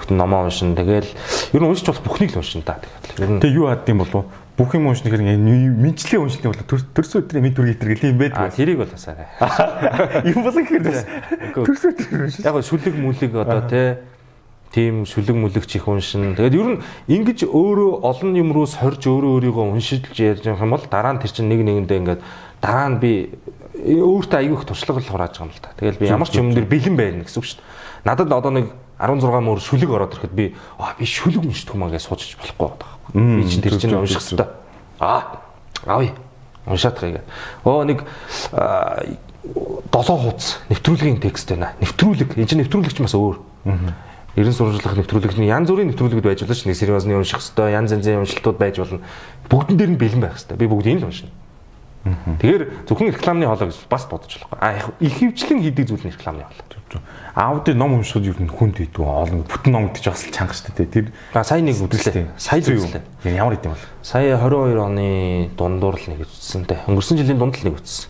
[0.00, 0.76] Бүтэн номоо уншин.
[0.76, 1.08] Тэгэл
[1.52, 2.80] ер нь уншиж болох бүхнийг л уншин та.
[3.16, 4.24] Нь Тэгээ юу хаад юм болов?
[4.56, 8.56] Бүх юм унших гэхээр мэдчлээ уншилтын бол төрсөн өдрийн мэд дүр гитэр гэл юм байдаг.
[8.56, 9.28] тэрийг бол асаарай.
[10.32, 10.84] Юм болон гэхээр
[11.60, 12.40] төрсөн өдрийн унших.
[12.40, 14.00] Яг шүлэг мүлэг одоо тэ
[14.72, 16.36] тийм шүлэг мүлэгч их уншин.
[16.36, 20.84] Тэгээд ер нь ингэж өөрөө олон юм руу сорж өөрөө өөрийгөө уншиж явах юм бол
[20.88, 22.20] дараа нь тэр чинь нэг нэгэндээ ингээд
[22.60, 23.12] дараа нь би
[23.76, 25.76] өөртөө аягүй их туршлага л хурааж байгаа юм л та.
[25.76, 27.85] Тэгэл би ямар ч юм дээр бэлэн байна гэсэн үг шүү дээ.
[28.06, 28.70] Надад одоо нэг
[29.02, 32.94] 16 мөр шүлэг ороод ирэхэд би аа би шүлэг уншдаг юмаа гэж суучиж болохгүй байгаа.
[33.12, 34.46] Би чинь тэр чинь унших хэрэгтэй.
[35.02, 35.42] Аа
[35.84, 36.14] аавь
[36.70, 37.26] уншаад байгаа.
[37.66, 38.06] Оо нэг
[38.54, 39.02] аа,
[39.92, 41.74] долоо хуудас нэвтрүүлгийн текст байна.
[41.82, 42.38] Нэвтрүүлэг.
[42.38, 43.42] Энэ чинь нэвтрүүлэг ч бас өөр.
[44.36, 46.68] Ерэн сурвалжлах нэвтрүүлэгний янз бүрийн нэвтрүүлэгд байж болно ш.
[46.68, 49.00] Нэг сериозны унших хэвээр янз янзын уншилтууд байж болно.
[49.48, 50.60] Бүгдэн дээр нь бэлэн байх хэвээр.
[50.60, 51.32] Би бүгдийг л уншина.
[52.04, 54.58] Тэгэхээр зөвхөн рекламны хоолой гэж бас бодож болохгүй.
[54.60, 56.65] А яг ихэвчлэн хийдэг зүйл нь рекламны хоолой.
[57.34, 60.72] Аауди ном уншихад ер нь хүнд үйдэг олон бүтэн ном гэдэг чинь бас чанга шүү
[60.72, 60.86] дээ.
[60.88, 61.06] Тэр
[61.44, 62.30] сая нэг үзлээ.
[62.38, 63.02] Сая л үзлээ.
[63.34, 63.84] Ямар идэм бол.
[64.00, 66.80] Сая 22 оны дундуур л нэг үзсэн те.
[66.86, 68.08] Өнгөрсөн жилийн дунд л нэг үзсэн.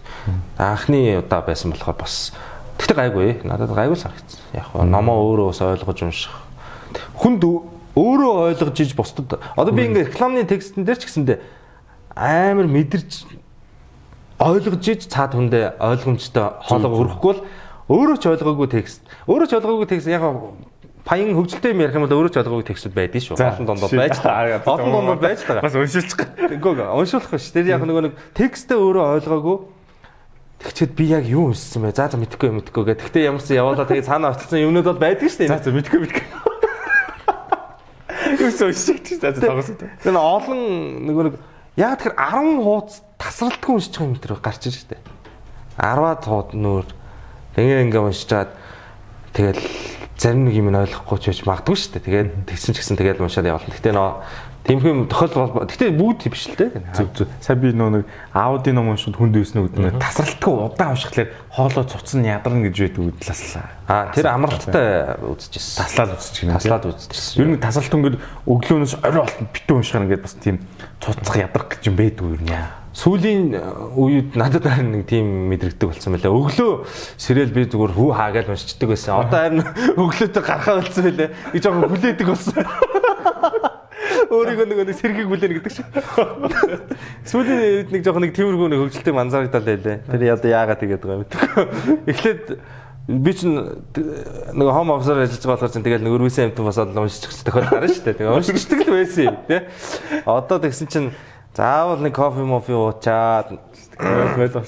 [0.60, 2.36] Анхны удаа байсан болохоор бас
[2.78, 3.28] тэгтээ гайгүй.
[3.48, 4.40] Надад гайгүй санагдсан.
[4.54, 6.36] Яг нь номоо өөрөө бас ойлгож унших.
[7.18, 7.42] Хүнд
[7.96, 11.40] өөрөө ойлгож иж бусдад одоо би ингээ рекламны текстэн дээр ч гэсэндээ
[12.12, 13.24] амар мэдэрч
[14.36, 17.42] ойлгож иж цаад хүндээ ойлгомжтой хоолоо өрөхгүй бол
[17.86, 19.00] өөрөө ч ойлгоогүй текст.
[19.30, 20.22] Өөрөө ч ойлгоогүй текст яг
[21.06, 23.38] паян хөгжилтэй юм ярих юм бол өөрөө ч ойлгоогүй текстүүд байдгийн шүү.
[23.38, 24.66] За, Олон дондоо байж Аа, байгаа.
[24.66, 25.62] Олон дондоо байж байгаа.
[25.62, 26.18] Бас уншилчих.
[26.50, 27.46] Үгүй уншуулах биш.
[27.54, 29.56] Тэр яг нөгөө нэг текстээ өөрөө ойлгоогүй.
[30.66, 31.94] Тэгчээд би яг юу уншсан бэ?
[31.94, 33.06] За за мэдэхгүй мэдэхгүй гэх.
[33.06, 35.62] Тэгтээ ямарсан яваалаа тэгээ цаанаа очсон юмнууд бол байдаг шүү За дээ.
[35.62, 36.24] за мэдгүй мэдгүй.
[38.40, 39.76] Юу ч уншигч за за тоглосон.
[39.78, 40.60] Тэр олон
[41.06, 41.34] нөгөө нэг
[41.78, 44.98] яг тэр 10 хуудас тасралтгүй байгаа юм тэр гарч иж штэ.
[45.78, 46.88] 10-аад хууд нөр
[47.56, 48.52] тэгээ ингээ уншиж чаад
[49.32, 49.60] тэгэл
[50.16, 52.00] зарим нэг юм ойлгохгүй ч байж магадгүй штэ.
[52.00, 53.72] Тэгээд тэгсэн ч гэсэн тэгээд уншаад явуулна.
[53.76, 54.10] Гэтэ нөө
[54.74, 56.82] юм тохиолдол гэтэ бүгд биш л дээ.
[56.96, 57.28] Зүг зүг.
[57.40, 58.04] Сая би нөө нэг
[58.34, 63.04] Ауди ном уншихад хүнд үйснэ гэдэг нь тасралтгүй удаан уншихлаар хоолой цуцсан ядарна гэж байдаг
[63.14, 63.66] үдласлаа.
[63.86, 65.78] Аа тэр амралттай үзчихсэн.
[65.86, 66.50] Таслаад үзчих юм.
[66.58, 67.38] Таслаад үзчихсэн.
[67.38, 68.16] Ер нь тасралт өнгөд
[68.50, 70.58] өглөөнөөс орой болтон битүү уншихаар ингээд бас тийм
[70.98, 72.86] цуцах ядрах гэж юм байдаг нь яа.
[72.96, 73.60] Сүүлийн э,
[73.92, 76.32] үед надад харин нэг тийм мэдрэгдэг болсон байлаа.
[76.32, 76.88] Өглөө
[77.20, 79.20] сэрэл би зүгээр хүү хаа гэж уншчихдаг байсан.
[79.20, 79.60] Одоо харин
[80.00, 81.28] өглөөдөө гарахаа болсон байлаа.
[81.52, 82.56] Би жоохон хүлээдэг болсон.
[84.30, 85.86] Өөрийгөө нөгөө нэг сэргийг хүлээнэ гэдэг шиг.
[87.30, 90.02] Сүүлийн үед нэг жоохон нэг тиймэрхүү нэг хөгжилтэй манзарагдал байлаа.
[90.06, 91.36] Тэр одоо яагаад тэгээд байгаа юм бэ?
[92.10, 92.44] Эхлээд
[93.06, 93.54] би чинь
[94.50, 97.86] нөгөө хом офисаар ажиллаж байгаа болохоор чинь тэгэл нэг өрөөсөө амт босоод уншчих тохиол гарна
[97.86, 98.18] шүү дээ.
[98.18, 99.60] Тэгээ уншчихдаг л байсан юм тий.
[100.26, 101.08] Одоо тэгсэн чинь
[101.54, 103.54] заавал нэг кофе мофи уучаад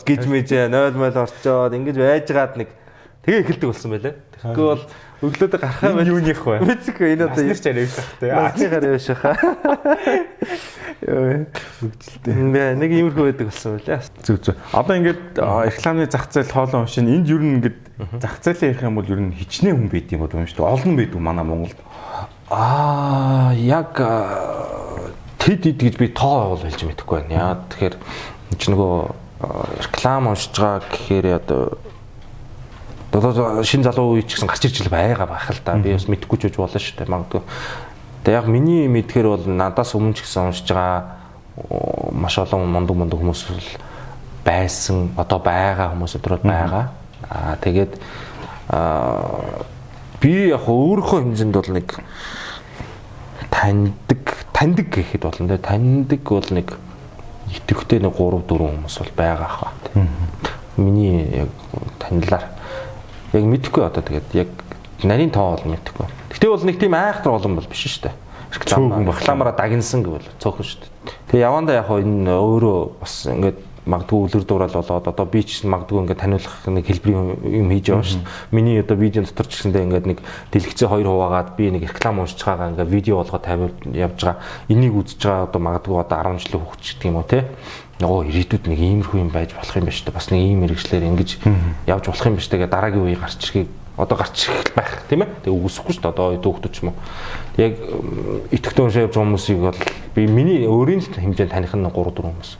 [0.06, 2.70] гэж мэжээ 0 мөл орчоод ингэж байжгаад нэг
[3.26, 4.14] тэгээ эхэлдэг болсон байлаа.
[4.38, 4.82] Тэгэхгүй бол
[5.18, 6.62] өглөөдөө гарахаа Энэ юуних вэ?
[6.62, 8.30] Мэдсэхгүй энэ одоо Нэр чарай биш те.
[8.30, 9.34] Насныхаар явж хаа.
[11.02, 12.34] Хөгжилтэй.
[12.78, 14.02] Нэг иймэрхүү байдаг болсон байлаа.
[14.22, 14.56] Зүг зүг.
[14.70, 17.78] Одоо ингээд рекламны зах зээл хоолой уншин энд ер нь ингээд
[18.22, 20.70] зах зээлийн ярих юм бол ер нь хичнээн хүн байд юм бол юм шүү дээ.
[20.70, 21.78] Олон байдаг манай Монголд.
[22.50, 23.98] Аа яг
[25.42, 27.34] тэд ид гэж би тоо бол хэлж мэдэхгүй байна.
[27.34, 27.94] Яа тэгэхээр
[28.58, 28.94] чи нөгөө
[29.82, 31.78] реклам уншиж байгаа гэхээр одоо
[33.12, 35.80] одоо шин залуу үе ч гэсэн гарч ирж л байгаа байх л да.
[35.80, 37.08] Би бас мэдэхгүй ч үж болно шүү дээ.
[37.08, 37.42] Магадгүй.
[38.24, 41.18] Тэгээ яг миний мэдхээр бол надаас өмнө ч гэсэн уншиж байгаа
[42.12, 43.68] маш олон мундаг мундаг хүмүүс бол
[44.44, 45.08] байсан.
[45.16, 46.92] Одоо байгаа хүмүүс өдрөд байгаа.
[47.32, 47.96] Аа тэгээд
[48.68, 49.64] аа
[50.20, 51.88] би яг өөрийнхөө хэмжээнд бол нэг
[53.48, 56.76] таньдаг таньдаг гэхэд болно те таньдаг бол нэг
[57.56, 59.72] идэвхтэй нэг 3 4 хүмүүс бол байгаа хаа.
[60.76, 61.50] Миний яг
[61.98, 62.57] танилаар
[63.32, 64.50] яг мэдэхгүй одоо тэгээд яг
[65.04, 66.06] нарийн тоо бол мэдэхгүй.
[66.32, 68.16] Гэтэ бол нэг тийм айхтар олон бол биш шүү дээ.
[68.48, 69.20] Цөөхөн баг.
[69.20, 70.92] рекламаараа дагнсан гэвэл цөөхөн шүү дээ.
[71.28, 73.58] Тэгээ явандаа яг хоо энэ өөрөө бас ингээд
[73.88, 78.04] магадгүй үлэр дуурайл болоод одоо би ч магадгүй ингээд таниулах нэг хэлбэрийн юм хийж яваа
[78.04, 78.20] шүү.
[78.52, 80.18] Миний одоо видео дотор ч гэсэндээ ингээд нэг
[80.52, 84.44] дэлгэцээ хоёр хуваагаад би нэг реклам уншиж байгаа ингээд видео болгоод тавиад явж байгаа.
[84.68, 87.48] Энийг үзэж байгаа одоо магадгүй одоо 10 жилийн хүүхд ч гэх юм уу те.
[87.98, 90.18] Нөгөө ирээдүйд нэг иймэрхүү юм байж болох юм байна шүү дээ.
[90.18, 91.30] Бас нэг ийм мэрэгчлэр ингэж
[91.90, 92.70] явж болох юм байна шүү дээ.
[92.70, 93.68] Дараагийн үе гарч ирэхийг
[93.98, 95.30] одоо гарч ирэх байх тийм ээ.
[95.42, 96.14] Тэгээ үгүйсэхгүй шүү дээ.
[96.14, 96.98] Одоо дүүхдүүд ч юм уу.
[97.58, 97.74] Яг
[98.54, 99.80] итгэвтэй уншаа явж байгаа хүмүүсийг бол
[100.14, 102.50] би миний өөрийн хэмжээнд таних нь 3 4 хүмүүс.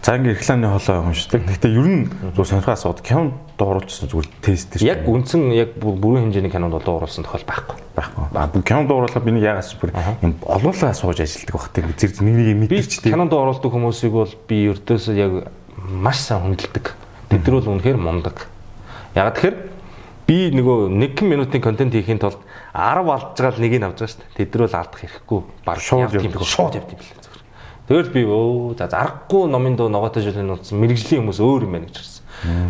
[0.00, 1.44] За ингээд рекламны хоолой уншдаг.
[1.44, 4.96] Гэхдээ ер нь зөв сонирхол асууд кинонд дууруулсан зүгээр тест дээр.
[4.96, 7.76] Яг үндсэн яг бүр- бүрэн хэмжээний кинонд одоо оруулсан тохиол байхгүй.
[8.00, 8.24] байхгүй.
[8.32, 9.92] А кинонд дууруулахад би нэг яагаас бүр
[10.24, 13.12] юм олуулаа сууж ажилдаг баг тийм зэрэг нэг нэг юм Би мэдэрчтэй.
[13.12, 15.32] кинонд оруулдаг хүмүүсийг бол би ердөөсөө яг
[15.76, 16.86] маш сайн хүндэлдэг.
[17.28, 18.48] Тэд нар бол үнэхээр мундаг.
[19.14, 19.56] Яг тэгэхээр
[20.24, 22.40] би нөгөө 1 минутын контент хийхин тулд
[22.72, 24.48] 10 алдж байгаа л нэгийг авч байгаа шүү дээ.
[24.48, 25.40] Тэд нар бол алдах хэрэггүй.
[25.68, 26.40] Баг Шууд явдаг.
[26.40, 27.19] шууд явд юм билээ зүгээр.
[27.90, 31.90] Тэгэл би өө за зарахгүй номын дуу ногоотой жилийн нууцсан мэрэгжлийн хүмүүс өөр юм байна
[31.90, 32.22] гэж харсан.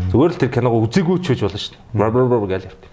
[0.09, 1.93] Зүгээр л тэр киногоо үзээгүй ч гэж болно шүү дээ.
[1.93, 2.85] Бр гэж явт.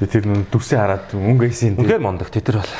[0.00, 1.76] Тэгээ тэр нүн дүрсээ хараад өнгөйсэн.
[1.76, 2.72] Үнэхээр мундаг тэд нар бол.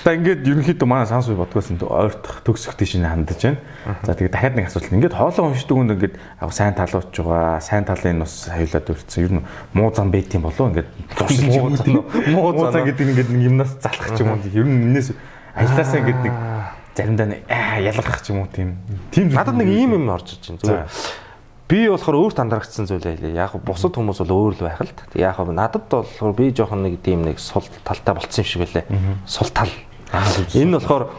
[0.00, 3.60] За ингээд ерөнхийдөө манай санс үе бодгоос нь ойртох төгсөх тийш нь хандаж байна.
[4.08, 4.88] За тэгээ дахиад нэг асуулт.
[4.96, 7.60] Ингээд хоолоо уншдаг хүн ингээд аа сайн талууч байгаа.
[7.60, 9.20] Сайн талын нь бас аюулаад өрцсөн.
[9.28, 9.44] Ер нь
[9.76, 11.84] муу зам байт юм болов ингээд зуршилж
[12.32, 12.88] Муу зам уу?
[12.88, 14.40] гэдэг ингээд юмнаас залах ч юм уу.
[14.48, 15.12] Ер нь энэс
[15.52, 16.34] ажилласаа ингээд нэг
[16.98, 17.38] заримдаа
[17.78, 18.74] ялгах ч юм уу тийм.
[19.14, 20.86] Тийм Надад нэг ийм юм орж иж байна.
[20.86, 21.26] Зүгээр.
[21.68, 23.36] Би болохоор өөрт андарагдсан зүйл байлээ.
[23.38, 25.06] Яг бусад хүмүүс бол өөр л байх л та.
[25.14, 28.84] Яг надад болохоор би жоохон нэг тийм нэг сул талтай болцсон юм шиг байлээ.
[29.28, 29.70] Сул тал.
[30.56, 31.12] Энэ болохоор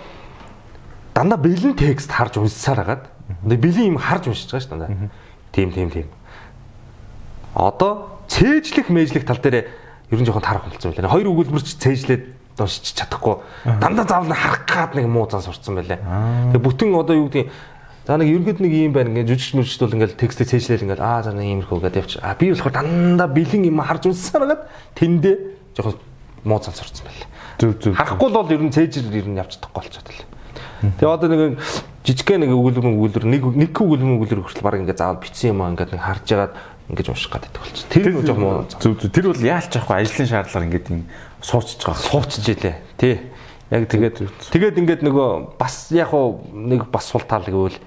[1.13, 3.05] дандаа бэлэн текст харж уншсаар хагаад.
[3.45, 5.09] Бэлэн юм харж уншиж байгаа шүү дээ.
[5.53, 6.07] Тийм тийм тийм.
[7.53, 9.69] Одоо цээжлэх мэжлэх тал дээр
[10.09, 11.13] ер нь жоохон тарах болсон байлаа.
[11.13, 13.35] Хоёр өгүүлбэр ч цээжлээд уншиж чадахгүй.
[13.79, 15.99] Дандаа заавал харах гад нэг муу зан сурцсан байлаа.
[16.51, 17.51] Тэгээ бүтэн одоо юу гэдэг
[18.09, 21.21] За нэг ерөнхийд нэг юм байна ингээд жүжигч мөрчд бол ингээд текстээ цээжлээл ингээд аа
[21.21, 22.25] за нэг иймэрхүү гэдэг явчих.
[22.25, 24.65] А би болохоор дандаа бэлэн юм харж үзсээр хагаад
[24.97, 25.35] тэндээ
[25.77, 26.01] жоохон
[26.41, 27.29] муу зан сурцсан байлаа.
[27.61, 27.93] Зүг зүг.
[27.93, 30.25] Харахгүй бол ер нь цээжэр ер нь явж чадахгүй болчиход л.
[30.97, 31.61] Тэгээ одоо нэг
[32.01, 35.69] жижигхэн нэг өгүүлбэр өгүүлбэр нэг нэг өгүүлбэр өгүүлбэр хүртэл баг ингээд заавал бичсэн юм аа
[35.77, 36.53] ингээд нэг харж агаад
[36.89, 37.85] ингээд унших гэдэг болчих.
[37.93, 38.65] Тэр нь жоохон муу.
[38.65, 39.13] Зүг зүг.
[39.13, 40.87] Тэр бол яалч яахгүй ажлын шаардлага ингээд
[41.41, 42.01] суучж байгаа.
[42.01, 42.75] суучж илээ.
[42.97, 43.19] Тий.
[43.69, 44.17] Яг тэгээд
[44.49, 47.77] тэгээд ингээд нөгөө бас яг уу нэг бас сул тал гэвэл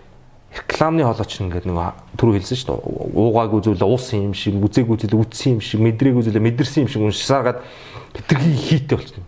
[0.53, 3.19] рекламны холооч ингээд нөгөө түрүү хэлсэн шүү дээ.
[3.19, 7.03] Уугаагүй зүйлээ уусан юм шиг, үзээгүй зүйлээ үзсэн юм шиг, мэдрээгүй зүйлээ мэдэрсэн юм шиг
[7.03, 7.59] уншсаагаад
[8.15, 9.27] хэтэрхий хийтэй болчихно.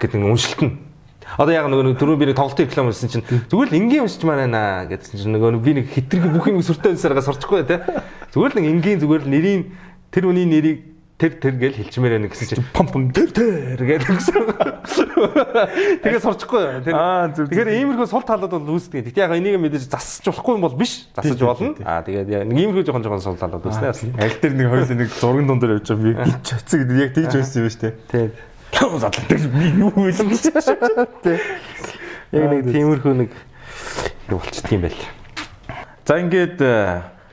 [0.00, 0.90] Гэдэг нэг уншилтна.
[1.38, 4.50] Одоо яг нөгөө түрүү би нэг тоглолтын реклам хийсэн чинь зүгээр л энгийн уншиж маань
[4.90, 7.86] гэсэн чинь нөгөө би нэг хэтэрхий бүх юм сүртэй уншсараа сурчихгүй те.
[8.34, 9.62] Зүгээр л нэг энгийн зүгээр л нэрийн
[10.10, 10.89] тэр хүний нэрийг
[11.20, 14.40] тэр тэр гэж хэлчмээр байна гэсэн чинь пам пам тэр тэр гэдэг гэсэн.
[16.00, 16.80] Тэгээ сурчихгүй.
[16.88, 16.96] Тэр
[17.36, 19.12] тэгэхээр иймэрхүү сул талууд бол үүсдэг.
[19.12, 21.12] Тэгтээ яг энийг мэдээж засаж болохгүй юм бол биш.
[21.12, 21.76] Засаж болно.
[21.84, 24.16] Аа тэгээд нэг иймэрхүү жоохон жоохон сул талууд үүснэ.
[24.16, 27.12] Аль дээр нэг хоёул нэг зурган дунд дээр явж байгаа би гिच чацэг гэдэг яг
[27.12, 27.88] тэгж байсан юм ба штэ.
[28.08, 28.32] тэгээд
[28.70, 30.08] Задлаа тэр би юу вэ?
[32.32, 33.30] яг нэг тиймэрхүү нэг
[34.30, 35.00] юу болчихдөг юм байл.
[36.06, 36.58] За ингээд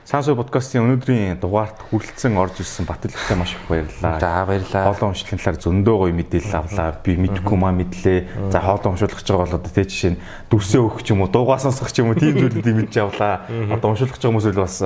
[0.08, 4.16] Сансуу подкастын өнөөдрийн дугаарт хүрэлцэн орж ирсэн Батэлгтэй маш их баярлалаа.
[4.16, 4.84] За баярлалаа.
[4.88, 6.96] Хоолой уншлахын талаар зөндөө гоё мэдээлэл авлаа.
[7.04, 8.48] Би мэдгүй маа мэдлээ.
[8.48, 11.28] За хоолой уншуулах гэж байгаа бол одоо тэ жишээ нь дүрсээ өгөх ч юм уу,
[11.28, 13.44] дуугаа сонсох ч юм уу тийм зүйлүүдийг мэдж авлаа.
[13.68, 14.76] Одоо гэж байгаа хүмүүс бол бас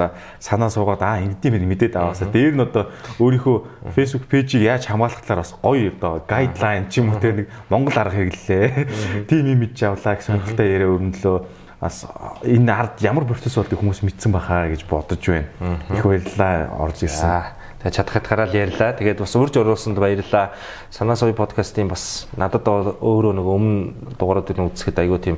[0.43, 2.27] санаа суугаад аа ингэдэм юм мэдээд аваасаа.
[2.27, 2.91] Дээр нь одоо
[3.23, 7.49] өөрийнхөө Facebook пэйжийг яаж хамгаалах талаар бас гоё одоо гайдлайн ч юм уу тэр нэг
[7.71, 8.91] Монгол арга хэрэглээ.
[9.31, 12.07] Тийм юм мэдж авлаа гэсэн сонирхолтой яриа өрнөлөө бас
[12.47, 15.51] энэ ард ямар процесс болдгийг хүмүүс мэдсэн бахаа гэж бодож байна.
[15.91, 17.59] Их баярлалаа орж ирсэн.
[17.83, 18.95] Тэгээ чадах хэтгараа л ярьлаа.
[18.95, 20.55] Тэгээд бас урьж оруулсанд баярлалаа.
[20.95, 25.37] Санаа сувь подкастын бас надад өөрөө нэг өмнө дугааруудыг үзэхэд айгүй тийм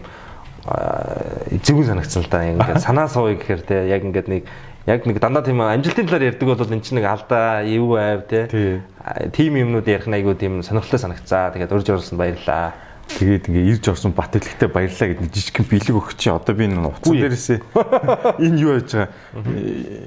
[1.48, 2.44] эзэгэн санагдсан л да.
[2.44, 4.44] Ингээд санаа сувь гэхээр те яг ингээд нэг
[4.84, 8.84] яг нэг дандаа тийм амжилтын талаар ярьдаг бол энэ чинь нэг алдаа, эв айв те.
[9.32, 11.56] Тим юмнууд ярих нь айгүй тийм сонирхолтой санагцаа.
[11.56, 12.76] Тэгээд урьж оруулсанд баярлалаа.
[13.04, 16.28] Тэгээд ингээ ирж орсон бат хэлэхтэй баярлаа гэдэг жижигхэн бэлэг өгч чи.
[16.32, 17.58] Одоо би энэ утсан дээрээсээ
[18.48, 19.08] энэ юу яаж байгаа?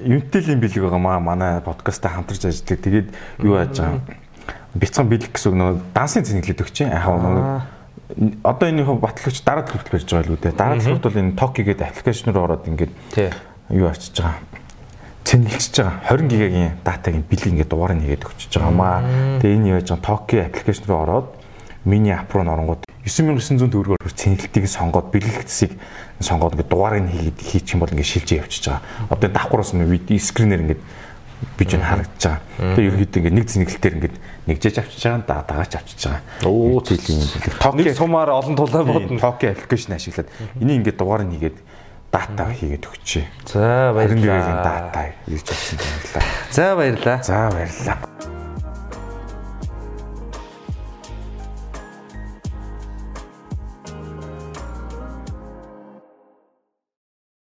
[0.03, 2.83] Юнтэлийн бэлэг байгаа маа манай подкастаа хамтарч ажилладаг.
[2.83, 3.07] Тэгээд
[3.45, 4.01] юу яаж байгаа?
[4.75, 7.45] Бяцхан бэлэг гэсэн нөгөө дансын зэнгэлээд өгч яг нөгөө
[8.43, 10.55] одоо энэ батлагч дараа төлөвлөлт байж байгаа л үү дээ.
[10.55, 12.93] Дараа төлөвлөлт бол энэ Токи гэдэг аппликейшн руу ороод ингээд
[13.71, 14.39] юу арчиж байгаа?
[15.27, 15.95] Цэнгэлж байгаа.
[16.15, 18.99] 20 гигагийн датагийн бэлэг ингээд дугаарыг нэгээд өгчөж байгаа маа.
[19.43, 20.07] Тэгээ энэ яаж байгаа?
[20.07, 21.27] Токи аппликейшн руу ороод
[21.87, 25.79] миний ап руу оронгууд 9900 төгрөгөөр цэнгэлтийг сонгоод бэлгэлтсийг
[26.19, 28.83] сонгоод ингээд дугаарыг хийгээд хийчих юм бол ингээд шилжиж явчихж байгаа.
[29.07, 30.81] Одоо давхраас нь скринээр ингээд
[31.55, 32.75] бич нь харагдаж байгаа.
[32.75, 34.15] Тэгээ ерөөхдөө ингээд нэг цэнгэлтээр ингээд
[34.51, 36.21] нэгжээж авчиж байгаа, дагаач авчиж байгаа.
[36.43, 37.21] Оо тийм.
[37.61, 39.19] Токи сумаар олон тулаа бодно.
[39.21, 40.27] Токи аппликейшн ашиглаад
[40.59, 41.57] энийг ингээд дугаарыг хийгээд
[42.11, 43.25] дата хийгээд өгчээ.
[43.47, 44.63] За баярлалаа.
[44.65, 46.23] дата хийж авсан баярлалаа.
[46.51, 47.17] За баярлалаа.
[47.23, 48.36] За баярлалаа.